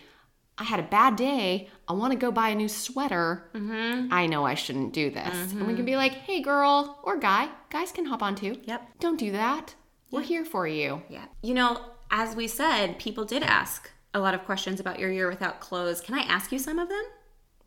I 0.57 0.63
had 0.63 0.79
a 0.79 0.83
bad 0.83 1.15
day. 1.15 1.69
I 1.87 1.93
want 1.93 2.11
to 2.13 2.19
go 2.19 2.31
buy 2.31 2.49
a 2.49 2.55
new 2.55 2.67
sweater. 2.67 3.49
Mm-hmm. 3.53 4.13
I 4.13 4.27
know 4.27 4.45
I 4.45 4.53
shouldn't 4.53 4.93
do 4.93 5.09
this. 5.09 5.35
Mm-hmm. 5.35 5.57
And 5.57 5.67
we 5.67 5.75
can 5.75 5.85
be 5.85 5.95
like, 5.95 6.13
hey, 6.13 6.41
girl 6.41 6.99
or 7.03 7.17
guy, 7.17 7.49
guys 7.69 7.91
can 7.91 8.05
hop 8.05 8.21
on 8.21 8.35
too. 8.35 8.57
Yep. 8.65 8.99
Don't 8.99 9.17
do 9.17 9.31
that. 9.31 9.75
We're 10.11 10.21
here 10.21 10.45
for 10.45 10.67
you. 10.67 11.01
Yeah. 11.09 11.25
You 11.41 11.53
know, 11.53 11.81
as 12.11 12.35
we 12.35 12.47
said, 12.47 12.99
people 12.99 13.25
did 13.25 13.43
ask 13.43 13.89
a 14.13 14.19
lot 14.19 14.33
of 14.33 14.43
questions 14.43 14.79
about 14.79 14.99
your 14.99 15.11
year 15.11 15.29
without 15.29 15.61
clothes. 15.61 16.01
Can 16.01 16.15
I 16.15 16.23
ask 16.23 16.51
you 16.51 16.59
some 16.59 16.77
of 16.77 16.89
them? 16.89 17.03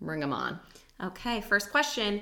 Bring 0.01 0.21
them 0.21 0.33
on. 0.33 0.61
Okay. 1.03 1.41
First 1.41 1.71
question 1.71 2.21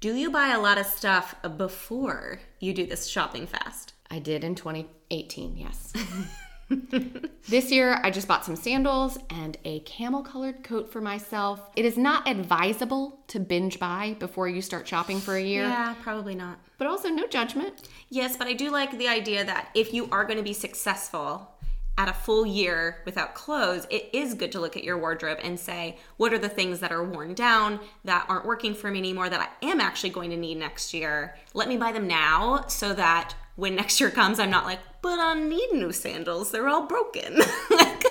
Do 0.00 0.14
you 0.14 0.30
buy 0.30 0.52
a 0.52 0.60
lot 0.60 0.78
of 0.78 0.86
stuff 0.86 1.34
before 1.56 2.40
you 2.60 2.72
do 2.72 2.86
this 2.86 3.08
shopping 3.08 3.46
fast? 3.46 3.94
I 4.10 4.20
did 4.20 4.44
in 4.44 4.54
2018, 4.54 5.56
yes. 5.56 5.92
this 7.48 7.70
year, 7.70 8.00
I 8.02 8.10
just 8.10 8.28
bought 8.28 8.44
some 8.44 8.56
sandals 8.56 9.18
and 9.30 9.56
a 9.64 9.80
camel 9.80 10.22
colored 10.22 10.62
coat 10.62 10.90
for 10.90 11.00
myself. 11.00 11.70
It 11.76 11.84
is 11.84 11.96
not 11.96 12.28
advisable 12.28 13.20
to 13.28 13.40
binge 13.40 13.78
buy 13.78 14.16
before 14.18 14.48
you 14.48 14.62
start 14.62 14.86
shopping 14.86 15.20
for 15.20 15.36
a 15.36 15.42
year. 15.42 15.64
Yeah, 15.64 15.94
probably 16.02 16.34
not. 16.34 16.58
But 16.78 16.86
also, 16.86 17.08
no 17.08 17.26
judgment. 17.26 17.88
Yes, 18.10 18.36
but 18.36 18.46
I 18.46 18.52
do 18.52 18.70
like 18.70 18.98
the 18.98 19.08
idea 19.08 19.44
that 19.44 19.68
if 19.74 19.92
you 19.92 20.08
are 20.10 20.24
going 20.24 20.38
to 20.38 20.42
be 20.42 20.52
successful 20.52 21.50
at 21.96 22.08
a 22.08 22.12
full 22.12 22.44
year 22.44 23.02
without 23.04 23.34
clothes, 23.34 23.86
it 23.90 24.10
is 24.12 24.34
good 24.34 24.50
to 24.52 24.60
look 24.60 24.76
at 24.76 24.82
your 24.82 24.98
wardrobe 24.98 25.38
and 25.42 25.58
say, 25.58 25.96
what 26.16 26.32
are 26.32 26.38
the 26.38 26.48
things 26.48 26.80
that 26.80 26.90
are 26.90 27.04
worn 27.04 27.34
down, 27.34 27.78
that 28.04 28.26
aren't 28.28 28.44
working 28.44 28.74
for 28.74 28.90
me 28.90 28.98
anymore, 28.98 29.30
that 29.30 29.40
I 29.40 29.66
am 29.66 29.80
actually 29.80 30.10
going 30.10 30.30
to 30.30 30.36
need 30.36 30.56
next 30.56 30.92
year? 30.92 31.36
Let 31.52 31.68
me 31.68 31.76
buy 31.76 31.92
them 31.92 32.08
now 32.08 32.66
so 32.66 32.92
that 32.94 33.34
when 33.56 33.76
next 33.76 34.00
year 34.00 34.10
comes, 34.10 34.38
I'm 34.38 34.50
not 34.50 34.64
like, 34.64 34.80
but 35.02 35.18
I 35.18 35.34
need 35.34 35.72
new 35.72 35.92
sandals. 35.92 36.50
They're 36.50 36.68
all 36.68 36.86
broken. 36.86 37.38
like, 37.70 38.04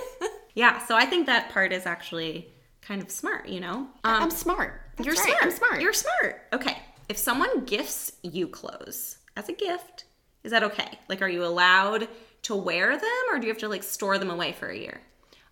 yeah, 0.56 0.86
so 0.86 0.96
I 0.96 1.06
think 1.06 1.26
that 1.26 1.50
part 1.50 1.74
is 1.74 1.86
actually 1.86 2.50
kind 2.82 3.02
of 3.02 3.12
smart, 3.12 3.48
you 3.48 3.60
know? 3.60 3.88
Um, 4.04 4.24
I'm 4.24 4.32
smart. 4.32 4.82
That's 4.96 5.08
you're 5.08 5.16
right. 5.16 5.26
smart. 5.26 5.44
I'm 5.44 5.52
smart. 5.52 5.82
You're 5.82 5.94
smart. 5.94 6.42
Okay. 6.54 6.78
If 7.10 7.18
someone 7.18 7.66
gifts 7.66 8.14
you 8.22 8.48
clothes 8.48 9.18
as 9.36 9.50
a 9.50 9.54
gift, 9.54 10.06
is 10.44 10.52
that 10.52 10.64
okay? 10.64 11.00
Like, 11.10 11.22
are 11.22 11.30
you 11.30 11.44
allowed 11.44 12.08
to 12.44 12.56
wear 12.56 12.98
them 12.98 13.24
or 13.32 13.40
do 13.40 13.48
you 13.48 13.54
have 13.54 13.62
to 13.62 13.70
like 13.70 13.84
store 13.84 14.18
them 14.18 14.30
away 14.30 14.52
for 14.52 14.68
a 14.70 14.78
year? 14.78 15.02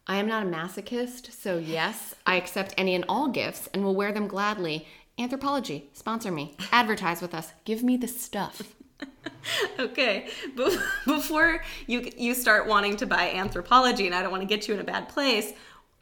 I 0.08 0.18
am 0.18 0.28
not 0.28 0.44
a 0.44 0.50
masochist, 0.50 1.32
so 1.32 1.58
yes, 1.58 2.16
I 2.26 2.36
accept 2.36 2.74
any 2.76 2.96
and 2.96 3.06
all 3.08 3.28
gifts 3.28 3.70
and 3.74 3.84
will 3.84 3.96
wear 3.96 4.12
them 4.12 4.28
gladly. 4.28 4.88
Anthropologie, 5.18 5.84
sponsor 5.94 6.32
me, 6.32 6.56
advertise 6.72 7.22
with 7.22 7.34
us, 7.36 7.54
give 7.66 7.84
me 7.84 7.98
the 7.98 8.08
stuff. 8.08 8.62
okay, 9.80 10.30
before 11.06 11.64
you 11.88 12.12
you 12.18 12.34
start 12.34 12.68
wanting 12.68 12.98
to 12.98 13.06
buy 13.06 13.32
Anthropologie, 13.34 14.06
and 14.06 14.16
I 14.16 14.22
don't 14.22 14.32
want 14.32 14.42
to 14.42 14.48
get 14.48 14.68
you 14.68 14.74
in 14.74 14.80
a 14.80 14.84
bad 14.84 15.10
place, 15.10 15.54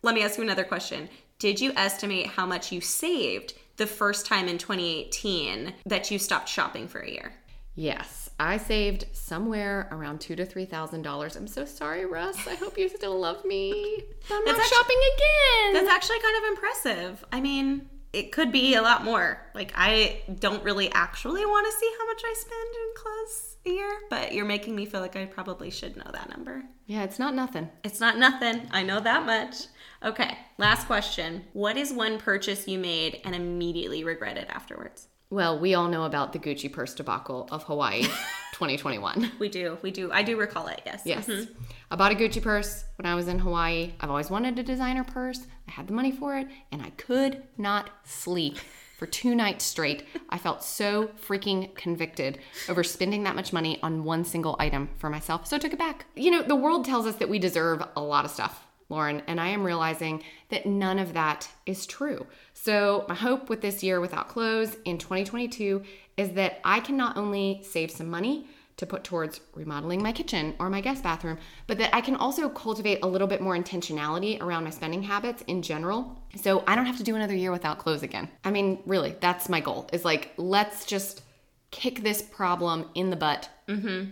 let 0.02 0.16
me 0.16 0.24
ask 0.24 0.38
you 0.38 0.44
another 0.44 0.64
question. 0.64 1.10
Did 1.40 1.62
you 1.62 1.72
estimate 1.76 2.28
how 2.28 2.46
much 2.46 2.72
you 2.72 2.82
saved 2.82 3.54
the 3.78 3.88
first 3.88 4.26
time 4.26 4.48
in 4.48 4.58
2018 4.58 5.74
that 5.86 6.12
you 6.12 6.20
stopped 6.20 6.50
shopping 6.50 6.88
for 6.88 7.00
a 7.00 7.10
year? 7.10 7.34
Yes, 7.76 8.30
I 8.40 8.58
saved 8.58 9.06
somewhere 9.14 9.88
around 9.92 10.20
two 10.20 10.36
to 10.36 10.46
three 10.46 10.66
thousand 10.66 11.02
dollars. 11.04 11.38
I'm 11.38 11.48
so 11.48 11.64
sorry, 11.64 12.06
Russ. 12.06 12.46
I 12.48 12.56
hope 12.56 12.78
you 12.78 12.90
still 12.90 13.18
love 13.18 13.46
me. 13.46 13.72
I'm 14.30 14.46
that's 14.46 14.58
not 14.58 14.66
actually, 14.66 14.78
shopping 14.78 14.98
again. 15.16 15.74
That's 15.74 15.90
actually 15.90 16.20
kind 16.20 16.38
of 16.38 16.44
impressive. 16.50 17.26
I 17.32 17.40
mean, 17.40 17.90
it 18.14 18.32
could 18.32 18.52
be 18.52 18.76
a 18.76 18.82
lot 18.82 19.04
more. 19.04 19.40
Like 19.54 19.72
I 19.76 20.22
don't 20.40 20.64
really 20.64 20.92
actually 20.92 21.46
want 21.46 21.66
to 21.68 21.80
see 21.80 21.92
how 22.00 22.06
much 22.08 22.22
I 22.26 22.34
spend 22.38 22.76
in 22.76 22.96
clothes 22.96 23.58
a 23.66 23.70
year, 23.70 24.00
but 24.10 24.34
you're 24.34 24.46
making 24.46 24.76
me 24.76 24.86
feel 24.86 25.02
like 25.02 25.16
I 25.16 25.26
probably 25.26 25.70
should 25.70 25.96
know 25.96 26.10
that 26.12 26.30
number. 26.30 26.64
Yeah, 26.86 27.04
it's 27.04 27.20
not 27.20 27.36
nothing. 27.36 27.70
It's 27.84 28.00
not 28.00 28.18
nothing. 28.18 28.68
I 28.72 28.84
know 28.84 29.00
that 29.00 29.26
much. 29.26 29.56
Okay, 30.04 30.38
last 30.58 30.88
question. 30.88 31.46
What 31.54 31.78
is 31.78 31.94
one 31.94 32.18
purchase 32.18 32.68
you 32.68 32.80
made 32.80 33.22
and 33.26 33.36
immediately 33.36 34.04
regretted 34.04 34.48
afterwards? 34.48 35.08
Well, 35.32 35.60
we 35.60 35.76
all 35.76 35.88
know 35.88 36.06
about 36.06 36.34
the 36.34 36.40
Gucci 36.40 36.72
purse 36.72 36.96
debacle 36.96 37.48
of 37.52 37.64
Hawaii 37.64 38.02
2021. 38.54 39.34
We 39.38 39.48
do. 39.48 39.78
We 39.84 39.92
do. 39.92 40.12
I 40.12 40.24
do 40.24 40.36
recall 40.38 40.68
it. 40.68 40.82
Yes. 40.86 41.02
Yes. 41.06 41.28
Mhm. 41.28 41.48
I 41.92 41.96
bought 41.96 42.12
a 42.12 42.16
Gucci 42.16 42.42
purse 42.42 42.84
when 42.98 43.06
I 43.06 43.14
was 43.14 43.28
in 43.28 43.38
Hawaii. 43.40 43.92
I've 44.00 44.10
always 44.10 44.32
wanted 44.32 44.58
a 44.58 44.64
designer 44.64 45.04
purse. 45.04 45.42
I 45.68 45.72
had 45.72 45.88
the 45.88 45.94
money 45.94 46.12
for 46.12 46.36
it, 46.36 46.48
and 46.72 46.82
I 46.82 46.90
could 46.92 47.44
not 47.60 47.92
sleep 48.04 48.58
for 48.98 49.06
two 49.06 49.36
nights 49.36 49.66
straight. 49.66 50.04
I 50.30 50.40
felt 50.40 50.64
so 50.64 51.10
freaking 51.26 51.76
convicted 51.76 52.40
over 52.68 52.84
spending 52.84 53.24
that 53.24 53.36
much 53.36 53.54
money 53.54 53.80
on 53.84 54.04
one 54.04 54.26
single 54.26 54.56
item 54.60 54.90
for 54.98 55.12
myself, 55.12 55.46
so 55.46 55.56
I 55.56 55.60
took 55.60 55.74
it 55.74 55.80
back. 55.80 56.06
You 56.16 56.32
know, 56.32 56.42
the 56.42 56.56
world 56.56 56.86
tells 56.86 57.06
us 57.06 57.16
that 57.18 57.30
we 57.30 57.38
deserve 57.38 57.84
a 57.96 58.02
lot 58.02 58.26
of 58.26 58.32
stuff. 58.32 58.66
Lauren, 58.92 59.22
and 59.28 59.40
I 59.40 59.50
am 59.50 59.64
realizing 59.64 60.24
that 60.50 60.66
none 60.66 60.98
of 60.98 61.14
that 61.14 61.48
is 61.68 61.86
true. 61.86 62.26
So, 62.62 63.06
my 63.08 63.16
hope 63.16 63.50
with 63.50 63.62
this 63.62 63.84
year 63.84 64.02
without 64.02 64.28
clothes 64.28 64.76
in 64.84 64.98
2022 64.98 65.82
is 66.18 66.32
that 66.32 66.60
I 66.66 66.82
can 66.82 66.98
not 66.98 67.16
only 67.16 67.62
save 67.64 67.90
some 67.90 68.10
money, 68.10 68.48
to 68.80 68.86
put 68.86 69.04
towards 69.04 69.42
remodeling 69.56 70.02
my 70.02 70.14
kitchen 70.14 70.56
or 70.58 70.70
my 70.70 70.80
guest 70.80 71.04
bathroom, 71.04 71.38
but 71.68 71.78
that 71.78 71.94
I 71.94 72.00
can 72.00 72.16
also 72.16 72.48
cultivate 72.48 73.00
a 73.04 73.08
little 73.08 73.28
bit 73.28 73.42
more 73.42 73.58
intentionality 73.58 74.42
around 74.42 74.64
my 74.64 74.70
spending 74.70 75.04
habits 75.04 75.44
in 75.48 75.62
general. 75.62 76.18
So 76.38 76.64
I 76.66 76.76
don't 76.76 76.86
have 76.86 76.98
to 76.98 77.04
do 77.04 77.18
another 77.18 77.36
year 77.36 77.52
without 77.52 77.78
clothes 77.78 78.04
again. 78.04 78.30
I 78.46 78.52
mean, 78.52 78.80
really, 78.86 79.18
that's 79.20 79.50
my 79.50 79.60
goal 79.60 79.90
is 79.92 80.06
like, 80.06 80.32
let's 80.38 80.86
just 80.86 81.24
kick 81.72 82.04
this 82.04 82.22
problem 82.22 82.86
in 82.96 83.10
the 83.10 83.16
butt 83.16 83.50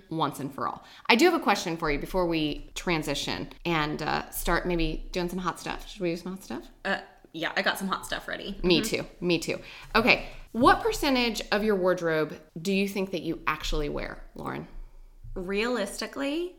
once 0.09 0.39
and 0.39 0.53
for 0.53 0.67
all. 0.67 0.83
I 1.07 1.15
do 1.15 1.25
have 1.25 1.33
a 1.33 1.43
question 1.43 1.77
for 1.77 1.89
you 1.89 1.97
before 1.97 2.27
we 2.27 2.69
transition 2.75 3.49
and 3.65 4.01
uh, 4.01 4.29
start 4.31 4.67
maybe 4.67 5.07
doing 5.11 5.29
some 5.29 5.39
hot 5.39 5.59
stuff. 5.59 5.89
Should 5.89 6.01
we 6.01 6.11
do 6.11 6.17
some 6.17 6.33
hot 6.33 6.43
stuff? 6.43 6.63
Uh, 6.85 6.99
yeah, 7.37 7.51
I 7.55 7.61
got 7.61 7.77
some 7.77 7.87
hot 7.87 8.05
stuff 8.05 8.27
ready. 8.27 8.57
Me 8.63 8.81
mm-hmm. 8.81 8.95
too. 8.95 9.05
Me 9.21 9.37
too. 9.39 9.59
Okay. 9.95 10.25
What 10.51 10.81
percentage 10.81 11.41
of 11.51 11.63
your 11.63 11.75
wardrobe 11.75 12.39
do 12.59 12.73
you 12.73 12.87
think 12.87 13.11
that 13.11 13.21
you 13.21 13.41
actually 13.45 13.89
wear, 13.89 14.23
Lauren? 14.35 14.67
Realistically, 15.35 16.55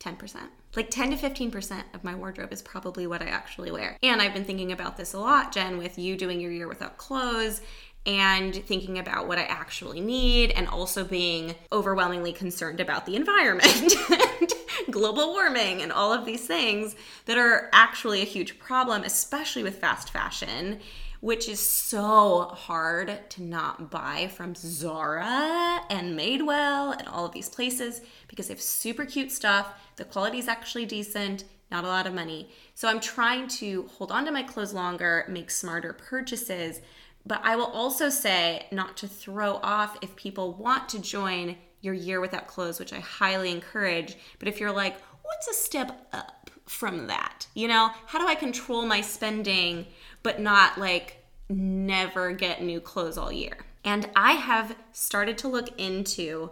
10%. 0.00 0.36
Like 0.76 0.90
10 0.90 1.10
to 1.10 1.16
15% 1.16 1.82
of 1.94 2.04
my 2.04 2.14
wardrobe 2.14 2.52
is 2.52 2.62
probably 2.62 3.06
what 3.06 3.22
I 3.22 3.26
actually 3.26 3.70
wear. 3.70 3.96
And 4.02 4.20
I've 4.20 4.34
been 4.34 4.44
thinking 4.44 4.72
about 4.72 4.96
this 4.96 5.14
a 5.14 5.18
lot, 5.18 5.52
Jen, 5.52 5.78
with 5.78 5.98
you 5.98 6.16
doing 6.16 6.40
your 6.40 6.50
year 6.50 6.68
without 6.68 6.96
clothes 6.96 7.62
and 8.04 8.54
thinking 8.54 8.98
about 8.98 9.28
what 9.28 9.38
I 9.38 9.44
actually 9.44 10.00
need 10.00 10.50
and 10.50 10.66
also 10.66 11.04
being 11.04 11.54
overwhelmingly 11.70 12.32
concerned 12.32 12.80
about 12.80 13.06
the 13.06 13.16
environment 13.16 13.94
and 14.10 14.52
global 14.90 15.32
warming 15.32 15.82
and 15.82 15.92
all 15.92 16.12
of 16.12 16.24
these 16.24 16.46
things 16.46 16.94
that 17.26 17.38
are 17.38 17.68
actually 17.72 18.22
a 18.22 18.26
huge 18.26 18.58
problem, 18.58 19.02
especially 19.02 19.62
with 19.62 19.78
fast 19.78 20.10
fashion 20.10 20.80
which 21.22 21.48
is 21.48 21.60
so 21.60 22.48
hard 22.52 23.16
to 23.30 23.44
not 23.44 23.92
buy 23.92 24.26
from 24.26 24.56
Zara 24.56 25.80
and 25.88 26.18
Madewell 26.18 26.98
and 26.98 27.06
all 27.06 27.24
of 27.24 27.30
these 27.30 27.48
places 27.48 28.00
because 28.26 28.48
they 28.48 28.54
have 28.54 28.60
super 28.60 29.04
cute 29.04 29.30
stuff. 29.30 29.72
The 29.94 30.04
quality 30.04 30.38
is 30.38 30.48
actually 30.48 30.84
decent, 30.84 31.44
not 31.70 31.84
a 31.84 31.86
lot 31.86 32.08
of 32.08 32.12
money. 32.12 32.50
So 32.74 32.88
I'm 32.88 32.98
trying 32.98 33.46
to 33.48 33.88
hold 33.92 34.10
on 34.10 34.24
to 34.24 34.32
my 34.32 34.42
clothes 34.42 34.74
longer, 34.74 35.24
make 35.28 35.52
smarter 35.52 35.92
purchases. 35.92 36.80
But 37.24 37.40
I 37.44 37.54
will 37.54 37.66
also 37.66 38.08
say 38.08 38.66
not 38.72 38.96
to 38.96 39.06
throw 39.06 39.60
off 39.62 39.96
if 40.02 40.16
people 40.16 40.54
want 40.54 40.88
to 40.88 40.98
join 40.98 41.56
your 41.82 41.94
year 41.94 42.20
without 42.20 42.46
clothes, 42.46 42.80
which 42.80 42.94
I 42.94 43.00
highly 43.00 43.50
encourage. 43.50 44.16
But 44.38 44.48
if 44.48 44.58
you're 44.58 44.72
like, 44.72 44.96
what's 45.22 45.48
a 45.48 45.52
step 45.52 46.06
up 46.12 46.50
from 46.66 47.08
that? 47.08 47.46
You 47.54 47.68
know, 47.68 47.90
how 48.06 48.18
do 48.18 48.26
I 48.26 48.34
control 48.34 48.86
my 48.86 49.02
spending? 49.02 49.86
but 50.22 50.40
not 50.40 50.78
like 50.78 51.18
never 51.48 52.32
get 52.32 52.62
new 52.62 52.80
clothes 52.80 53.18
all 53.18 53.32
year. 53.32 53.56
And 53.84 54.08
I 54.14 54.32
have 54.32 54.76
started 54.92 55.38
to 55.38 55.48
look 55.48 55.80
into 55.80 56.50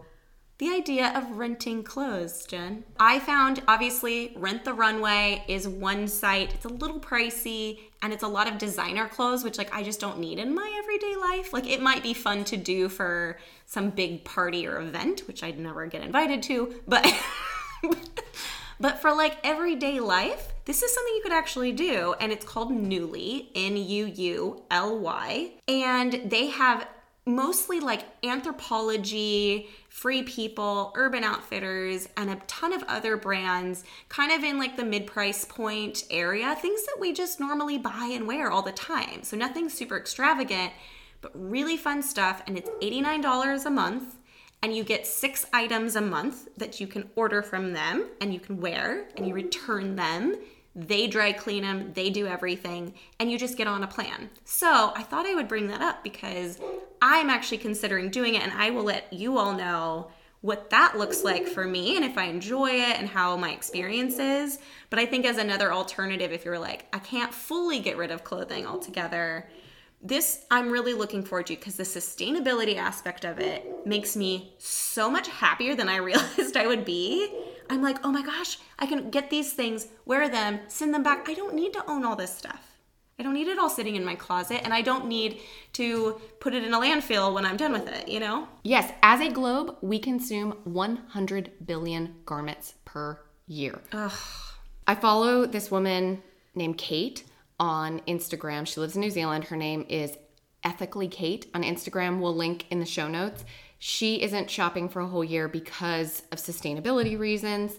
the 0.60 0.68
idea 0.68 1.10
of 1.16 1.38
renting 1.38 1.82
clothes, 1.82 2.44
Jen. 2.44 2.84
I 2.98 3.18
found 3.18 3.62
obviously 3.66 4.34
Rent 4.36 4.62
the 4.66 4.74
Runway 4.74 5.42
is 5.48 5.66
one 5.66 6.06
site. 6.06 6.52
It's 6.52 6.66
a 6.66 6.68
little 6.68 7.00
pricey 7.00 7.80
and 8.02 8.12
it's 8.12 8.22
a 8.22 8.28
lot 8.28 8.46
of 8.46 8.58
designer 8.58 9.08
clothes 9.08 9.42
which 9.42 9.56
like 9.56 9.74
I 9.74 9.82
just 9.82 10.00
don't 10.00 10.18
need 10.18 10.38
in 10.38 10.54
my 10.54 10.80
everyday 10.82 11.16
life. 11.16 11.54
Like 11.54 11.66
it 11.66 11.80
might 11.80 12.02
be 12.02 12.12
fun 12.12 12.44
to 12.44 12.58
do 12.58 12.90
for 12.90 13.38
some 13.64 13.88
big 13.88 14.22
party 14.22 14.66
or 14.66 14.78
event, 14.78 15.22
which 15.26 15.42
I'd 15.42 15.58
never 15.58 15.86
get 15.86 16.02
invited 16.02 16.42
to, 16.44 16.74
but 16.86 17.10
But 18.80 19.02
for 19.02 19.14
like 19.14 19.36
everyday 19.44 20.00
life, 20.00 20.52
this 20.64 20.82
is 20.82 20.94
something 20.94 21.14
you 21.14 21.22
could 21.22 21.32
actually 21.32 21.72
do. 21.72 22.14
And 22.18 22.32
it's 22.32 22.46
called 22.46 22.72
Nuuly, 22.72 23.48
N 23.54 23.76
U 23.76 24.06
U 24.06 24.62
L 24.70 24.98
Y. 24.98 25.52
And 25.68 26.22
they 26.24 26.46
have 26.46 26.88
mostly 27.26 27.80
like 27.80 28.20
Anthropologie, 28.22 29.68
Free 29.90 30.22
People, 30.22 30.92
Urban 30.94 31.24
Outfitters, 31.24 32.08
and 32.16 32.30
a 32.30 32.36
ton 32.46 32.72
of 32.72 32.84
other 32.84 33.16
brands, 33.16 33.84
kind 34.08 34.30
of 34.30 34.44
in 34.44 34.56
like 34.56 34.76
the 34.76 34.84
mid 34.84 35.04
price 35.06 35.44
point 35.44 36.04
area, 36.10 36.54
things 36.54 36.86
that 36.86 36.96
we 36.98 37.12
just 37.12 37.40
normally 37.40 37.76
buy 37.76 38.08
and 38.12 38.26
wear 38.26 38.50
all 38.50 38.62
the 38.62 38.72
time. 38.72 39.24
So 39.24 39.36
nothing 39.36 39.68
super 39.68 39.98
extravagant, 39.98 40.72
but 41.20 41.32
really 41.34 41.76
fun 41.76 42.02
stuff. 42.02 42.40
And 42.46 42.56
it's 42.56 42.70
$89 42.80 43.66
a 43.66 43.70
month 43.70 44.16
and 44.62 44.74
you 44.74 44.84
get 44.84 45.08
six 45.08 45.44
items 45.52 45.96
a 45.96 46.00
month 46.00 46.48
that 46.56 46.80
you 46.80 46.86
can 46.86 47.10
order 47.16 47.42
from 47.42 47.72
them 47.72 48.10
and 48.20 48.32
you 48.32 48.38
can 48.38 48.60
wear 48.60 49.08
and 49.16 49.26
you 49.26 49.34
return 49.34 49.96
them. 49.96 50.36
They 50.74 51.08
dry 51.08 51.32
clean 51.32 51.62
them, 51.62 51.92
they 51.94 52.10
do 52.10 52.26
everything, 52.26 52.94
and 53.18 53.30
you 53.30 53.38
just 53.38 53.56
get 53.56 53.66
on 53.66 53.82
a 53.82 53.88
plan. 53.88 54.30
So 54.44 54.92
I 54.94 55.02
thought 55.02 55.26
I 55.26 55.34
would 55.34 55.48
bring 55.48 55.66
that 55.68 55.80
up 55.80 56.04
because 56.04 56.60
I'm 57.02 57.28
actually 57.28 57.58
considering 57.58 58.10
doing 58.10 58.34
it, 58.34 58.42
and 58.42 58.52
I 58.52 58.70
will 58.70 58.84
let 58.84 59.12
you 59.12 59.36
all 59.36 59.52
know 59.52 60.10
what 60.42 60.70
that 60.70 60.96
looks 60.96 61.22
like 61.22 61.46
for 61.46 61.66
me 61.66 61.96
and 61.96 62.04
if 62.04 62.16
I 62.16 62.24
enjoy 62.24 62.70
it 62.70 62.98
and 62.98 63.08
how 63.08 63.36
my 63.36 63.50
experience 63.50 64.18
is. 64.18 64.58
But 64.88 64.98
I 64.98 65.06
think 65.06 65.26
as 65.26 65.36
another 65.36 65.72
alternative, 65.72 66.32
if 66.32 66.44
you're 66.44 66.58
like, 66.58 66.86
I 66.92 66.98
can't 66.98 67.34
fully 67.34 67.80
get 67.80 67.98
rid 67.98 68.10
of 68.10 68.24
clothing 68.24 68.66
altogether, 68.66 69.48
this 70.02 70.46
I'm 70.50 70.70
really 70.70 70.94
looking 70.94 71.22
forward 71.22 71.46
to 71.48 71.56
because 71.56 71.76
the 71.76 71.82
sustainability 71.82 72.76
aspect 72.76 73.24
of 73.26 73.38
it 73.38 73.86
makes 73.86 74.16
me 74.16 74.54
so 74.56 75.10
much 75.10 75.28
happier 75.28 75.74
than 75.74 75.88
I 75.88 75.96
realized 75.98 76.56
I 76.56 76.66
would 76.66 76.84
be. 76.84 77.28
I'm 77.70 77.82
like, 77.82 77.98
oh 78.04 78.10
my 78.10 78.22
gosh, 78.22 78.58
I 78.80 78.86
can 78.86 79.10
get 79.10 79.30
these 79.30 79.52
things, 79.52 79.86
wear 80.04 80.28
them, 80.28 80.58
send 80.66 80.92
them 80.92 81.04
back. 81.04 81.28
I 81.28 81.34
don't 81.34 81.54
need 81.54 81.72
to 81.74 81.88
own 81.88 82.04
all 82.04 82.16
this 82.16 82.36
stuff. 82.36 82.66
I 83.16 83.22
don't 83.22 83.34
need 83.34 83.46
it 83.46 83.58
all 83.58 83.70
sitting 83.70 83.94
in 83.96 84.04
my 84.04 84.16
closet, 84.16 84.62
and 84.64 84.74
I 84.74 84.82
don't 84.82 85.06
need 85.06 85.40
to 85.74 86.20
put 86.40 86.52
it 86.52 86.64
in 86.64 86.74
a 86.74 86.80
landfill 86.80 87.32
when 87.32 87.44
I'm 87.46 87.56
done 87.56 87.72
with 87.72 87.86
it, 87.86 88.08
you 88.08 88.18
know? 88.18 88.48
Yes, 88.64 88.92
as 89.02 89.20
a 89.20 89.30
globe, 89.30 89.76
we 89.82 90.00
consume 90.00 90.56
100 90.64 91.52
billion 91.64 92.16
garments 92.24 92.74
per 92.84 93.20
year. 93.46 93.80
Ugh. 93.92 94.12
I 94.86 94.94
follow 94.96 95.46
this 95.46 95.70
woman 95.70 96.22
named 96.56 96.76
Kate 96.76 97.22
on 97.60 98.00
Instagram. 98.08 98.66
She 98.66 98.80
lives 98.80 98.96
in 98.96 99.00
New 99.00 99.10
Zealand. 99.10 99.44
Her 99.44 99.56
name 99.56 99.86
is 99.88 100.16
Ethically 100.64 101.06
Kate 101.08 101.46
on 101.54 101.62
Instagram. 101.62 102.20
We'll 102.20 102.34
link 102.34 102.66
in 102.70 102.80
the 102.80 102.86
show 102.86 103.06
notes. 103.06 103.44
She 103.82 104.20
isn't 104.22 104.50
shopping 104.50 104.90
for 104.90 105.00
a 105.00 105.06
whole 105.06 105.24
year 105.24 105.48
because 105.48 106.22
of 106.30 106.38
sustainability 106.38 107.18
reasons. 107.18 107.78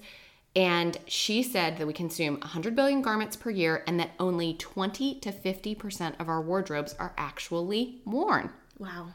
And 0.55 0.97
she 1.05 1.43
said 1.43 1.77
that 1.77 1.85
we 1.85 1.93
consume 1.93 2.39
100 2.39 2.75
billion 2.75 3.03
garments 3.03 3.35
per 3.35 3.51
year 3.51 3.83
and 3.85 3.99
that 3.99 4.09
only 4.19 4.55
20 4.55 5.19
to 5.19 5.31
50% 5.31 6.19
of 6.19 6.27
our 6.27 6.41
wardrobes 6.41 6.95
are 6.97 7.13
actually 7.19 8.01
worn. 8.03 8.49
Wow. 8.79 9.09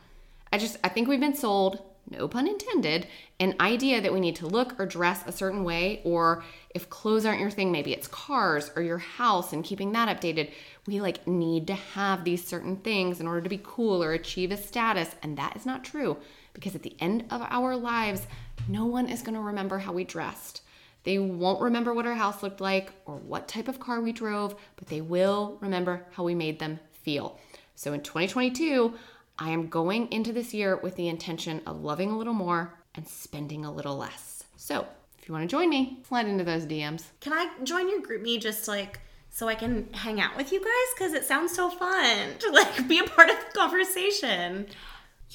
I 0.53 0.59
just, 0.59 0.78
I 0.84 0.89
think 0.89 1.09
we've 1.09 1.18
been 1.18 1.34
sold, 1.34 1.82
no 2.09 2.28
pun 2.28 2.47
intended, 2.47 3.09
an 3.41 3.57
idea 3.59 4.01
that 4.01 4.12
we 4.12 4.20
need 4.20 4.37
to 4.37 4.47
look 4.47 4.78
or 4.78 4.87
dress 4.87 5.24
a 5.26 5.32
certain 5.32 5.64
way, 5.64 6.01
or 6.05 6.45
if 6.70 6.89
clothes 6.89 7.26
aren't 7.26 7.41
your 7.41 7.51
thing, 7.51 7.72
maybe 7.72 7.93
it's 7.93 8.07
cars 8.07 8.70
or 8.76 8.82
your 8.82 8.99
house 8.99 9.53
and 9.53 9.64
keeping 9.64 9.91
that 9.93 10.09
updated. 10.09 10.53
We 10.87 11.01
like 11.01 11.26
need 11.26 11.66
to 11.66 11.74
have 11.74 12.22
these 12.22 12.47
certain 12.47 12.76
things 12.76 13.18
in 13.18 13.26
order 13.26 13.41
to 13.41 13.51
be 13.51 13.61
cool 13.62 14.05
or 14.05 14.12
achieve 14.12 14.53
a 14.53 14.57
status. 14.57 15.16
And 15.20 15.37
that 15.37 15.57
is 15.57 15.66
not 15.66 15.84
true 15.84 16.16
because 16.57 16.74
at 16.74 16.82
the 16.82 16.96
end 17.00 17.24
of 17.30 17.42
our 17.50 17.76
lives, 17.76 18.26
no 18.66 18.86
one 18.86 19.11
is 19.11 19.20
going 19.20 19.34
to 19.34 19.40
remember 19.40 19.78
how 19.78 19.92
we 19.92 20.04
dressed. 20.04 20.62
They 21.04 21.18
won't 21.18 21.61
remember 21.61 21.92
what 21.92 22.07
our 22.07 22.14
house 22.14 22.42
looked 22.42 22.62
like 22.62 22.92
or 23.04 23.16
what 23.16 23.46
type 23.46 23.68
of 23.68 23.78
car 23.78 24.00
we 24.00 24.11
drove, 24.11 24.57
but 24.76 24.88
they 24.88 25.02
will 25.02 25.59
remember 25.61 26.07
how 26.12 26.24
we 26.24 26.34
made 26.34 26.59
them 26.59 26.80
feel. 26.92 27.38
So 27.74 27.92
in 27.92 28.00
2022, 28.00 28.94
I 29.38 29.50
am 29.50 29.68
going 29.68 30.11
into 30.11 30.32
this 30.32 30.54
year 30.54 30.76
with 30.76 30.96
the 30.96 31.09
intention 31.09 31.61
of 31.66 31.82
loving 31.82 32.11
a 32.11 32.16
little 32.16 32.32
more 32.32 32.74
and 32.94 33.07
spending 33.07 33.66
a 33.66 33.72
little 33.72 33.98
less. 33.98 34.44
So 34.57 34.86
if 35.18 35.28
you 35.28 35.34
want 35.34 35.48
to 35.48 35.54
join 35.54 35.68
me, 35.68 36.02
slide 36.09 36.26
into 36.26 36.42
those 36.42 36.64
DMs. 36.64 37.04
Can 37.20 37.34
I 37.34 37.50
join 37.62 37.90
your 37.90 38.00
GroupMe 38.00 38.40
just 38.40 38.66
like 38.66 38.98
so 39.28 39.46
I 39.46 39.54
can 39.54 39.92
hang 39.92 40.22
out 40.22 40.36
with 40.38 40.50
you 40.52 40.61
guys? 40.61 40.94
Because 40.96 41.12
it 41.12 41.26
sounds 41.26 41.54
so 41.54 41.68
fun 41.68 42.38
to 42.38 42.50
like 42.50 42.88
be 42.88 42.98
a 42.98 43.04
part 43.04 43.28
of 43.28 43.36
the 43.36 43.59
conversation. 43.59 44.66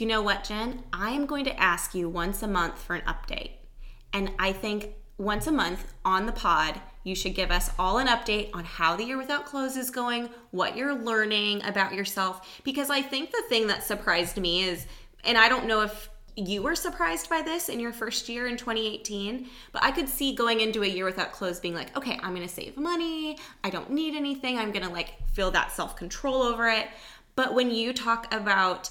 You 0.01 0.07
know 0.07 0.23
what, 0.23 0.43
Jen? 0.43 0.81
I 0.91 1.11
am 1.11 1.27
going 1.27 1.45
to 1.45 1.59
ask 1.61 1.93
you 1.93 2.09
once 2.09 2.41
a 2.41 2.47
month 2.47 2.81
for 2.81 2.95
an 2.95 3.03
update. 3.03 3.51
And 4.11 4.31
I 4.39 4.51
think 4.51 4.95
once 5.19 5.45
a 5.45 5.51
month 5.51 5.93
on 6.03 6.25
the 6.25 6.31
pod, 6.31 6.81
you 7.03 7.13
should 7.13 7.35
give 7.35 7.51
us 7.51 7.69
all 7.77 7.99
an 7.99 8.07
update 8.07 8.49
on 8.55 8.65
how 8.65 8.95
the 8.95 9.03
year 9.03 9.19
without 9.19 9.45
clothes 9.45 9.77
is 9.77 9.91
going, 9.91 10.31
what 10.49 10.75
you're 10.75 10.95
learning 10.95 11.63
about 11.63 11.93
yourself. 11.93 12.59
Because 12.63 12.89
I 12.89 13.03
think 13.03 13.29
the 13.29 13.43
thing 13.47 13.67
that 13.67 13.83
surprised 13.83 14.37
me 14.37 14.63
is, 14.63 14.87
and 15.23 15.37
I 15.37 15.47
don't 15.47 15.67
know 15.67 15.81
if 15.81 16.09
you 16.35 16.63
were 16.63 16.73
surprised 16.73 17.29
by 17.29 17.43
this 17.43 17.69
in 17.69 17.79
your 17.79 17.93
first 17.93 18.27
year 18.27 18.47
in 18.47 18.57
2018, 18.57 19.47
but 19.71 19.83
I 19.83 19.91
could 19.91 20.09
see 20.09 20.33
going 20.33 20.61
into 20.61 20.81
a 20.81 20.87
year 20.87 21.05
without 21.05 21.31
clothes 21.31 21.59
being 21.59 21.75
like, 21.75 21.95
okay, 21.95 22.19
I'm 22.23 22.33
gonna 22.33 22.47
save 22.47 22.75
money. 22.75 23.37
I 23.63 23.69
don't 23.69 23.91
need 23.91 24.15
anything. 24.15 24.57
I'm 24.57 24.71
gonna 24.71 24.89
like 24.89 25.13
feel 25.29 25.51
that 25.51 25.71
self 25.71 25.95
control 25.95 26.41
over 26.41 26.67
it. 26.69 26.87
But 27.35 27.53
when 27.53 27.69
you 27.69 27.93
talk 27.93 28.33
about 28.33 28.89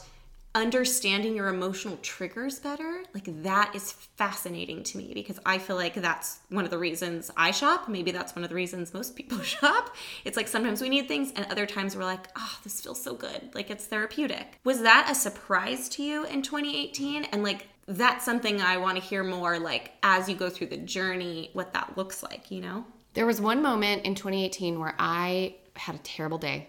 understanding 0.55 1.37
your 1.37 1.49
emotional 1.49 1.97
triggers 2.03 2.59
better, 2.59 3.05
like 3.15 3.43
that 3.43 3.73
is 3.75 3.93
fascinating 3.93 4.83
to 4.83 4.99
me 4.99 5.13
because 5.15 5.39
I 5.47 5.59
feel 5.59 5.77
like 5.77 5.95
that's 5.95 6.41
one 6.49 6.65
of 6.65 6.71
the 6.71 6.79
reasons 6.79 7.31
I 7.37 7.53
shop. 7.53 7.89
Maybe 7.89 8.11
that's 8.11 8.35
one 8.35 8.43
of 8.43 8.51
the 8.51 8.57
reasons 8.57 8.93
most 8.93 9.15
people 9.15 9.39
shop. 9.43 9.95
It's 10.25 10.37
like 10.37 10.49
sometimes 10.49 10.81
we 10.81 10.89
need 10.89 11.07
things 11.07 11.33
and 11.37 11.47
other 11.47 11.67
times 11.67 11.95
we're 11.95 12.05
like, 12.05 12.27
oh, 12.37 12.59
this 12.65 12.81
feels 12.81 13.01
so 13.01 13.15
good. 13.15 13.55
Like 13.55 13.71
it's 13.71 13.87
therapeutic. 13.87 14.59
Was 14.65 14.83
that 14.83 15.09
a 15.09 15.15
surprise 15.15 15.89
to 15.91 16.03
you 16.03 16.25
in 16.25 16.43
2018? 16.43 17.25
And 17.25 17.45
like, 17.45 17.69
that's 17.87 18.25
something 18.25 18.61
I 18.61 18.77
want 18.77 18.97
to 18.97 19.03
hear 19.03 19.23
more 19.23 19.59
like 19.59 19.93
as 20.03 20.29
you 20.29 20.35
go 20.35 20.51
through 20.51 20.69
the 20.69 20.77
journey, 20.77 21.51
what 21.53 21.73
that 21.75 21.97
looks 21.97 22.23
like, 22.23 22.51
you 22.51 22.61
know? 22.61 22.85
There 23.15 23.27
was 23.27 23.41
one 23.41 23.63
moment 23.63 24.05
in 24.05 24.15
2018 24.15 24.79
where 24.79 24.95
I 24.99 25.57
had 25.77 25.95
a 25.95 25.99
terrible 25.99 26.39
day 26.39 26.69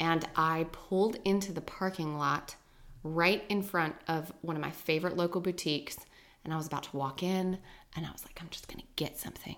and 0.00 0.26
I 0.36 0.66
pulled 0.72 1.16
into 1.24 1.52
the 1.52 1.60
parking 1.60 2.18
lot 2.18 2.56
right 3.04 3.44
in 3.48 3.62
front 3.62 3.94
of 4.08 4.32
one 4.40 4.56
of 4.56 4.62
my 4.62 4.70
favorite 4.70 5.16
local 5.16 5.40
boutiques. 5.40 5.96
And 6.44 6.52
I 6.52 6.56
was 6.56 6.66
about 6.66 6.82
to 6.84 6.96
walk 6.96 7.22
in 7.22 7.58
and 7.94 8.04
I 8.04 8.10
was 8.10 8.24
like, 8.24 8.38
I'm 8.40 8.48
just 8.50 8.66
going 8.66 8.80
to 8.80 8.86
get 8.96 9.18
something. 9.18 9.56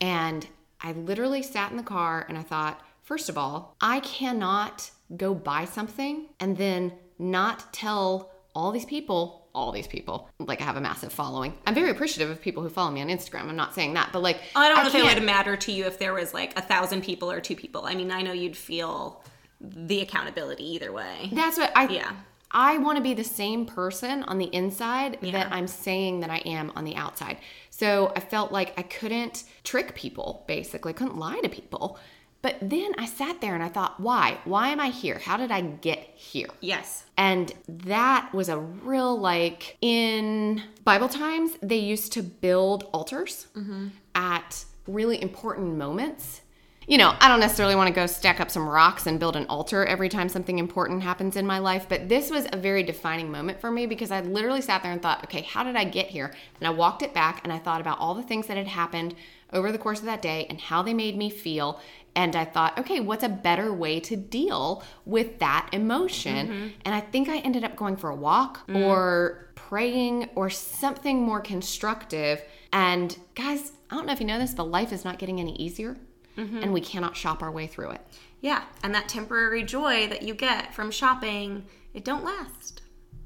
And 0.00 0.46
I 0.80 0.92
literally 0.92 1.42
sat 1.42 1.70
in 1.70 1.76
the 1.76 1.82
car 1.82 2.24
and 2.28 2.38
I 2.38 2.42
thought, 2.42 2.80
first 3.02 3.28
of 3.28 3.36
all, 3.36 3.74
I 3.80 4.00
cannot 4.00 4.90
go 5.16 5.34
buy 5.34 5.64
something 5.64 6.26
and 6.40 6.56
then 6.56 6.92
not 7.18 7.72
tell 7.72 8.30
all 8.54 8.70
these 8.70 8.84
people, 8.84 9.48
all 9.54 9.72
these 9.72 9.86
people, 9.86 10.28
like 10.38 10.60
I 10.60 10.64
have 10.64 10.76
a 10.76 10.80
massive 10.80 11.12
following. 11.12 11.54
I'm 11.66 11.74
very 11.74 11.90
appreciative 11.90 12.30
of 12.30 12.40
people 12.40 12.62
who 12.62 12.68
follow 12.68 12.90
me 12.90 13.00
on 13.02 13.08
Instagram. 13.08 13.48
I'm 13.48 13.56
not 13.56 13.74
saying 13.74 13.94
that, 13.94 14.10
but 14.12 14.22
like, 14.22 14.40
I 14.54 14.68
don't 14.68 14.82
know 14.82 14.88
if 14.88 14.94
it 14.94 15.04
would 15.04 15.24
matter 15.24 15.56
to 15.56 15.72
you 15.72 15.86
if 15.86 15.98
there 15.98 16.14
was 16.14 16.34
like 16.34 16.56
a 16.58 16.62
thousand 16.62 17.02
people 17.02 17.30
or 17.30 17.40
two 17.40 17.56
people. 17.56 17.84
I 17.84 17.94
mean, 17.94 18.10
I 18.10 18.22
know 18.22 18.32
you'd 18.32 18.56
feel 18.56 19.22
the 19.60 20.00
accountability 20.00 20.64
either 20.74 20.92
way. 20.92 21.30
That's 21.32 21.56
what 21.56 21.72
I, 21.76 21.88
yeah. 21.88 22.12
I 22.54 22.78
want 22.78 22.96
to 22.96 23.02
be 23.02 23.14
the 23.14 23.24
same 23.24 23.66
person 23.66 24.22
on 24.22 24.38
the 24.38 24.46
inside 24.46 25.18
yeah. 25.20 25.32
that 25.32 25.52
I'm 25.52 25.66
saying 25.66 26.20
that 26.20 26.30
I 26.30 26.38
am 26.38 26.72
on 26.76 26.84
the 26.84 26.94
outside. 26.94 27.38
So 27.70 28.12
I 28.14 28.20
felt 28.20 28.52
like 28.52 28.72
I 28.78 28.82
couldn't 28.82 29.44
trick 29.64 29.94
people, 29.96 30.44
basically, 30.46 30.90
I 30.90 30.94
couldn't 30.94 31.18
lie 31.18 31.40
to 31.40 31.48
people. 31.48 31.98
But 32.42 32.58
then 32.60 32.92
I 32.98 33.06
sat 33.06 33.40
there 33.40 33.54
and 33.54 33.62
I 33.62 33.70
thought, 33.70 33.98
why? 33.98 34.38
Why 34.44 34.68
am 34.68 34.78
I 34.78 34.90
here? 34.90 35.18
How 35.18 35.36
did 35.36 35.50
I 35.50 35.62
get 35.62 35.98
here? 36.14 36.48
Yes. 36.60 37.04
And 37.16 37.52
that 37.66 38.30
was 38.34 38.50
a 38.50 38.58
real, 38.58 39.18
like, 39.18 39.78
in 39.80 40.62
Bible 40.84 41.08
times, 41.08 41.52
they 41.62 41.78
used 41.78 42.12
to 42.12 42.22
build 42.22 42.84
altars 42.92 43.46
mm-hmm. 43.56 43.88
at 44.14 44.66
really 44.86 45.20
important 45.22 45.76
moments 45.76 46.42
you 46.86 46.98
know, 46.98 47.14
I 47.18 47.28
don't 47.28 47.40
necessarily 47.40 47.74
want 47.74 47.88
to 47.88 47.94
go 47.94 48.06
stack 48.06 48.40
up 48.40 48.50
some 48.50 48.68
rocks 48.68 49.06
and 49.06 49.18
build 49.18 49.36
an 49.36 49.46
altar 49.46 49.84
every 49.84 50.08
time 50.08 50.28
something 50.28 50.58
important 50.58 51.02
happens 51.02 51.36
in 51.36 51.46
my 51.46 51.58
life, 51.58 51.86
but 51.88 52.08
this 52.08 52.30
was 52.30 52.46
a 52.52 52.58
very 52.58 52.82
defining 52.82 53.30
moment 53.30 53.60
for 53.60 53.70
me 53.70 53.86
because 53.86 54.10
I 54.10 54.20
literally 54.20 54.60
sat 54.60 54.82
there 54.82 54.92
and 54.92 55.00
thought, 55.00 55.24
okay, 55.24 55.42
how 55.42 55.64
did 55.64 55.76
I 55.76 55.84
get 55.84 56.08
here? 56.08 56.32
And 56.60 56.66
I 56.66 56.70
walked 56.70 57.02
it 57.02 57.14
back 57.14 57.40
and 57.44 57.52
I 57.52 57.58
thought 57.58 57.80
about 57.80 57.98
all 57.98 58.14
the 58.14 58.22
things 58.22 58.46
that 58.48 58.56
had 58.56 58.66
happened 58.66 59.14
over 59.52 59.72
the 59.72 59.78
course 59.78 60.00
of 60.00 60.06
that 60.06 60.20
day 60.20 60.46
and 60.50 60.60
how 60.60 60.82
they 60.82 60.92
made 60.92 61.16
me 61.16 61.30
feel. 61.30 61.80
And 62.16 62.36
I 62.36 62.44
thought, 62.44 62.78
okay, 62.78 63.00
what's 63.00 63.24
a 63.24 63.28
better 63.28 63.72
way 63.72 63.98
to 64.00 64.16
deal 64.16 64.84
with 65.04 65.38
that 65.38 65.68
emotion? 65.72 66.48
Mm-hmm. 66.48 66.68
And 66.84 66.94
I 66.94 67.00
think 67.00 67.28
I 67.28 67.38
ended 67.38 67.64
up 67.64 67.76
going 67.76 67.96
for 67.96 68.10
a 68.10 68.16
walk 68.16 68.66
mm. 68.68 68.84
or 68.84 69.48
praying 69.54 70.30
or 70.34 70.50
something 70.50 71.22
more 71.22 71.40
constructive. 71.40 72.42
And 72.72 73.16
guys, 73.34 73.72
I 73.90 73.96
don't 73.96 74.06
know 74.06 74.12
if 74.12 74.20
you 74.20 74.26
know 74.26 74.38
this, 74.38 74.54
but 74.54 74.64
life 74.64 74.92
is 74.92 75.04
not 75.04 75.18
getting 75.18 75.40
any 75.40 75.56
easier 75.56 75.96
mm-hmm. 76.36 76.58
and 76.62 76.72
we 76.72 76.80
cannot 76.80 77.16
shop 77.16 77.42
our 77.42 77.50
way 77.50 77.66
through 77.66 77.90
it. 77.90 78.00
Yeah, 78.40 78.64
and 78.82 78.94
that 78.94 79.08
temporary 79.08 79.62
joy 79.62 80.06
that 80.08 80.22
you 80.22 80.34
get 80.34 80.74
from 80.74 80.90
shopping, 80.90 81.64
it 81.94 82.04
don't 82.04 82.24
last. 82.24 82.82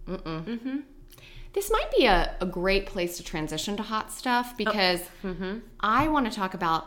Mm-mm. 0.07 0.45
Mm-hmm. 0.45 0.77
This 1.53 1.71
might 1.71 1.91
be 1.91 2.07
a, 2.07 2.37
a 2.41 2.47
great 2.47 2.87
place 2.87 3.17
to 3.17 3.25
transition 3.25 3.77
to 3.79 3.83
hot 3.83 4.13
stuff 4.13 4.57
because 4.57 5.01
oh. 5.25 5.29
mm-hmm. 5.29 5.59
I 5.81 6.09
want 6.09 6.31
to 6.31 6.37
talk 6.37 6.55
about 6.55 6.87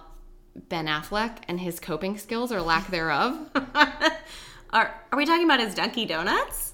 Ben 0.55 0.87
Affleck 0.87 1.39
and 1.47 1.59
his 1.59 1.79
coping 1.79 2.17
skills 2.17 2.51
or 2.51 2.61
lack 2.61 2.87
thereof. 2.87 3.49
are, 3.55 4.95
are 5.11 5.17
we 5.17 5.25
talking 5.25 5.45
about 5.45 5.59
his 5.59 5.75
Dunkin' 5.75 6.07
Donuts? 6.07 6.73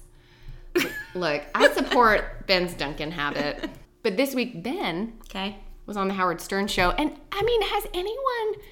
Look, 1.14 1.42
I 1.54 1.72
support 1.72 2.46
Ben's 2.46 2.74
Dunkin' 2.74 3.10
habit. 3.10 3.70
But 4.04 4.16
this 4.16 4.32
week, 4.32 4.62
Ben 4.62 5.14
okay. 5.22 5.58
was 5.84 5.96
on 5.96 6.06
the 6.06 6.14
Howard 6.14 6.40
Stern 6.40 6.68
show. 6.68 6.92
And 6.92 7.16
I 7.32 7.42
mean, 7.42 7.62
has 7.62 7.84
anyone 7.92 8.62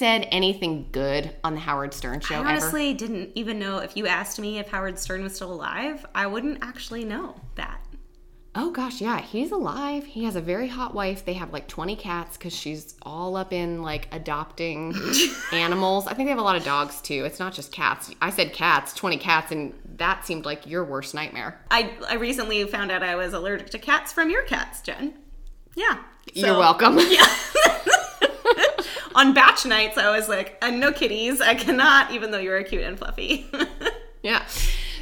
said 0.00 0.26
anything 0.32 0.88
good 0.92 1.36
on 1.44 1.52
the 1.52 1.60
Howard 1.60 1.92
Stern 1.92 2.20
show. 2.20 2.36
I 2.36 2.38
honestly 2.38 2.88
ever. 2.88 2.98
didn't 2.98 3.32
even 3.34 3.58
know 3.58 3.80
if 3.80 3.98
you 3.98 4.06
asked 4.06 4.40
me 4.40 4.58
if 4.58 4.66
Howard 4.68 4.98
Stern 4.98 5.22
was 5.22 5.34
still 5.34 5.52
alive, 5.52 6.06
I 6.14 6.26
wouldn't 6.26 6.60
actually 6.62 7.04
know 7.04 7.38
that. 7.56 7.84
Oh 8.54 8.70
gosh, 8.70 9.02
yeah, 9.02 9.20
he's 9.20 9.52
alive. 9.52 10.06
He 10.06 10.24
has 10.24 10.36
a 10.36 10.40
very 10.40 10.68
hot 10.68 10.94
wife. 10.94 11.26
They 11.26 11.34
have 11.34 11.52
like 11.52 11.68
20 11.68 11.96
cats 11.96 12.38
because 12.38 12.56
she's 12.56 12.94
all 13.02 13.36
up 13.36 13.52
in 13.52 13.82
like 13.82 14.08
adopting 14.10 14.94
animals. 15.52 16.06
I 16.06 16.14
think 16.14 16.28
they 16.28 16.30
have 16.30 16.38
a 16.38 16.42
lot 16.42 16.56
of 16.56 16.64
dogs 16.64 17.02
too. 17.02 17.26
It's 17.26 17.38
not 17.38 17.52
just 17.52 17.70
cats. 17.70 18.10
I 18.22 18.30
said 18.30 18.54
cats, 18.54 18.94
20 18.94 19.18
cats, 19.18 19.52
and 19.52 19.74
that 19.96 20.24
seemed 20.24 20.46
like 20.46 20.66
your 20.66 20.82
worst 20.82 21.14
nightmare. 21.14 21.60
I, 21.70 21.92
I 22.08 22.14
recently 22.14 22.64
found 22.64 22.90
out 22.90 23.02
I 23.02 23.16
was 23.16 23.34
allergic 23.34 23.68
to 23.70 23.78
cats 23.78 24.14
from 24.14 24.30
your 24.30 24.44
cats, 24.44 24.80
Jen. 24.80 25.18
Yeah. 25.76 25.98
So, 26.34 26.46
You're 26.46 26.58
welcome. 26.58 26.98
Yeah. 27.10 27.26
on 29.20 29.34
batch 29.34 29.66
nights, 29.66 29.98
I 29.98 30.16
was 30.16 30.28
like, 30.30 30.56
uh, 30.62 30.70
no 30.70 30.92
kitties. 30.92 31.42
I 31.42 31.54
cannot, 31.54 32.10
even 32.10 32.30
though 32.30 32.38
you're 32.38 32.62
cute 32.62 32.82
and 32.82 32.98
fluffy. 32.98 33.46
yeah. 34.22 34.46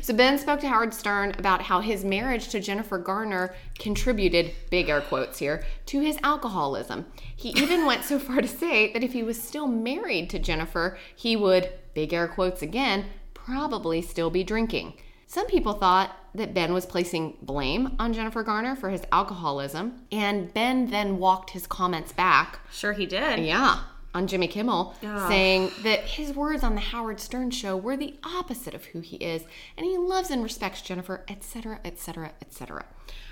So 0.02 0.12
Ben 0.12 0.38
spoke 0.38 0.58
to 0.60 0.68
Howard 0.68 0.92
Stern 0.92 1.34
about 1.38 1.62
how 1.62 1.80
his 1.80 2.04
marriage 2.04 2.48
to 2.48 2.58
Jennifer 2.58 2.98
Garner 2.98 3.54
contributed, 3.78 4.52
big 4.70 4.88
air 4.88 5.02
quotes 5.02 5.38
here, 5.38 5.64
to 5.86 6.00
his 6.00 6.18
alcoholism. 6.24 7.06
He 7.36 7.50
even 7.50 7.86
went 7.86 8.04
so 8.04 8.18
far 8.18 8.40
to 8.40 8.48
say 8.48 8.92
that 8.92 9.04
if 9.04 9.12
he 9.12 9.22
was 9.22 9.40
still 9.40 9.68
married 9.68 10.30
to 10.30 10.40
Jennifer, 10.40 10.98
he 11.14 11.36
would, 11.36 11.70
big 11.94 12.12
air 12.12 12.26
quotes 12.26 12.60
again, 12.60 13.04
probably 13.34 14.02
still 14.02 14.30
be 14.30 14.42
drinking. 14.42 14.94
Some 15.28 15.46
people 15.46 15.74
thought 15.74 16.16
that 16.34 16.54
Ben 16.54 16.72
was 16.72 16.86
placing 16.86 17.36
blame 17.42 17.94
on 17.98 18.14
Jennifer 18.14 18.42
Garner 18.42 18.74
for 18.74 18.88
his 18.88 19.02
alcoholism, 19.12 20.00
and 20.10 20.52
Ben 20.54 20.90
then 20.90 21.18
walked 21.18 21.50
his 21.50 21.66
comments 21.68 22.12
back. 22.12 22.60
Sure, 22.72 22.94
he 22.94 23.06
did. 23.06 23.40
Yeah 23.40 23.80
on 24.18 24.26
Jimmy 24.26 24.48
Kimmel 24.48 24.94
saying 25.28 25.70
that 25.84 26.00
his 26.00 26.34
words 26.34 26.64
on 26.64 26.74
the 26.74 26.80
Howard 26.80 27.20
Stern 27.20 27.52
show 27.52 27.76
were 27.76 27.96
the 27.96 28.16
opposite 28.24 28.74
of 28.74 28.86
who 28.86 29.00
he 29.00 29.16
is 29.16 29.44
and 29.76 29.86
he 29.86 29.96
loves 29.96 30.30
and 30.30 30.42
respects 30.42 30.82
Jennifer, 30.82 31.24
etc., 31.28 31.78
etc., 31.84 32.32
etc. 32.42 32.84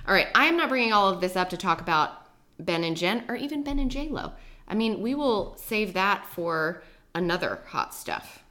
All 0.07 0.15
right, 0.15 0.29
I 0.35 0.47
am 0.47 0.57
not 0.57 0.69
bringing 0.69 0.93
all 0.93 1.09
of 1.09 1.21
this 1.21 1.35
up 1.35 1.51
to 1.51 1.57
talk 1.57 1.81
about 1.81 2.29
Ben 2.61 2.85
and 2.85 2.97
Jen 2.97 3.25
or 3.29 3.35
even 3.35 3.65
Ben 3.65 3.81
and 3.81 3.91
J 3.91 4.09
Lo. 4.09 4.33
I 4.69 4.75
mean, 4.75 5.01
we 5.01 5.15
will 5.15 5.57
save 5.59 5.93
that 5.95 6.25
for 6.25 6.83
another 7.15 7.59
hot 7.67 7.93
stuff. 7.93 8.45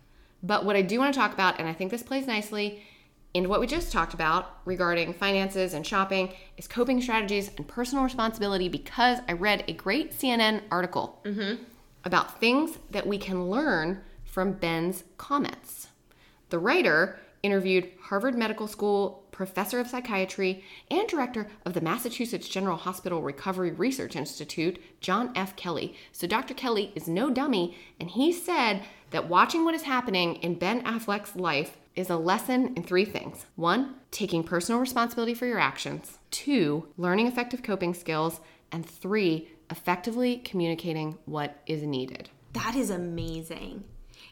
But 0.43 0.65
what 0.65 0.75
I 0.75 0.81
do 0.81 0.99
want 0.99 1.13
to 1.13 1.19
talk 1.19 1.33
about, 1.33 1.59
and 1.59 1.69
I 1.69 1.73
think 1.73 1.89
this 1.89 2.03
plays 2.03 2.27
nicely 2.27 2.83
into 3.33 3.49
what 3.49 3.61
we 3.61 3.67
just 3.67 3.93
talked 3.93 4.13
about 4.13 4.57
regarding 4.65 5.13
finances 5.13 5.73
and 5.73 5.87
shopping, 5.87 6.33
is 6.57 6.67
coping 6.67 7.01
strategies 7.01 7.49
and 7.55 7.65
personal 7.65 8.03
responsibility 8.03 8.67
because 8.67 9.19
I 9.27 9.33
read 9.33 9.63
a 9.69 9.73
great 9.73 10.11
CNN 10.11 10.63
article. 10.69 11.21
Mm-hmm 11.23 11.63
about 12.05 12.39
things 12.39 12.77
that 12.91 13.07
we 13.07 13.17
can 13.17 13.49
learn 13.49 14.01
from 14.23 14.53
Ben's 14.53 15.03
comments. 15.17 15.87
The 16.49 16.59
writer 16.59 17.19
interviewed 17.43 17.91
Harvard 17.99 18.37
Medical 18.37 18.67
School 18.67 19.25
professor 19.35 19.81
of 19.81 19.87
psychiatry 19.87 20.63
and 20.89 21.07
director 21.09 21.47
of 21.65 21.73
the 21.73 21.81
Massachusetts 21.81 22.47
General 22.47 22.77
Hospital 22.77 23.21
Recovery 23.21 23.71
Research 23.71 24.15
Institute, 24.15 24.81
John 25.01 25.31
F. 25.35 25.55
Kelly. 25.57 25.93
So, 26.13 26.25
Dr. 26.25 26.53
Kelly 26.53 26.93
is 26.95 27.09
no 27.09 27.29
dummy, 27.29 27.77
and 27.99 28.09
he 28.09 28.31
said 28.31 28.83
that 29.11 29.27
watching 29.27 29.65
what 29.65 29.75
is 29.75 29.83
happening 29.83 30.35
in 30.35 30.55
Ben 30.57 30.81
Affleck's 30.83 31.35
life 31.35 31.77
is 31.95 32.09
a 32.09 32.15
lesson 32.15 32.73
in 32.75 32.83
three 32.83 33.05
things 33.05 33.45
one, 33.55 33.95
taking 34.09 34.43
personal 34.43 34.79
responsibility 34.79 35.33
for 35.33 35.45
your 35.45 35.59
actions, 35.59 36.17
two, 36.31 36.87
learning 36.97 37.27
effective 37.27 37.61
coping 37.61 37.93
skills, 37.93 38.39
and 38.71 38.85
three, 38.85 39.49
effectively 39.69 40.37
communicating 40.37 41.17
what 41.25 41.61
is 41.65 41.83
needed. 41.83 42.29
That 42.53 42.75
is 42.75 42.89
amazing. 42.89 43.83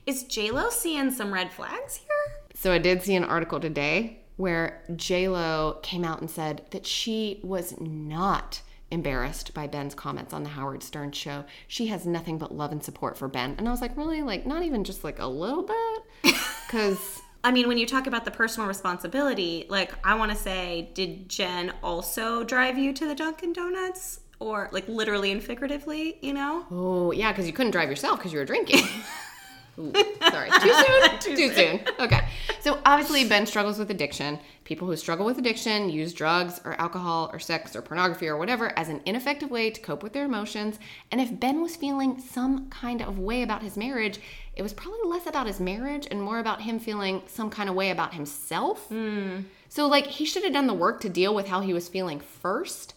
Is 0.06 0.24
JLo 0.26 0.72
seeing 0.72 1.12
some 1.12 1.34
red 1.34 1.52
flags 1.52 1.98
here? 1.98 2.42
So 2.54 2.72
I 2.72 2.78
did 2.78 3.02
see 3.02 3.16
an 3.16 3.24
article 3.24 3.60
today 3.60 4.20
where 4.38 4.84
JLo 4.92 5.82
came 5.84 6.04
out 6.04 6.22
and 6.22 6.30
said 6.30 6.66
that 6.72 6.86
she 6.86 7.40
was 7.44 7.80
not 7.80 8.62
embarrassed 8.92 9.54
by 9.54 9.68
Ben's 9.68 9.96
comments 9.96 10.34
on 10.34 10.44
the 10.44 10.50
Howard 10.50 10.84
Stern 10.84 11.12
show. 11.12 11.46
She 11.68 11.88
has 11.88 12.06
nothing 12.06 12.38
but 12.38 12.56
love 12.56 12.72
and 12.72 12.84
support 12.84 13.18
for 13.18 13.28
Ben. 13.28 13.56
And 13.58 13.68
I 13.68 13.72
was 13.72 13.82
like, 13.82 13.98
really? 13.98 14.22
Like, 14.22 14.46
not 14.46 14.64
even 14.64 14.84
just 14.84 15.04
like 15.04 15.20
a 15.20 15.28
little 15.28 15.64
bit? 15.64 16.36
Because. 16.68 17.22
I 17.44 17.52
mean, 17.52 17.68
when 17.68 17.78
you 17.78 17.86
talk 17.86 18.08
about 18.08 18.26
the 18.26 18.32
personal 18.32 18.68
responsibility, 18.68 19.68
like, 19.70 19.94
I 20.04 20.16
want 20.16 20.32
to 20.32 20.38
say, 20.38 20.90
did 20.96 21.30
Jen 21.30 21.72
also 21.84 22.44
drive 22.44 22.80
you 22.80 22.94
to 22.94 23.06
the 23.06 23.14
Dunkin' 23.14 23.54
Donuts? 23.54 24.22
Or, 24.44 24.68
like, 24.74 24.90
literally 24.90 25.32
and 25.32 25.42
figuratively, 25.42 26.18
you 26.22 26.34
know? 26.34 26.66
Oh, 26.70 27.14
yeah, 27.14 27.32
because 27.32 27.48
you 27.48 27.54
couldn't 27.54 27.72
drive 27.72 27.90
yourself 27.90 28.20
because 28.20 28.34
you 28.34 28.40
were 28.40 28.46
drinking. 28.46 28.86
Ooh, 29.80 29.94
sorry, 30.30 30.50
too 30.62 30.74
soon. 30.74 31.20
too, 31.20 31.36
too 31.38 31.54
soon. 31.54 31.80
Okay. 31.98 32.28
So 32.60 32.80
obviously, 32.86 33.26
Ben 33.28 33.46
struggles 33.46 33.80
with 33.80 33.90
addiction. 33.90 34.38
People 34.66 34.86
who 34.86 34.98
struggle 34.98 35.26
with 35.26 35.38
addiction 35.38 35.90
use 35.90 36.14
drugs 36.14 36.60
or 36.66 36.74
alcohol 36.74 37.30
or 37.32 37.40
sex 37.40 37.74
or 37.74 37.82
pornography 37.82 38.28
or 38.28 38.36
whatever 38.36 38.78
as 38.78 38.90
an 38.90 39.00
ineffective 39.06 39.50
way 39.50 39.70
to 39.70 39.80
cope 39.80 40.04
with 40.04 40.12
their 40.12 40.26
emotions. 40.26 40.78
And 41.10 41.22
if 41.22 41.40
Ben 41.40 41.62
was 41.62 41.78
feeling 41.78 42.20
some 42.20 42.70
kind 42.70 43.02
of 43.02 43.18
way 43.18 43.44
about 43.44 43.64
his 43.64 43.78
marriage, 43.78 44.20
it 44.58 44.62
was 44.62 44.74
probably 44.74 45.10
less 45.10 45.26
about 45.26 45.48
his 45.48 45.62
marriage 45.62 46.06
and 46.12 46.22
more 46.22 46.40
about 46.40 46.62
him 46.62 46.80
feeling 46.80 47.24
some 47.28 47.50
kind 47.50 47.70
of 47.70 47.76
way 47.76 47.92
about 47.92 48.14
himself. 48.14 48.90
Mm. 48.90 49.46
So, 49.70 49.88
like, 49.88 50.06
he 50.06 50.26
should 50.26 50.44
have 50.44 50.54
done 50.54 50.68
the 50.68 50.74
work 50.74 51.00
to 51.02 51.10
deal 51.10 51.34
with 51.34 51.48
how 51.48 51.62
he 51.62 51.74
was 51.74 51.88
feeling 51.88 52.20
first 52.20 52.94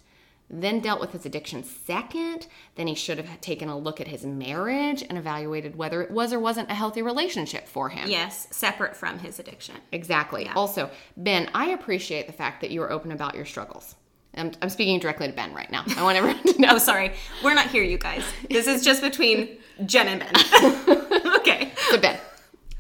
then 0.48 0.80
dealt 0.80 1.00
with 1.00 1.12
his 1.12 1.26
addiction 1.26 1.64
second. 1.64 2.46
Then 2.76 2.86
he 2.86 2.94
should 2.94 3.18
have 3.18 3.40
taken 3.40 3.68
a 3.68 3.76
look 3.76 4.00
at 4.00 4.08
his 4.08 4.24
marriage 4.24 5.02
and 5.02 5.18
evaluated 5.18 5.76
whether 5.76 6.02
it 6.02 6.10
was 6.10 6.32
or 6.32 6.38
wasn't 6.38 6.70
a 6.70 6.74
healthy 6.74 7.02
relationship 7.02 7.66
for 7.66 7.88
him. 7.88 8.08
Yes, 8.08 8.46
separate 8.50 8.96
from 8.96 9.18
his 9.18 9.38
addiction. 9.38 9.76
Exactly. 9.92 10.44
Yeah. 10.44 10.54
Also, 10.54 10.90
Ben, 11.16 11.50
I 11.54 11.66
appreciate 11.70 12.26
the 12.26 12.32
fact 12.32 12.60
that 12.60 12.70
you 12.70 12.82
are 12.82 12.92
open 12.92 13.12
about 13.12 13.34
your 13.34 13.44
struggles. 13.44 13.96
I'm, 14.36 14.52
I'm 14.60 14.68
speaking 14.68 14.98
directly 15.00 15.26
to 15.26 15.32
Ben 15.32 15.54
right 15.54 15.70
now. 15.70 15.82
I 15.96 16.02
want 16.02 16.18
everyone 16.18 16.42
to 16.42 16.58
know. 16.60 16.68
oh, 16.72 16.78
sorry. 16.78 17.12
We're 17.42 17.54
not 17.54 17.68
here, 17.68 17.82
you 17.82 17.98
guys. 17.98 18.22
This 18.50 18.66
is 18.66 18.84
just 18.84 19.00
between 19.00 19.58
Jen 19.86 20.08
and 20.08 20.20
Ben. 20.20 21.32
okay. 21.38 21.72
So, 21.90 21.98
Ben, 21.98 22.18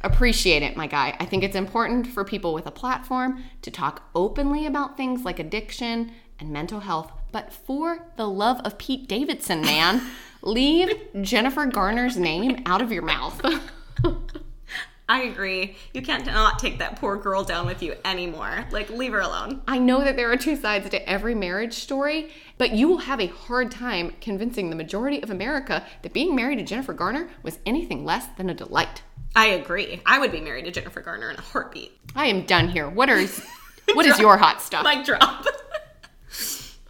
appreciate 0.02 0.62
it, 0.62 0.76
my 0.76 0.86
guy. 0.86 1.16
I 1.18 1.24
think 1.24 1.42
it's 1.42 1.56
important 1.56 2.06
for 2.06 2.24
people 2.24 2.52
with 2.52 2.66
a 2.66 2.70
platform 2.70 3.42
to 3.62 3.70
talk 3.70 4.02
openly 4.14 4.66
about 4.66 4.96
things 4.96 5.24
like 5.24 5.38
addiction 5.38 6.12
and 6.38 6.50
mental 6.50 6.80
health 6.80 7.10
but 7.32 7.52
for 7.52 8.06
the 8.16 8.28
love 8.28 8.60
of 8.64 8.78
Pete 8.78 9.08
Davidson, 9.08 9.60
man, 9.62 10.02
leave 10.42 10.90
Jennifer 11.20 11.66
Garner's 11.66 12.16
name 12.16 12.62
out 12.66 12.82
of 12.82 12.92
your 12.92 13.02
mouth. 13.02 13.40
I 15.08 15.22
agree. 15.22 15.76
You 15.94 16.02
can't 16.02 16.26
not 16.26 16.58
take 16.58 16.78
that 16.78 16.96
poor 16.96 17.16
girl 17.16 17.44
down 17.44 17.66
with 17.66 17.80
you 17.80 17.94
anymore. 18.04 18.66
Like, 18.72 18.90
leave 18.90 19.12
her 19.12 19.20
alone. 19.20 19.62
I 19.68 19.78
know 19.78 20.02
that 20.02 20.16
there 20.16 20.32
are 20.32 20.36
two 20.36 20.56
sides 20.56 20.90
to 20.90 21.08
every 21.08 21.34
marriage 21.34 21.74
story, 21.74 22.30
but 22.58 22.72
you 22.72 22.88
will 22.88 22.98
have 22.98 23.20
a 23.20 23.28
hard 23.28 23.70
time 23.70 24.14
convincing 24.20 24.68
the 24.68 24.76
majority 24.76 25.22
of 25.22 25.30
America 25.30 25.86
that 26.02 26.12
being 26.12 26.34
married 26.34 26.56
to 26.56 26.64
Jennifer 26.64 26.92
Garner 26.92 27.28
was 27.44 27.60
anything 27.64 28.04
less 28.04 28.26
than 28.36 28.50
a 28.50 28.54
delight. 28.54 29.02
I 29.36 29.46
agree. 29.48 30.00
I 30.06 30.18
would 30.18 30.32
be 30.32 30.40
married 30.40 30.64
to 30.64 30.72
Jennifer 30.72 31.02
Garner 31.02 31.30
in 31.30 31.36
a 31.36 31.42
heartbeat. 31.42 31.92
I 32.16 32.26
am 32.26 32.44
done 32.44 32.68
here. 32.68 32.88
What 32.88 33.08
are 33.08 33.24
what 33.92 34.06
is 34.06 34.18
your 34.18 34.36
hot 34.36 34.60
stuff? 34.60 34.82
Mic 34.82 35.04
drop 35.04 35.46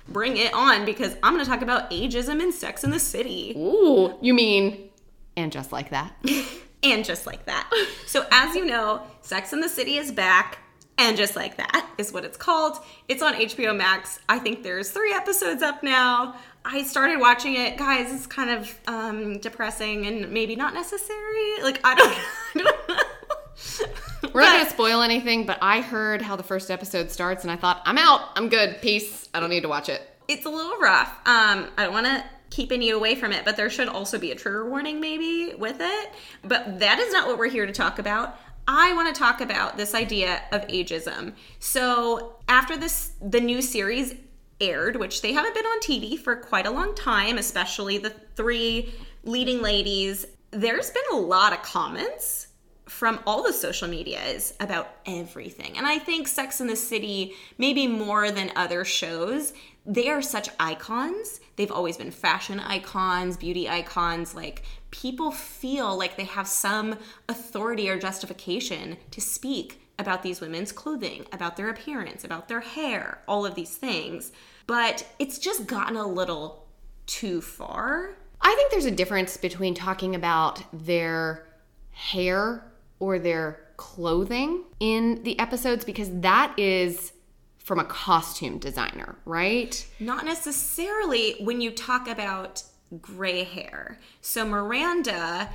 bring 0.09 0.37
it 0.37 0.53
on 0.55 0.85
because 0.85 1.17
I'm 1.23 1.35
going 1.35 1.45
to 1.45 1.51
talk 1.51 1.63
about 1.63 1.91
ageism 1.91 2.43
and 2.43 2.53
Sex 2.53 2.85
and 2.85 2.93
the 2.93 3.01
City. 3.01 3.55
Ooh, 3.57 4.15
you 4.21 4.35
mean, 4.35 4.91
and 5.37 5.53
just 5.53 5.73
like 5.73 5.91
that. 5.91 6.15
and 6.83 7.05
just 7.05 7.27
like 7.27 7.47
that. 7.47 7.71
So, 8.07 8.27
as 8.31 8.55
you 8.55 8.65
know, 8.65 9.03
Sex 9.23 9.53
and 9.53 9.63
the 9.63 9.69
City 9.69 9.97
is 9.97 10.13
back. 10.13 10.59
And 10.99 11.15
just 11.15 11.37
like 11.37 11.59
that 11.59 11.87
is 11.99 12.11
what 12.11 12.25
it's 12.25 12.39
called. 12.39 12.79
It's 13.07 13.23
on 13.23 13.35
HBO 13.35 13.77
Max. 13.77 14.19
I 14.31 14.39
think 14.39 14.63
there's 14.63 14.91
three 14.91 15.13
episodes 15.13 15.63
up 15.63 15.83
now. 15.83 16.37
I 16.65 16.85
started 16.85 17.21
watching 17.21 17.55
it, 17.55 17.77
guys. 17.77 18.11
It's 18.11 18.27
kind 18.27 18.49
of 18.49 18.81
um, 18.87 19.39
depressing 19.39 20.07
and 20.07 20.31
maybe 20.31 20.57
not 20.57 20.73
necessary. 20.73 21.63
Like 21.63 21.81
I 21.85 21.95
don't, 21.95 22.19
I 22.55 23.85
don't 23.85 24.06
We're 24.37 24.43
not 24.43 24.53
going 24.53 24.67
to 24.67 24.71
spoil 24.71 25.01
anything, 25.01 25.47
but 25.47 25.57
I 25.63 25.81
heard 25.81 26.21
how 26.21 26.37
the 26.37 26.43
first 26.43 26.71
episode 26.71 27.11
starts 27.11 27.43
and 27.43 27.51
I 27.51 27.57
thought, 27.57 27.81
I'm 27.87 27.97
out. 27.97 28.33
I'm 28.37 28.51
good. 28.51 28.83
Peace. 28.83 29.31
I 29.33 29.41
don't 29.41 29.49
need 29.49 29.63
to 29.63 29.69
watch 29.69 29.89
it. 29.89 30.03
It's 30.29 30.45
a 30.45 30.51
little 30.51 30.77
rough. 30.77 31.09
Um, 31.25 31.71
I 31.79 31.85
don't 31.85 31.95
want 31.95 32.05
to 32.05 32.23
keeping 32.51 32.83
you 32.83 32.97
away 32.97 33.15
from 33.15 33.33
it, 33.33 33.47
but 33.47 33.57
there 33.57 33.71
should 33.71 33.89
also 33.89 34.19
be 34.19 34.33
a 34.33 34.35
trigger 34.35 34.69
warning 34.69 35.01
maybe 35.01 35.55
with 35.57 35.79
it. 35.81 36.11
But 36.45 36.81
that 36.81 36.99
is 36.99 37.15
not 37.15 37.27
what 37.27 37.39
we're 37.39 37.49
here 37.49 37.65
to 37.65 37.73
talk 37.73 37.99
about. 37.99 38.39
I 38.69 38.93
want 38.93 39.15
to 39.15 39.19
talk 39.19 39.41
about 39.41 39.79
this 39.79 39.95
idea 39.95 40.43
of 40.53 40.67
ageism. 40.69 41.33
So, 41.59 42.37
after 42.47 42.77
this 42.77 43.13
the 43.23 43.41
new 43.41 43.63
series 43.63 44.17
aired, 44.61 44.97
which 44.97 45.23
they 45.23 45.33
haven't 45.33 45.55
been 45.55 45.65
on 45.65 45.81
TV 45.81 46.19
for 46.19 46.37
quite 46.37 46.67
a 46.67 46.71
long 46.71 46.95
time, 46.95 47.39
especially 47.39 47.97
the 47.97 48.11
three 48.35 48.93
leading 49.25 49.63
ladies, 49.63 50.27
there's 50.51 50.91
been 50.91 51.05
a 51.13 51.17
lot 51.17 51.55
of 51.55 51.63
comments 51.63 52.46
from 52.89 53.21
all 53.27 53.43
the 53.43 53.53
social 53.53 53.89
medias 53.89 54.55
about 54.61 54.97
everything. 55.07 55.77
And 55.77 55.87
I 55.87 55.99
think 55.99 56.29
Sex 56.29 56.61
and 56.61 56.71
the 56.71 56.77
City, 56.77 57.35
maybe 57.59 57.87
more 57.87 58.31
than 58.31 58.53
other 58.55 58.85
shows, 58.85 59.53
they 59.85 60.09
are 60.09 60.23
such 60.23 60.49
icons. 60.59 61.41
They've 61.57 61.71
always 61.71 61.97
been 61.97 62.11
fashion 62.11 62.61
icons, 62.61 63.37
beauty 63.37 63.69
icons. 63.69 64.35
Like, 64.35 64.63
people 64.91 65.31
feel 65.31 65.97
like 65.97 66.17
they 66.17 66.25
have 66.25 66.49
some 66.49 66.97
authority 67.29 67.89
or 67.89 67.99
justification 67.99 68.97
to 69.11 69.21
speak 69.21 69.81
about 69.99 70.23
these 70.23 70.41
women's 70.41 70.73
clothing, 70.73 71.27
about 71.33 71.57
their 71.57 71.71
appearance, 71.71 72.25
about 72.25 72.49
their 72.49 72.61
hair, 72.61 73.23
all 73.27 73.47
of 73.47 73.55
these 73.55 73.77
things. 73.77 74.33
But 74.67 75.07
it's 75.19 75.39
just 75.39 75.67
gotten 75.67 75.97
a 75.97 76.07
little 76.07 76.67
too 77.07 77.41
far. 77.41 78.17
I 78.41 78.55
think 78.55 78.71
there's 78.71 78.85
a 78.85 78.91
difference 78.91 79.37
between 79.37 79.75
talking 79.75 80.15
about 80.15 80.63
their 80.73 81.47
hair 81.93 82.65
or 82.99 83.19
their 83.19 83.61
clothing 83.77 84.65
in 84.81 85.23
the 85.23 85.39
episodes 85.39 85.85
because 85.85 86.11
that 86.21 86.55
is 86.59 87.13
from 87.59 87.79
a 87.79 87.85
costume 87.85 88.59
designer, 88.59 89.17
right? 89.25 89.87
Not 89.99 90.25
necessarily 90.25 91.35
when 91.41 91.61
you 91.61 91.73
talk 91.73 92.09
about 92.09 92.63
gray 93.01 93.45
hair. 93.45 93.99
So 94.21 94.47
Miranda 94.47 95.51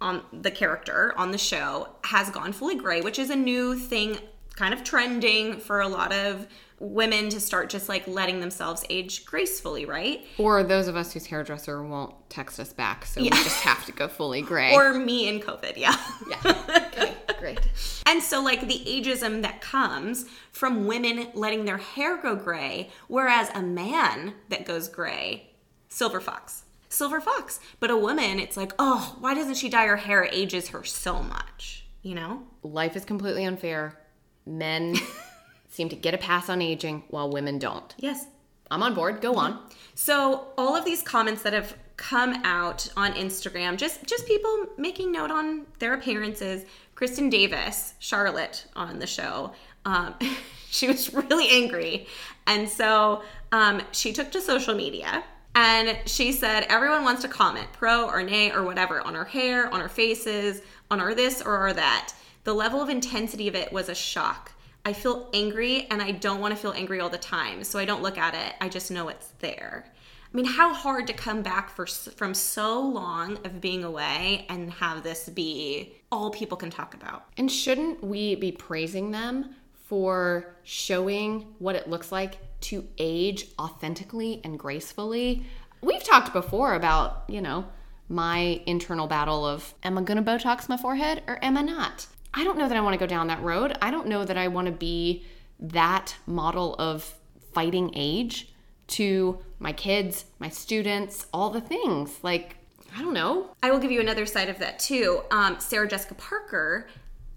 on 0.00 0.22
the 0.32 0.50
character 0.50 1.14
on 1.16 1.30
the 1.30 1.38
show 1.38 1.88
has 2.04 2.30
gone 2.30 2.52
fully 2.52 2.74
gray, 2.74 3.00
which 3.00 3.18
is 3.18 3.30
a 3.30 3.36
new 3.36 3.76
thing 3.76 4.18
kind 4.56 4.74
of 4.74 4.84
trending 4.84 5.58
for 5.58 5.80
a 5.80 5.88
lot 5.88 6.12
of 6.12 6.46
women 6.80 7.28
to 7.30 7.40
start 7.40 7.70
just 7.70 7.88
like 7.88 8.06
letting 8.06 8.40
themselves 8.40 8.84
age 8.90 9.24
gracefully, 9.24 9.86
right? 9.86 10.26
Or 10.38 10.62
those 10.62 10.88
of 10.88 10.96
us 10.96 11.12
whose 11.12 11.26
hairdresser 11.26 11.82
won't 11.82 12.14
text 12.30 12.58
us 12.58 12.72
back, 12.72 13.06
so 13.06 13.20
yeah. 13.20 13.30
we 13.30 13.44
just 13.44 13.62
have 13.62 13.84
to 13.86 13.92
go 13.92 14.08
fully 14.08 14.42
gray. 14.50 14.74
or 14.74 14.94
me 14.94 15.28
in 15.28 15.40
COVID, 15.40 15.76
yeah. 15.76 15.96
Yeah. 16.28 16.80
Okay, 16.94 17.12
great. 17.40 17.60
And 18.06 18.22
so, 18.22 18.40
like, 18.40 18.68
the 18.68 18.80
ageism 18.86 19.42
that 19.42 19.60
comes 19.60 20.26
from 20.52 20.86
women 20.86 21.26
letting 21.34 21.64
their 21.64 21.78
hair 21.78 22.16
go 22.16 22.36
gray, 22.36 22.90
whereas 23.08 23.50
a 23.52 23.62
man 23.62 24.34
that 24.48 24.64
goes 24.64 24.86
gray, 24.86 25.50
silver 25.88 26.20
fox. 26.20 26.62
Silver 26.88 27.20
fox. 27.20 27.58
But 27.80 27.90
a 27.90 27.96
woman, 27.96 28.38
it's 28.38 28.56
like, 28.56 28.72
oh, 28.78 29.16
why 29.18 29.34
doesn't 29.34 29.56
she 29.56 29.68
dye 29.68 29.86
her 29.86 29.96
hair? 29.96 30.22
It 30.22 30.34
ages 30.34 30.68
her 30.68 30.84
so 30.84 31.20
much, 31.22 31.84
you 32.02 32.14
know? 32.14 32.44
Life 32.62 32.94
is 32.94 33.04
completely 33.04 33.44
unfair. 33.44 33.98
Men 34.46 34.94
seem 35.74 35.88
to 35.88 35.96
get 35.96 36.14
a 36.14 36.18
pass 36.18 36.48
on 36.48 36.62
aging 36.62 37.02
while 37.08 37.30
women 37.30 37.58
don't. 37.58 37.94
Yes. 37.98 38.26
I'm 38.70 38.82
on 38.82 38.94
board. 38.94 39.20
Go 39.20 39.34
on. 39.34 39.60
So, 39.94 40.48
all 40.56 40.74
of 40.74 40.84
these 40.84 41.02
comments 41.02 41.42
that 41.42 41.52
have 41.52 41.76
come 41.96 42.34
out 42.44 42.88
on 42.96 43.12
Instagram, 43.12 43.76
just 43.76 44.04
just 44.06 44.26
people 44.26 44.66
making 44.78 45.12
note 45.12 45.30
on 45.30 45.66
their 45.78 45.94
appearances. 45.94 46.64
Kristen 46.94 47.28
Davis, 47.28 47.94
Charlotte 47.98 48.66
on 48.76 49.00
the 49.00 49.06
show, 49.06 49.52
um, 49.84 50.14
she 50.70 50.86
was 50.86 51.12
really 51.12 51.48
angry, 51.50 52.06
and 52.46 52.68
so 52.68 53.22
um, 53.52 53.82
she 53.92 54.12
took 54.12 54.30
to 54.32 54.40
social 54.40 54.74
media 54.74 55.24
and 55.54 55.96
she 56.06 56.32
said 56.32 56.66
everyone 56.68 57.04
wants 57.04 57.22
to 57.22 57.28
comment 57.28 57.68
pro 57.72 58.06
or 58.06 58.22
nay 58.22 58.50
or 58.50 58.64
whatever 58.64 59.00
on 59.00 59.14
her 59.14 59.24
hair, 59.24 59.72
on 59.72 59.80
her 59.80 59.88
faces, 59.88 60.62
on 60.90 61.00
our 61.00 61.14
this 61.14 61.40
or 61.40 61.56
our 61.56 61.72
that. 61.72 62.12
The 62.42 62.52
level 62.52 62.82
of 62.82 62.88
intensity 62.88 63.48
of 63.48 63.54
it 63.54 63.72
was 63.72 63.88
a 63.88 63.94
shock. 63.94 64.52
I 64.84 64.92
feel 64.92 65.30
angry 65.32 65.86
and 65.90 66.02
I 66.02 66.10
don't 66.12 66.40
want 66.40 66.54
to 66.54 66.60
feel 66.60 66.72
angry 66.72 67.00
all 67.00 67.08
the 67.08 67.18
time. 67.18 67.64
So 67.64 67.78
I 67.78 67.84
don't 67.84 68.02
look 68.02 68.18
at 68.18 68.34
it. 68.34 68.54
I 68.60 68.68
just 68.68 68.90
know 68.90 69.08
it's 69.08 69.28
there. 69.38 69.86
I 70.32 70.36
mean, 70.36 70.46
how 70.46 70.74
hard 70.74 71.06
to 71.06 71.12
come 71.12 71.42
back 71.42 71.70
for, 71.70 71.86
from 71.86 72.34
so 72.34 72.80
long 72.80 73.38
of 73.46 73.60
being 73.60 73.84
away 73.84 74.46
and 74.48 74.70
have 74.72 75.02
this 75.02 75.28
be 75.28 75.94
all 76.10 76.30
people 76.30 76.56
can 76.56 76.70
talk 76.70 76.92
about. 76.92 77.26
And 77.36 77.50
shouldn't 77.50 78.02
we 78.02 78.34
be 78.34 78.50
praising 78.50 79.10
them 79.10 79.54
for 79.86 80.56
showing 80.64 81.54
what 81.60 81.76
it 81.76 81.88
looks 81.88 82.10
like 82.10 82.38
to 82.62 82.86
age 82.98 83.46
authentically 83.60 84.40
and 84.42 84.58
gracefully? 84.58 85.46
We've 85.80 86.02
talked 86.02 86.32
before 86.32 86.74
about, 86.74 87.24
you 87.28 87.40
know, 87.40 87.66
my 88.08 88.60
internal 88.66 89.06
battle 89.06 89.46
of 89.46 89.72
am 89.82 89.96
I 89.96 90.02
going 90.02 90.22
to 90.22 90.30
Botox 90.30 90.68
my 90.68 90.76
forehead 90.76 91.22
or 91.26 91.38
am 91.42 91.56
I 91.56 91.62
not? 91.62 92.06
I 92.34 92.44
don't 92.44 92.58
know 92.58 92.68
that 92.68 92.76
I 92.76 92.80
want 92.80 92.94
to 92.94 92.98
go 92.98 93.06
down 93.06 93.28
that 93.28 93.42
road. 93.42 93.76
I 93.80 93.90
don't 93.90 94.08
know 94.08 94.24
that 94.24 94.36
I 94.36 94.48
want 94.48 94.66
to 94.66 94.72
be 94.72 95.24
that 95.60 96.16
model 96.26 96.74
of 96.74 97.14
fighting 97.52 97.92
age 97.94 98.52
to 98.86 99.38
my 99.58 99.72
kids, 99.72 100.24
my 100.38 100.48
students, 100.48 101.26
all 101.32 101.50
the 101.50 101.60
things. 101.60 102.18
Like, 102.22 102.56
I 102.96 103.00
don't 103.00 103.14
know. 103.14 103.50
I 103.62 103.70
will 103.70 103.78
give 103.78 103.90
you 103.90 104.00
another 104.00 104.26
side 104.26 104.48
of 104.48 104.58
that 104.58 104.78
too. 104.78 105.22
Um, 105.30 105.58
Sarah 105.60 105.88
Jessica 105.88 106.14
Parker 106.14 106.88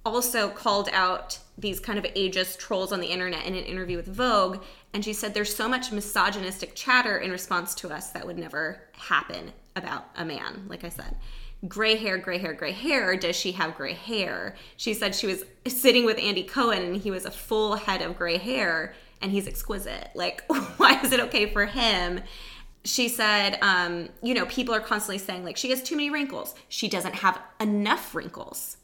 also 0.06 0.50
called 0.50 0.90
out 0.94 1.40
these 1.58 1.80
kind 1.80 2.00
of 2.00 2.06
ageist 2.14 2.58
trolls 2.60 2.92
on 2.92 3.00
the 3.00 3.08
internet 3.08 3.46
in 3.46 3.56
an 3.56 3.64
interview 3.64 3.98
with 3.98 4.08
Vogue. 4.08 4.64
And 4.94 5.04
she 5.04 5.14
said 5.14 5.34
there's 5.34 5.56
so 5.56 5.68
much 5.68 5.92
misogynistic 5.92 6.76
chatter 6.76 7.18
in 7.18 7.32
response 7.32 7.76
to 7.76 7.90
us 7.90 8.12
that 8.12 8.26
would 8.26 8.38
never 8.38 8.82
happen 8.94 9.52
about 9.76 10.06
a 10.16 10.26
man, 10.26 10.66
like 10.68 10.84
I 10.84 10.90
said. 10.90 11.16
Gray 11.68 11.96
hair, 11.96 12.18
gray 12.18 12.38
hair, 12.38 12.54
gray 12.54 12.72
hair. 12.72 13.16
Does 13.16 13.36
she 13.36 13.54
have 13.54 13.76
gray 13.76 13.94
hair? 13.94 14.56
She 14.76 14.94
said 14.94 15.16
she 15.16 15.28
was 15.28 15.44
sitting 15.68 16.06
with 16.06 16.20
Andy 16.20 16.44
Cohen 16.44 16.84
and 16.84 16.98
he 16.98 17.10
was 17.10 17.26
a 17.26 17.32
full 17.32 17.76
head 17.76 18.02
of 18.02 18.18
gray 18.18 18.38
hair 18.38 18.94
and 19.22 19.32
he's 19.32 19.48
exquisite. 19.48 20.10
Like, 20.14 20.44
why 20.78 21.00
is 21.02 21.12
it 21.12 21.20
okay 21.22 21.48
for 21.52 21.66
him? 21.66 22.22
She 22.84 23.10
said, 23.10 23.58
um, 23.62 24.10
you 24.22 24.34
know, 24.34 24.46
people 24.46 24.74
are 24.74 24.80
constantly 24.80 25.18
saying, 25.18 25.44
like, 25.44 25.58
she 25.58 25.70
has 25.72 25.82
too 25.82 25.96
many 25.96 26.10
wrinkles. 26.10 26.56
She 26.70 26.88
doesn't 26.88 27.16
have 27.16 27.40
enough 27.60 28.14
wrinkles. 28.14 28.78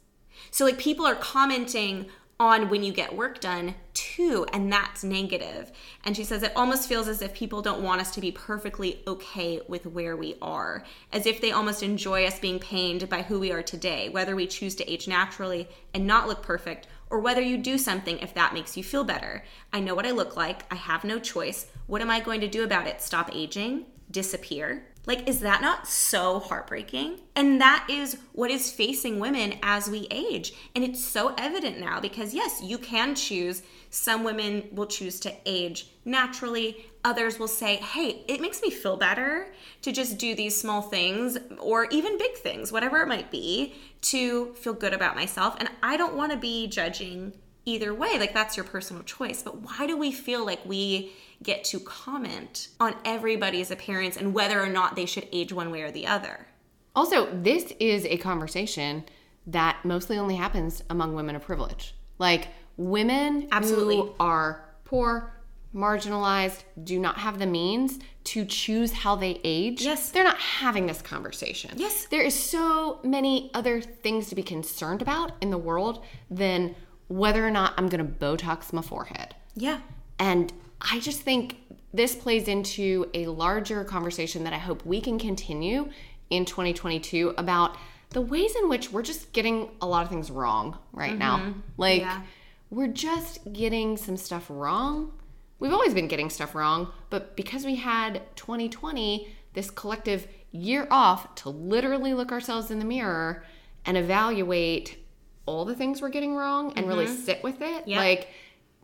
So, 0.51 0.65
like, 0.65 0.77
people 0.77 1.05
are 1.05 1.15
commenting 1.15 2.07
on 2.43 2.69
when 2.69 2.83
you 2.83 2.91
get 2.91 3.15
work 3.15 3.39
done 3.39 3.73
too, 3.93 4.45
and 4.51 4.71
that's 4.71 5.03
negative. 5.03 5.71
And 6.03 6.15
she 6.15 6.23
says 6.23 6.43
it 6.43 6.51
almost 6.55 6.89
feels 6.89 7.07
as 7.07 7.21
if 7.21 7.33
people 7.33 7.61
don't 7.61 7.81
want 7.81 8.01
us 8.01 8.11
to 8.11 8.21
be 8.21 8.31
perfectly 8.31 9.01
okay 9.07 9.61
with 9.67 9.85
where 9.85 10.17
we 10.17 10.35
are, 10.41 10.83
as 11.11 11.25
if 11.25 11.39
they 11.39 11.51
almost 11.51 11.81
enjoy 11.81 12.25
us 12.25 12.39
being 12.39 12.59
pained 12.59 13.07
by 13.09 13.21
who 13.21 13.39
we 13.39 13.51
are 13.51 13.63
today, 13.63 14.09
whether 14.09 14.35
we 14.35 14.45
choose 14.45 14.75
to 14.75 14.91
age 14.91 15.07
naturally 15.07 15.69
and 15.93 16.05
not 16.05 16.27
look 16.27 16.43
perfect, 16.43 16.87
or 17.09 17.19
whether 17.19 17.41
you 17.41 17.57
do 17.57 17.77
something 17.77 18.19
if 18.19 18.33
that 18.33 18.53
makes 18.53 18.75
you 18.75 18.83
feel 18.83 19.03
better. 19.03 19.43
I 19.71 19.79
know 19.79 19.95
what 19.95 20.05
I 20.05 20.11
look 20.11 20.35
like, 20.35 20.71
I 20.71 20.75
have 20.75 21.03
no 21.03 21.19
choice. 21.19 21.67
What 21.87 22.01
am 22.01 22.09
I 22.09 22.19
going 22.19 22.41
to 22.41 22.47
do 22.47 22.63
about 22.63 22.87
it? 22.87 23.01
Stop 23.01 23.29
aging? 23.33 23.85
Disappear? 24.11 24.85
Like, 25.05 25.27
is 25.27 25.41
that 25.41 25.61
not 25.61 25.87
so 25.87 26.39
heartbreaking? 26.39 27.19
And 27.35 27.59
that 27.59 27.87
is 27.89 28.17
what 28.31 28.49
is 28.49 28.71
facing 28.71 29.19
women 29.19 29.55
as 29.61 29.89
we 29.89 30.07
age. 30.09 30.53
And 30.75 30.83
it's 30.83 31.03
so 31.03 31.35
evident 31.37 31.77
now 31.77 31.99
because, 31.99 32.33
yes, 32.33 32.61
you 32.63 32.77
can 32.77 33.13
choose. 33.13 33.63
Some 33.89 34.23
women 34.23 34.69
will 34.71 34.85
choose 34.85 35.19
to 35.21 35.33
age 35.45 35.87
naturally. 36.05 36.85
Others 37.03 37.37
will 37.37 37.49
say, 37.49 37.75
hey, 37.75 38.23
it 38.29 38.39
makes 38.39 38.61
me 38.61 38.69
feel 38.69 38.95
better 38.95 39.53
to 39.81 39.91
just 39.91 40.17
do 40.17 40.35
these 40.35 40.59
small 40.59 40.81
things 40.81 41.37
or 41.59 41.85
even 41.91 42.17
big 42.17 42.35
things, 42.37 42.71
whatever 42.71 43.01
it 43.01 43.07
might 43.09 43.29
be, 43.29 43.75
to 44.03 44.53
feel 44.53 44.73
good 44.73 44.93
about 44.93 45.17
myself. 45.17 45.57
And 45.59 45.69
I 45.81 45.97
don't 45.97 46.15
want 46.15 46.31
to 46.31 46.37
be 46.37 46.67
judging 46.67 47.33
either 47.65 47.93
way. 47.93 48.17
Like, 48.17 48.33
that's 48.33 48.55
your 48.55 48.63
personal 48.63 49.03
choice. 49.03 49.43
But 49.43 49.61
why 49.61 49.85
do 49.85 49.97
we 49.97 50.13
feel 50.13 50.45
like 50.45 50.65
we 50.65 51.11
get 51.43 51.63
to 51.65 51.79
comment 51.79 52.69
on 52.79 52.95
everybody's 53.05 53.69
appearance 53.69 54.17
and 54.17 54.33
whether 54.33 54.61
or 54.61 54.69
not 54.69 54.95
they 54.95 55.05
should 55.05 55.27
age 55.31 55.53
one 55.53 55.69
way 55.71 55.81
or 55.81 55.91
the 55.91 56.07
other. 56.07 56.47
Also, 56.95 57.27
this 57.33 57.73
is 57.79 58.05
a 58.05 58.17
conversation 58.17 59.03
that 59.47 59.83
mostly 59.83 60.17
only 60.17 60.35
happens 60.35 60.83
among 60.89 61.15
women 61.15 61.35
of 61.35 61.41
privilege. 61.41 61.95
Like 62.17 62.47
women 62.77 63.47
Absolutely. 63.51 63.97
who 63.97 64.13
are 64.19 64.63
poor, 64.85 65.33
marginalized, 65.75 66.63
do 66.83 66.99
not 66.99 67.17
have 67.17 67.39
the 67.39 67.45
means 67.45 67.99
to 68.25 68.45
choose 68.45 68.93
how 68.93 69.15
they 69.15 69.41
age. 69.43 69.81
Yes. 69.81 70.11
They're 70.11 70.23
not 70.23 70.37
having 70.37 70.85
this 70.85 71.01
conversation. 71.01 71.71
Yes. 71.75 72.05
There 72.05 72.21
is 72.21 72.33
so 72.33 72.99
many 73.03 73.51
other 73.53 73.81
things 73.81 74.29
to 74.29 74.35
be 74.35 74.43
concerned 74.43 75.01
about 75.01 75.33
in 75.41 75.49
the 75.49 75.57
world 75.57 76.05
than 76.29 76.75
whether 77.07 77.45
or 77.45 77.51
not 77.51 77.73
I'm 77.77 77.89
going 77.89 78.05
to 78.05 78.11
Botox 78.11 78.71
my 78.71 78.81
forehead. 78.81 79.35
Yeah. 79.55 79.79
And 80.19 80.53
I 80.91 80.99
just 80.99 81.21
think 81.21 81.57
this 81.93 82.15
plays 82.15 82.47
into 82.47 83.09
a 83.13 83.27
larger 83.27 83.83
conversation 83.83 84.43
that 84.43 84.53
I 84.53 84.57
hope 84.57 84.85
we 84.85 84.99
can 84.99 85.17
continue 85.19 85.89
in 86.29 86.45
2022 86.45 87.35
about 87.37 87.77
the 88.09 88.21
ways 88.21 88.55
in 88.55 88.69
which 88.69 88.91
we're 88.91 89.03
just 89.03 89.31
getting 89.33 89.69
a 89.81 89.87
lot 89.87 90.03
of 90.03 90.09
things 90.09 90.29
wrong 90.29 90.77
right 90.91 91.11
mm-hmm. 91.11 91.19
now. 91.19 91.53
Like, 91.77 92.01
yeah. 92.01 92.21
we're 92.69 92.87
just 92.87 93.39
getting 93.53 93.97
some 93.97 94.17
stuff 94.17 94.45
wrong. 94.49 95.11
We've 95.59 95.73
always 95.73 95.93
been 95.93 96.07
getting 96.07 96.29
stuff 96.29 96.55
wrong, 96.55 96.91
but 97.09 97.35
because 97.35 97.65
we 97.65 97.75
had 97.75 98.21
2020, 98.35 99.27
this 99.53 99.69
collective 99.71 100.27
year 100.51 100.87
off 100.91 101.33
to 101.35 101.49
literally 101.49 102.13
look 102.13 102.31
ourselves 102.31 102.71
in 102.71 102.79
the 102.79 102.85
mirror 102.85 103.43
and 103.85 103.97
evaluate 103.97 104.97
all 105.45 105.65
the 105.65 105.75
things 105.75 106.01
we're 106.01 106.09
getting 106.09 106.35
wrong 106.35 106.73
and 106.75 106.85
mm-hmm. 106.85 106.87
really 106.89 107.07
sit 107.07 107.43
with 107.43 107.61
it. 107.61 107.87
Yep. 107.87 107.97
Like, 107.97 108.29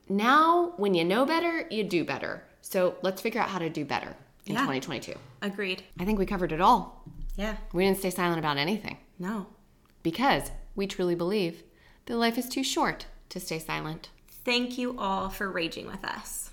now 0.10 0.74
when 0.78 0.94
you 0.94 1.06
know 1.06 1.26
better, 1.26 1.66
you 1.70 1.84
do 1.84 2.04
better. 2.04 2.44
So 2.62 2.96
let's 3.02 3.22
figure 3.22 3.42
out 3.42 3.50
how 3.50 3.60
to 3.60 3.70
do 3.70 3.86
better 3.86 4.16
in 4.46 4.54
yeah. 4.54 4.62
2022. 4.62 5.14
Agreed. 5.42 5.84
I 6.00 6.06
think 6.06 6.20
we 6.20 6.26
covered 6.26 6.52
it 6.52 6.62
all. 6.62 7.04
Yeah. 7.38 7.56
We 7.72 7.86
didn't 7.86 8.00
stay 8.00 8.10
silent 8.10 8.40
about 8.40 8.58
anything. 8.58 8.98
No. 9.18 9.48
Because 10.04 10.52
we 10.76 10.88
truly 10.88 11.16
believe 11.16 11.64
that 12.06 12.18
life 12.18 12.38
is 12.38 12.50
too 12.50 12.64
short 12.64 13.06
to 13.30 13.40
stay 13.40 13.60
silent. 13.60 14.10
Thank 14.28 14.78
you 14.78 14.98
all 14.98 15.30
for 15.30 15.50
raging 15.52 15.88
with 15.88 16.04
us. 16.04 16.49